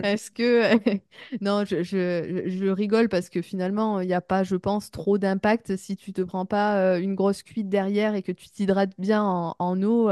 Est-ce 0.04 0.32
que... 0.32 1.00
Non, 1.42 1.66
je, 1.66 1.84
je- 1.84 2.44
je 2.48 2.66
rigole 2.68 3.10
parce 3.10 3.30
que 3.30 3.42
finalement, 3.42 4.02
il 4.02 4.08
n'y 4.08 4.14
a 4.14 4.22
pas, 4.22 4.44
je 4.44 4.56
pense, 4.56 4.92
trop 4.92 5.18
d'impact 5.18 5.76
si 5.78 5.98
tu 5.98 6.14
te 6.14 6.22
prends 6.22 6.46
pas 6.46 7.00
une 7.00 7.16
grosse 7.16 7.44
cuite 7.44 7.70
derrière 7.70 8.16
et 8.16 8.24
que 8.24 8.32
tu 8.32 8.50
t'hydrates 8.50 8.94
bien 9.00 9.24
en, 9.24 9.56
en 9.60 9.82
eau. 9.84 10.10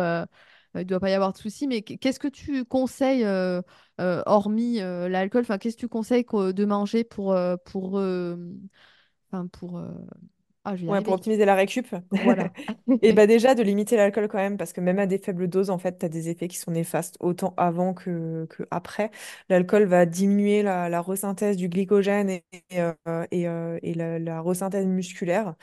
Euh, 0.76 0.82
il 0.82 0.86
ne 0.86 0.90
doit 0.90 1.00
pas 1.00 1.10
y 1.10 1.14
avoir 1.14 1.34
de 1.34 1.38
souci. 1.38 1.68
Mais 1.68 1.82
qu'est-ce 1.82 2.20
que 2.20 2.28
tu 2.28 2.66
conseilles, 2.66 3.24
euh, 3.24 3.62
euh, 4.02 4.22
hormis 4.26 4.78
l'alcool, 4.80 5.42
enfin, 5.42 5.58
qu'est-ce 5.58 5.76
que 5.76 5.82
tu 5.82 5.88
conseilles 5.90 6.26
de 6.34 6.66
manger 6.66 7.04
pour, 7.04 7.38
pour, 7.66 7.96
enfin, 9.32 9.48
pour, 9.52 9.82
ah, 10.64 10.76
je 10.76 10.86
Ouais, 10.88 11.02
pour 11.02 11.14
optimiser 11.14 11.46
la 11.46 11.56
récup. 11.56 11.88
Voilà. 12.22 12.52
Et 13.02 13.12
bah 13.14 13.28
déjà 13.28 13.56
de 13.56 13.64
limiter 13.64 13.98
l'alcool 13.98 14.28
quand 14.28 14.38
même, 14.38 14.58
parce 14.58 14.72
que 14.74 14.82
même 14.82 15.00
à 15.00 15.06
des 15.08 15.18
faibles 15.18 15.48
doses, 15.48 15.70
en 15.70 15.78
fait, 15.78 15.98
tu 16.00 16.06
as 16.06 16.10
des 16.10 16.30
effets 16.30 16.48
qui 16.48 16.58
sont 16.58 16.72
néfastes 16.72 17.18
autant 17.20 17.54
avant 17.58 17.94
que, 17.94 18.46
que 18.50 18.64
après. 18.72 19.12
L'alcool 19.50 19.84
va 19.86 20.06
diminuer 20.06 20.64
la, 20.64 20.90
la 20.90 21.02
resynthèse 21.02 21.58
du 21.58 21.70
glycogène 21.70 22.30
et, 22.30 22.44
et, 22.70 22.82
euh, 22.82 22.94
et, 23.32 23.48
euh, 23.48 23.80
et 23.84 23.94
la, 23.96 24.18
la 24.20 24.42
resynthèse 24.42 24.86
musculaire. 24.86 25.56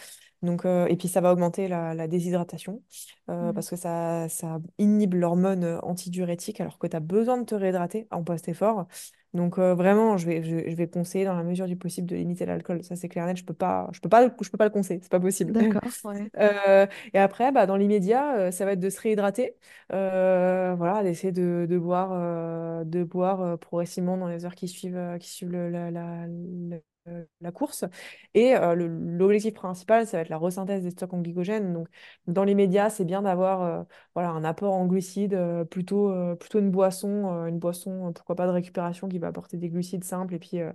Donc, 0.43 0.67
euh, 0.67 0.87
et 0.89 0.97
puis 0.97 1.09
ça 1.09 1.21
va 1.21 1.33
augmenter 1.33 1.69
la, 1.69 1.95
la 1.95 2.09
déshydratation 2.09 2.83
euh, 3.31 3.49
Mm. 3.49 3.53
parce 3.53 3.71
que 3.71 3.77
ça, 3.77 4.29
ça 4.29 4.59
inhibe 4.79 5.15
l'hormone 5.15 5.79
antidiurétique 5.83 6.61
alors 6.61 6.79
que 6.79 6.87
tu 6.87 6.97
as 6.97 7.01
besoin 7.01 7.39
de 7.39 7.45
te 7.45 7.55
réhydrater 7.55 8.09
en 8.11 8.25
post-effort. 8.25 8.87
Donc 9.35 9.59
euh, 9.59 9.75
vraiment, 9.75 10.17
je 10.19 10.27
vais, 10.27 10.43
je, 10.43 10.69
je 10.71 10.77
vais 10.77 10.89
conseiller 10.89 11.25
dans 11.25 11.35
la 11.35 11.43
mesure 11.43 11.67
du 11.67 11.77
possible 11.77 12.07
de 12.09 12.17
limiter 12.17 12.45
l'alcool. 12.45 12.85
Ça, 12.85 12.97
c'est 12.97 13.09
clair 13.09 13.25
et 13.25 13.29
net. 13.29 13.37
Je 13.39 13.45
peux 13.45 13.55
pas, 13.55 13.89
je 13.93 14.01
peux 14.01 14.09
pas, 14.09 14.29
je 14.43 14.51
peux 14.51 14.59
pas 14.59 14.65
le 14.65 14.71
conseiller. 14.71 15.01
C'est 15.03 15.11
pas 15.11 15.21
possible. 15.21 15.53
D'accord, 15.55 15.83
ouais. 16.05 16.31
Euh, 16.39 16.87
et 17.15 17.19
après, 17.19 17.53
bah, 17.53 17.67
dans 17.67 17.77
l'immédiat, 17.77 18.37
euh, 18.37 18.51
ça 18.51 18.65
va 18.65 18.73
être 18.73 18.81
de 18.81 18.91
se 18.91 19.01
réhydrater. 19.01 19.57
Euh, 19.93 20.75
voilà, 20.77 21.03
d'essayer 21.03 21.33
de, 21.33 21.67
de 21.69 21.79
boire, 21.79 22.11
euh, 22.13 22.85
de 22.85 23.05
boire 23.05 23.41
euh, 23.43 23.57
progressivement 23.57 24.17
dans 24.17 24.29
les 24.29 24.45
heures 24.45 24.55
qui 24.55 24.69
suivent, 24.69 24.97
euh, 24.97 25.19
qui 25.19 25.29
suivent 25.31 25.51
le- 25.53 25.71
la, 25.71 25.91
la, 25.91 26.27
la- 26.27 26.77
la 27.41 27.53
course. 27.53 27.85
Et 28.35 28.55
euh, 28.57 28.75
l'objectif 28.75 29.55
principal, 29.55 30.07
ça 30.07 30.19
va 30.19 30.23
être 30.23 30.29
la 30.29 30.39
resynthèse 30.39 30.83
des 30.85 30.91
stocks 30.91 31.13
en 31.13 31.21
glycogène. 31.21 31.73
Donc, 31.73 31.89
dans 32.27 32.45
l'immédiat, 32.45 32.91
c'est 32.91 33.05
bien 33.05 33.23
d'avoir 33.23 33.63
euh, 33.63 33.83
voilà, 34.15 34.31
un 34.31 34.45
apport 34.45 34.75
en 34.75 34.87
glucides, 34.87 35.35
euh, 35.35 35.65
plutôt, 35.65 36.11
euh, 36.11 36.35
plutôt 36.37 36.59
une 36.61 36.71
boisson, 36.71 37.33
euh, 37.33 37.47
une 37.47 37.59
boisson, 37.59 38.09
euh, 38.09 38.13
pourquoi 38.13 38.37
pas 38.37 38.47
de 38.47 38.53
récupération 38.53 39.09
qui 39.09 39.19
va 39.19 39.29
apporter 39.29 39.57
des 39.57 39.69
glucides 39.69 40.05
simples 40.05 40.35
et 40.35 40.39
puis, 40.39 40.61
euh, 40.61 40.73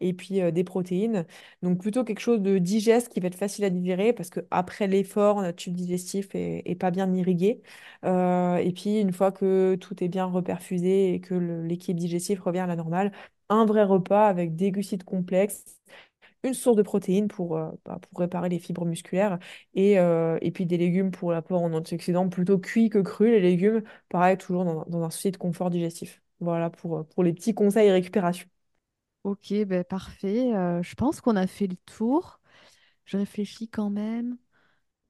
et 0.00 0.12
puis 0.12 0.40
euh, 0.40 0.50
des 0.50 0.64
protéines. 0.64 1.26
Donc 1.62 1.80
plutôt 1.80 2.04
quelque 2.04 2.20
chose 2.20 2.40
de 2.40 2.58
digeste 2.58 3.08
qui 3.08 3.20
va 3.20 3.28
être 3.28 3.34
facile 3.34 3.64
à 3.64 3.70
digérer 3.70 4.12
parce 4.12 4.30
que 4.30 4.40
après 4.50 4.86
l'effort, 4.86 5.40
notre 5.42 5.56
tube 5.56 5.74
digestif 5.74 6.34
est, 6.34 6.62
est 6.66 6.74
pas 6.74 6.90
bien 6.90 7.12
irrigué. 7.14 7.62
Euh, 8.04 8.56
et 8.56 8.72
puis 8.72 8.98
une 9.00 9.12
fois 9.12 9.32
que 9.32 9.76
tout 9.80 10.02
est 10.02 10.08
bien 10.08 10.24
reperfusé 10.26 11.14
et 11.14 11.20
que 11.20 11.34
l'équilibre 11.34 12.00
digestif 12.00 12.40
revient 12.40 12.60
à 12.60 12.66
la 12.66 12.76
normale, 12.76 13.12
un 13.50 13.66
vrai 13.66 13.84
repas 13.84 14.28
avec 14.28 14.56
des 14.56 14.72
glucides 14.72 15.04
complexes, 15.04 15.64
une 16.44 16.54
source 16.54 16.76
de 16.76 16.82
protéines 16.82 17.28
pour, 17.28 17.56
euh, 17.58 17.70
bah, 17.84 17.98
pour 18.00 18.20
réparer 18.20 18.48
les 18.48 18.58
fibres 18.58 18.86
musculaires 18.86 19.38
et, 19.74 19.98
euh, 19.98 20.38
et 20.42 20.50
puis 20.52 20.66
des 20.66 20.78
légumes 20.78 21.10
pour 21.12 21.32
l'apport 21.32 21.62
en 21.62 21.72
antioxydants 21.74 22.28
plutôt 22.30 22.58
cuits 22.58 22.90
que 22.90 22.98
crus. 23.00 23.30
Les 23.32 23.40
légumes, 23.40 23.82
pareil, 24.08 24.38
toujours 24.38 24.64
dans, 24.64 24.84
dans 24.86 25.02
un 25.04 25.10
souci 25.10 25.30
de 25.32 25.36
confort 25.38 25.70
digestif. 25.70 26.22
Voilà 26.40 26.70
pour, 26.70 27.06
pour 27.08 27.24
les 27.24 27.32
petits 27.34 27.54
conseils 27.54 27.90
récupération. 27.90 28.48
Ok, 29.24 29.52
ben 29.66 29.84
parfait. 29.84 30.54
Euh, 30.54 30.82
je 30.82 30.94
pense 30.94 31.20
qu'on 31.20 31.36
a 31.36 31.46
fait 31.46 31.66
le 31.66 31.76
tour. 31.76 32.40
Je 33.04 33.16
réfléchis 33.18 33.68
quand 33.68 33.90
même. 33.90 34.38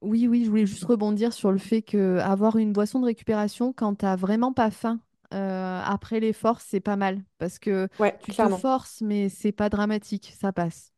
Oui, 0.03 0.28
oui, 0.28 0.45
je 0.45 0.51
voulais 0.51 0.66
juste 0.66 0.84
rebondir 0.84 1.32
sur 1.32 1.53
le 1.53 1.59
fait 1.59 1.82
que 1.82 2.18
avoir 2.20 2.57
une 2.57 2.72
boisson 2.72 3.01
de 3.01 3.07
récupération 3.07 3.72
quand 3.74 3.97
t'as 3.97 4.16
vraiment 4.16 4.53
pas 4.55 4.70
faim 4.70 5.01
euh, 5.35 5.81
après 5.85 6.20
l'effort, 6.20 6.61
c'est 6.61 6.81
pas 6.81 6.97
mal 6.97 7.22
parce 7.39 7.59
que 7.59 7.89
Ouais, 7.99 8.18
tu 8.20 8.35
te 8.35 8.49
forces, 8.49 9.01
mais 9.03 9.28
c'est 9.28 9.53
pas 9.53 9.68
dramatique, 9.68 10.35
ça 10.39 10.53
passe. 10.53 10.93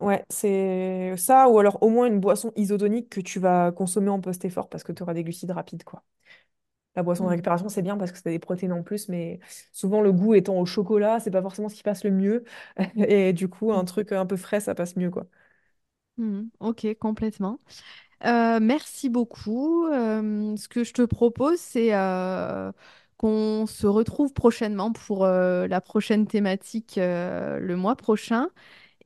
Ouais, 0.00 0.24
c'est 0.30 1.16
ça, 1.16 1.48
ou 1.48 1.58
alors 1.58 1.82
au 1.82 1.88
moins 1.88 2.06
une 2.06 2.20
boisson 2.20 2.52
isotonique 2.54 3.08
que 3.10 3.20
tu 3.20 3.40
vas 3.40 3.72
consommer 3.72 4.10
en 4.10 4.20
post-effort 4.20 4.68
parce 4.68 4.84
que 4.84 4.92
tu 4.92 5.02
auras 5.02 5.12
des 5.12 5.24
glucides 5.24 5.50
rapides, 5.50 5.82
quoi. 5.82 6.04
La 6.96 7.02
boisson 7.04 7.24
de 7.24 7.28
Hmm. 7.28 7.30
récupération, 7.30 7.68
c'est 7.68 7.82
bien 7.82 7.96
parce 7.98 8.12
que 8.12 8.18
c'est 8.18 8.30
des 8.30 8.38
protéines 8.40 8.72
en 8.72 8.82
plus, 8.82 9.08
mais 9.08 9.40
souvent 9.72 10.02
le 10.02 10.12
goût 10.12 10.34
étant 10.34 10.56
au 10.58 10.66
chocolat, 10.66 11.20
c'est 11.20 11.30
pas 11.30 11.42
forcément 11.42 11.68
ce 11.68 11.76
qui 11.76 11.82
passe 11.84 12.04
le 12.04 12.10
mieux. 12.12 12.44
Et 12.96 13.32
du 13.32 13.48
coup, 13.48 13.72
un 13.72 13.84
Hmm. 13.84 13.86
truc 13.86 14.12
un 14.12 14.26
peu 14.26 14.36
frais, 14.36 14.60
ça 14.60 14.74
passe 14.74 14.96
mieux, 14.96 15.10
quoi. 15.10 15.26
Hmm. 16.16 16.46
Ok, 16.60 16.86
complètement. 16.98 17.58
Euh, 18.24 18.60
merci 18.60 19.08
beaucoup. 19.10 19.86
Euh, 19.88 20.56
ce 20.56 20.68
que 20.68 20.84
je 20.84 20.92
te 20.94 21.02
propose, 21.02 21.58
c'est 21.60 21.94
euh, 21.94 22.72
qu'on 23.18 23.66
se 23.66 23.86
retrouve 23.86 24.32
prochainement 24.32 24.92
pour 24.92 25.24
euh, 25.26 25.66
la 25.68 25.80
prochaine 25.82 26.26
thématique 26.26 26.98
euh, 26.98 27.58
le 27.60 27.76
mois 27.76 27.96
prochain. 27.96 28.48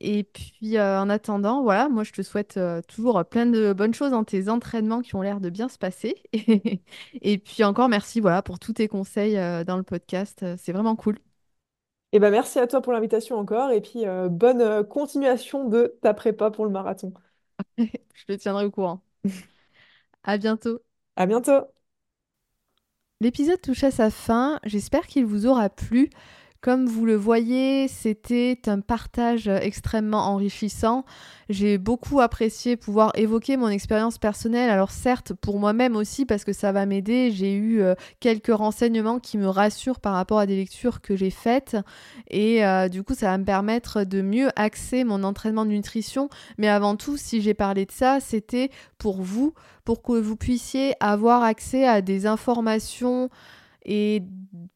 Et 0.01 0.25
puis 0.25 0.79
en 0.79 1.09
attendant, 1.09 1.63
voilà, 1.63 1.87
moi 1.89 2.03
je 2.03 2.11
te 2.11 2.21
souhaite 2.21 2.59
toujours 2.89 3.23
plein 3.25 3.45
de 3.45 3.73
bonnes 3.73 3.93
choses 3.93 4.11
dans 4.11 4.25
tes 4.25 4.49
entraînements 4.49 5.01
qui 5.01 5.15
ont 5.15 5.21
l'air 5.21 5.39
de 5.39 5.49
bien 5.49 5.69
se 5.69 5.77
passer. 5.77 6.15
Et 7.21 7.37
puis 7.37 7.63
encore 7.63 7.87
merci 7.89 8.19
voilà 8.19 8.41
pour 8.41 8.59
tous 8.59 8.73
tes 8.73 8.89
conseils 8.89 9.35
dans 9.65 9.77
le 9.77 9.83
podcast, 9.83 10.45
c'est 10.57 10.73
vraiment 10.73 10.97
cool. 10.97 11.19
Et 12.11 12.19
ben 12.19 12.31
merci 12.31 12.59
à 12.59 12.67
toi 12.67 12.81
pour 12.81 12.93
l'invitation 12.93 13.37
encore 13.37 13.71
et 13.71 13.81
puis 13.81 14.03
bonne 14.29 14.83
continuation 14.87 15.67
de 15.69 15.97
ta 16.01 16.13
prépa 16.13 16.51
pour 16.51 16.65
le 16.65 16.71
marathon. 16.71 17.13
Je 17.77 18.25
te 18.25 18.33
tiendrai 18.33 18.65
au 18.65 18.71
courant. 18.71 19.01
À 20.23 20.37
bientôt. 20.37 20.81
À 21.15 21.25
bientôt. 21.25 21.72
L'épisode 23.23 23.61
touche 23.61 23.85
à 23.85 23.91
sa 23.91 24.09
fin. 24.09 24.59
J'espère 24.65 25.07
qu'il 25.07 25.25
vous 25.25 25.45
aura 25.45 25.69
plu. 25.69 26.09
Comme 26.63 26.85
vous 26.85 27.05
le 27.05 27.17
voyez, 27.17 27.89
c'était 27.89 28.57
un 28.67 28.79
partage 28.79 29.49
extrêmement 29.49 30.29
enrichissant. 30.29 31.03
J'ai 31.49 31.77
beaucoup 31.77 32.21
apprécié 32.21 32.77
pouvoir 32.77 33.11
évoquer 33.15 33.57
mon 33.57 33.67
expérience 33.67 34.17
personnelle. 34.17 34.69
Alors 34.69 34.91
certes, 34.91 35.33
pour 35.33 35.59
moi-même 35.59 35.97
aussi, 35.97 36.25
parce 36.25 36.45
que 36.45 36.53
ça 36.53 36.71
va 36.71 36.85
m'aider, 36.85 37.31
j'ai 37.31 37.53
eu 37.53 37.81
euh, 37.81 37.95
quelques 38.21 38.55
renseignements 38.55 39.19
qui 39.19 39.37
me 39.37 39.49
rassurent 39.49 39.99
par 39.99 40.13
rapport 40.13 40.39
à 40.39 40.45
des 40.45 40.55
lectures 40.55 41.01
que 41.01 41.17
j'ai 41.17 41.31
faites. 41.31 41.75
Et 42.29 42.65
euh, 42.65 42.87
du 42.87 43.03
coup, 43.03 43.13
ça 43.13 43.25
va 43.25 43.37
me 43.37 43.43
permettre 43.43 44.05
de 44.05 44.21
mieux 44.21 44.47
axer 44.55 45.03
mon 45.03 45.25
entraînement 45.25 45.65
de 45.65 45.71
nutrition. 45.71 46.29
Mais 46.57 46.69
avant 46.69 46.95
tout, 46.95 47.17
si 47.17 47.41
j'ai 47.41 47.53
parlé 47.53 47.85
de 47.85 47.91
ça, 47.91 48.21
c'était 48.21 48.71
pour 48.99 49.21
vous, 49.21 49.53
pour 49.83 50.01
que 50.01 50.13
vous 50.13 50.37
puissiez 50.37 50.93
avoir 51.01 51.43
accès 51.43 51.85
à 51.85 52.01
des 52.01 52.25
informations 52.25 53.29
et 53.85 54.23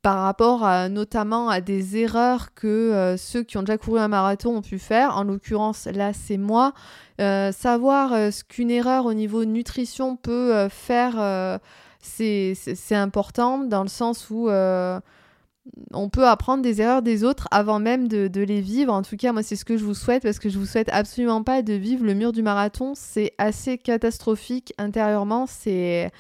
par 0.02 0.24
rapport 0.24 0.66
notamment 0.90 1.50
à 1.50 1.62
des 1.62 1.98
erreurs 1.98 2.54
que 2.54 2.68
euh, 2.68 3.18
ceux 3.18 3.44
qui 3.44 3.58
ont 3.58 3.64
déjà 3.64 3.78
couru 3.78 4.00
un 4.00 4.08
marathon 4.08 4.58
ont 4.58 4.62
pu 4.62 4.80
faire, 4.80 5.18
en 5.18 5.24
l'occurrence 5.24 5.86
là 5.86 6.14
c'est 6.14 6.38
moi, 6.38 6.74
euh, 7.20 7.52
savoir 7.52 8.14
euh, 8.14 8.32
ce 8.32 8.44
qu'une 8.44 8.72
erreur 8.72 9.06
au 9.06 9.14
niveau 9.14 9.46
nutrition 9.46 10.16
peut 10.16 10.68
faire, 10.70 11.60
c'est 12.02 12.56
important 12.92 13.60
dans 13.60 13.84
le 13.84 13.90
sens 13.90 14.30
où 14.30 14.50
on 15.94 16.10
peut 16.10 16.28
apprendre 16.28 16.62
des 16.62 16.82
erreurs 16.82 17.02
des 17.02 17.24
autres 17.24 17.48
avant 17.52 17.80
même 17.80 18.08
de, 18.08 18.42
les 18.42 18.62
vivre. 18.62 18.94
En 18.94 19.02
tout 19.02 19.18
cas, 19.18 19.32
moi, 19.32 19.44
c'est 19.44 19.56
ce 19.56 19.66
que 19.66 19.78
je 19.78 19.84
vous 19.84 19.94
souhaite 19.94 20.24
parce 20.24 20.40
que 20.40 20.50
je 20.50 20.58
vous 20.58 20.66
souhaite 20.66 20.90
absolument 20.92 21.44
pas 21.44 21.62
de 21.62 21.74
vivre 21.74 22.06
le 22.06 22.14
mur 22.14 22.32
du 22.32 22.42
marathon. 22.42 22.94
C'est 22.96 23.34
assez 23.38 23.78
catastrophique 23.78 24.74
intérieurement. 24.78 25.46
C'est 25.48 26.12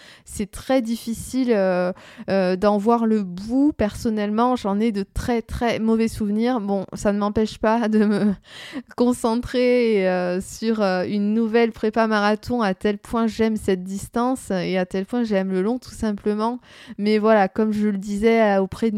très 0.51 0.81
difficile 0.81 1.51
euh, 1.51 1.91
euh, 2.29 2.55
d'en 2.55 2.77
voir 2.77 3.05
le 3.05 3.23
bout. 3.23 3.73
Personnellement, 3.75 4.55
j'en 4.55 4.79
ai 4.79 4.91
de 4.91 5.03
très 5.03 5.41
très 5.41 5.79
mauvais 5.79 6.07
souvenirs. 6.07 6.61
Bon, 6.61 6.85
ça 6.93 7.11
ne 7.13 7.19
m'empêche 7.19 7.57
pas 7.57 7.87
de 7.87 8.05
me 8.05 8.33
concentrer 8.95 10.07
euh, 10.07 10.41
sur 10.41 10.81
une 10.81 11.33
nouvelle 11.33 11.71
prépa 11.71 12.07
marathon 12.07 12.61
à 12.61 12.73
tel 12.73 12.97
point 12.97 13.27
j'aime 13.27 13.57
cette 13.57 13.83
distance 13.83 14.51
et 14.51 14.77
à 14.77 14.85
tel 14.85 15.05
point 15.05 15.23
j'aime 15.23 15.51
le 15.51 15.61
long 15.61 15.77
tout 15.79 15.91
simplement. 15.91 16.59
Mais 16.97 17.17
voilà, 17.17 17.47
comme 17.47 17.71
je 17.71 17.87
le 17.87 17.97
disais 17.97 18.57
auprès 18.57 18.91
de 18.91 18.97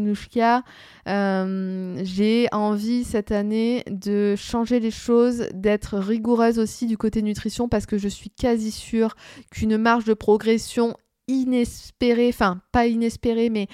Euh, 1.08 2.00
j'ai 2.02 2.48
envie 2.52 3.04
cette 3.04 3.32
année 3.32 3.84
de 3.90 4.34
changer 4.36 4.80
les 4.80 4.90
choses, 4.90 5.48
d'être 5.54 5.98
rigoureuse 5.98 6.58
aussi 6.58 6.86
du 6.86 6.96
côté 6.96 7.22
nutrition 7.22 7.68
parce 7.68 7.86
que 7.86 7.98
je 7.98 8.08
suis 8.08 8.30
quasi 8.30 8.70
sûre 8.70 9.14
qu'une 9.50 9.76
marge 9.76 10.04
de 10.04 10.14
progression 10.14 10.96
inespérée, 11.28 12.28
enfin 12.28 12.60
pas 12.72 12.86
inespérée, 12.86 13.50
mais 13.50 13.68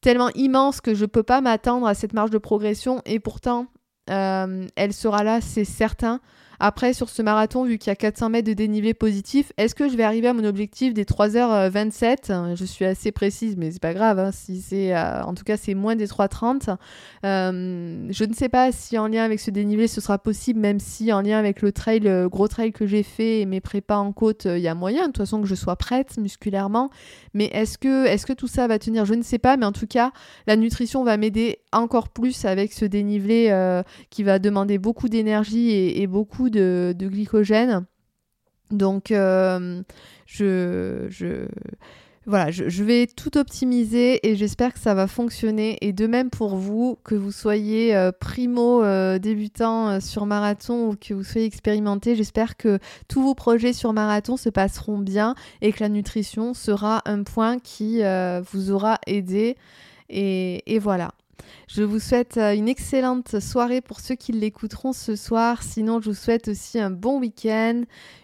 tellement 0.00 0.30
immense 0.34 0.80
que 0.80 0.94
je 0.94 1.04
peux 1.04 1.22
pas 1.22 1.40
m'attendre 1.40 1.86
à 1.86 1.94
cette 1.94 2.14
marge 2.14 2.30
de 2.30 2.38
progression 2.38 3.02
et 3.04 3.20
pourtant 3.20 3.66
euh, 4.10 4.66
elle 4.76 4.92
sera 4.92 5.22
là, 5.24 5.40
c'est 5.40 5.64
certain. 5.64 6.20
Après, 6.62 6.92
sur 6.92 7.08
ce 7.08 7.22
marathon, 7.22 7.64
vu 7.64 7.78
qu'il 7.78 7.88
y 7.88 7.92
a 7.92 7.96
400 7.96 8.28
mètres 8.28 8.46
de 8.46 8.52
dénivelé 8.52 8.92
positif, 8.92 9.50
est-ce 9.56 9.74
que 9.74 9.88
je 9.88 9.96
vais 9.96 10.02
arriver 10.02 10.28
à 10.28 10.34
mon 10.34 10.44
objectif 10.44 10.92
des 10.92 11.04
3h27 11.04 12.54
Je 12.54 12.64
suis 12.66 12.84
assez 12.84 13.12
précise, 13.12 13.56
mais 13.56 13.70
c'est 13.70 13.80
pas 13.80 13.94
grave. 13.94 14.18
Hein, 14.18 14.30
euh, 14.72 15.22
en 15.22 15.32
tout 15.32 15.44
cas, 15.44 15.56
c'est 15.56 15.72
moins 15.72 15.96
des 15.96 16.06
3h30. 16.06 16.76
Euh, 17.24 18.06
je 18.10 18.24
ne 18.24 18.34
sais 18.34 18.50
pas 18.50 18.72
si 18.72 18.98
en 18.98 19.08
lien 19.08 19.24
avec 19.24 19.40
ce 19.40 19.50
dénivelé, 19.50 19.88
ce 19.88 20.02
sera 20.02 20.18
possible, 20.18 20.60
même 20.60 20.80
si 20.80 21.14
en 21.14 21.22
lien 21.22 21.38
avec 21.38 21.62
le 21.62 21.72
trail, 21.72 22.00
le 22.00 22.28
gros 22.28 22.46
trail 22.46 22.72
que 22.72 22.86
j'ai 22.86 23.04
fait 23.04 23.40
et 23.40 23.46
mes 23.46 23.62
prépas 23.62 23.96
en 23.96 24.12
côte, 24.12 24.44
il 24.44 24.60
y 24.60 24.68
a 24.68 24.74
moyen, 24.74 25.02
de 25.02 25.06
toute 25.06 25.18
façon, 25.18 25.40
que 25.40 25.48
je 25.48 25.54
sois 25.54 25.76
prête 25.76 26.18
musculairement. 26.18 26.90
Mais 27.32 27.46
est-ce 27.54 27.78
que, 27.78 28.04
est-ce 28.04 28.26
que 28.26 28.34
tout 28.34 28.48
ça 28.48 28.66
va 28.66 28.78
tenir? 28.78 29.06
Je 29.06 29.14
ne 29.14 29.22
sais 29.22 29.38
pas, 29.38 29.56
mais 29.56 29.64
en 29.64 29.72
tout 29.72 29.86
cas, 29.86 30.12
la 30.46 30.56
nutrition 30.56 31.04
va 31.04 31.16
m'aider 31.16 31.60
encore 31.72 32.10
plus 32.10 32.44
avec 32.44 32.74
ce 32.74 32.84
dénivelé 32.84 33.46
euh, 33.48 33.82
qui 34.10 34.24
va 34.24 34.38
demander 34.38 34.76
beaucoup 34.76 35.08
d'énergie 35.08 35.70
et, 35.70 36.02
et 36.02 36.06
beaucoup 36.06 36.49
de, 36.50 36.94
glycogène. 36.98 37.86
Donc, 38.70 39.10
euh, 39.10 39.82
je, 40.26 41.46
voilà, 42.26 42.50
je, 42.50 42.84
vais 42.84 43.08
tout 43.08 43.36
optimiser 43.36 44.28
et 44.28 44.36
j'espère 44.36 44.72
que 44.72 44.78
ça 44.78 44.94
va 44.94 45.06
fonctionner. 45.08 45.76
Et 45.80 45.92
de 45.92 46.06
même 46.06 46.30
pour 46.30 46.56
vous, 46.56 46.98
que 47.02 47.16
vous 47.16 47.32
soyez 47.32 47.96
euh, 47.96 48.12
primo 48.12 48.84
euh, 48.84 49.18
débutant 49.18 50.00
sur 50.00 50.26
marathon 50.26 50.90
ou 50.90 50.96
que 50.96 51.14
vous 51.14 51.24
soyez 51.24 51.46
expérimenté, 51.46 52.14
j'espère 52.14 52.56
que 52.56 52.78
tous 53.08 53.22
vos 53.22 53.34
projets 53.34 53.72
sur 53.72 53.92
marathon 53.92 54.36
se 54.36 54.50
passeront 54.50 54.98
bien 54.98 55.34
et 55.62 55.72
que 55.72 55.80
la 55.80 55.88
nutrition 55.88 56.54
sera 56.54 57.02
un 57.06 57.24
point 57.24 57.58
qui 57.58 58.02
vous 58.52 58.70
aura 58.70 58.98
aidé. 59.06 59.56
et 60.08 60.78
voilà. 60.80 61.10
Je 61.68 61.82
vous 61.82 62.00
souhaite 62.00 62.36
euh, 62.36 62.52
une 62.52 62.68
excellente 62.68 63.38
soirée 63.38 63.80
pour 63.80 64.00
ceux 64.00 64.16
qui 64.16 64.32
l'écouteront 64.32 64.92
ce 64.92 65.14
soir. 65.14 65.62
Sinon, 65.62 66.00
je 66.00 66.10
vous 66.10 66.16
souhaite 66.16 66.48
aussi 66.48 66.80
un 66.80 66.90
bon 66.90 67.20
week-end, 67.20 67.82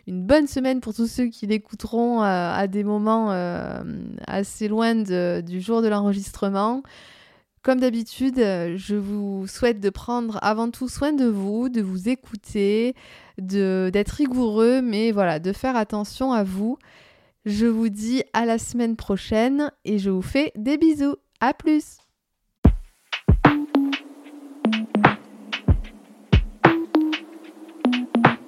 une 0.09 0.23
bonne 0.23 0.49
semaine 0.49 0.81
pour 0.81 0.95
tous 0.95 1.07
ceux 1.07 1.27
qui 1.27 1.47
l'écouteront 1.47 2.23
euh, 2.23 2.25
à 2.25 2.67
des 2.67 2.83
moments 2.83 3.31
euh, 3.31 3.85
assez 4.27 4.67
loin 4.67 4.95
du 4.97 5.61
jour 5.61 5.81
de 5.81 5.87
l'enregistrement. 5.87 6.83
Comme 7.63 7.81
d'habitude, 7.81 8.37
je 8.37 8.95
vous 8.95 9.47
souhaite 9.47 9.81
de 9.81 9.91
prendre 9.91 10.39
avant 10.43 10.71
tout 10.71 10.89
soin 10.89 11.13
de 11.13 11.27
vous, 11.27 11.69
de 11.69 11.83
vous 11.83 12.09
écouter, 12.09 12.95
d'être 13.39 14.11
rigoureux, 14.11 14.83
mais 14.83 15.11
voilà, 15.11 15.41
de 15.41 15.53
faire 15.53 15.77
attention 15.77 16.33
à 16.33 16.45
vous. 16.45 16.79
Je 17.45 17.67
vous 17.67 17.89
dis 17.89 18.23
à 18.33 18.45
la 18.45 18.59
semaine 18.59 18.97
prochaine 18.97 19.71
et 19.85 19.99
je 19.99 20.11
vous 20.11 20.23
fais 20.23 20.53
des 20.57 20.79
bisous. 20.79 21.17
À 21.41 21.55
plus 21.55 21.99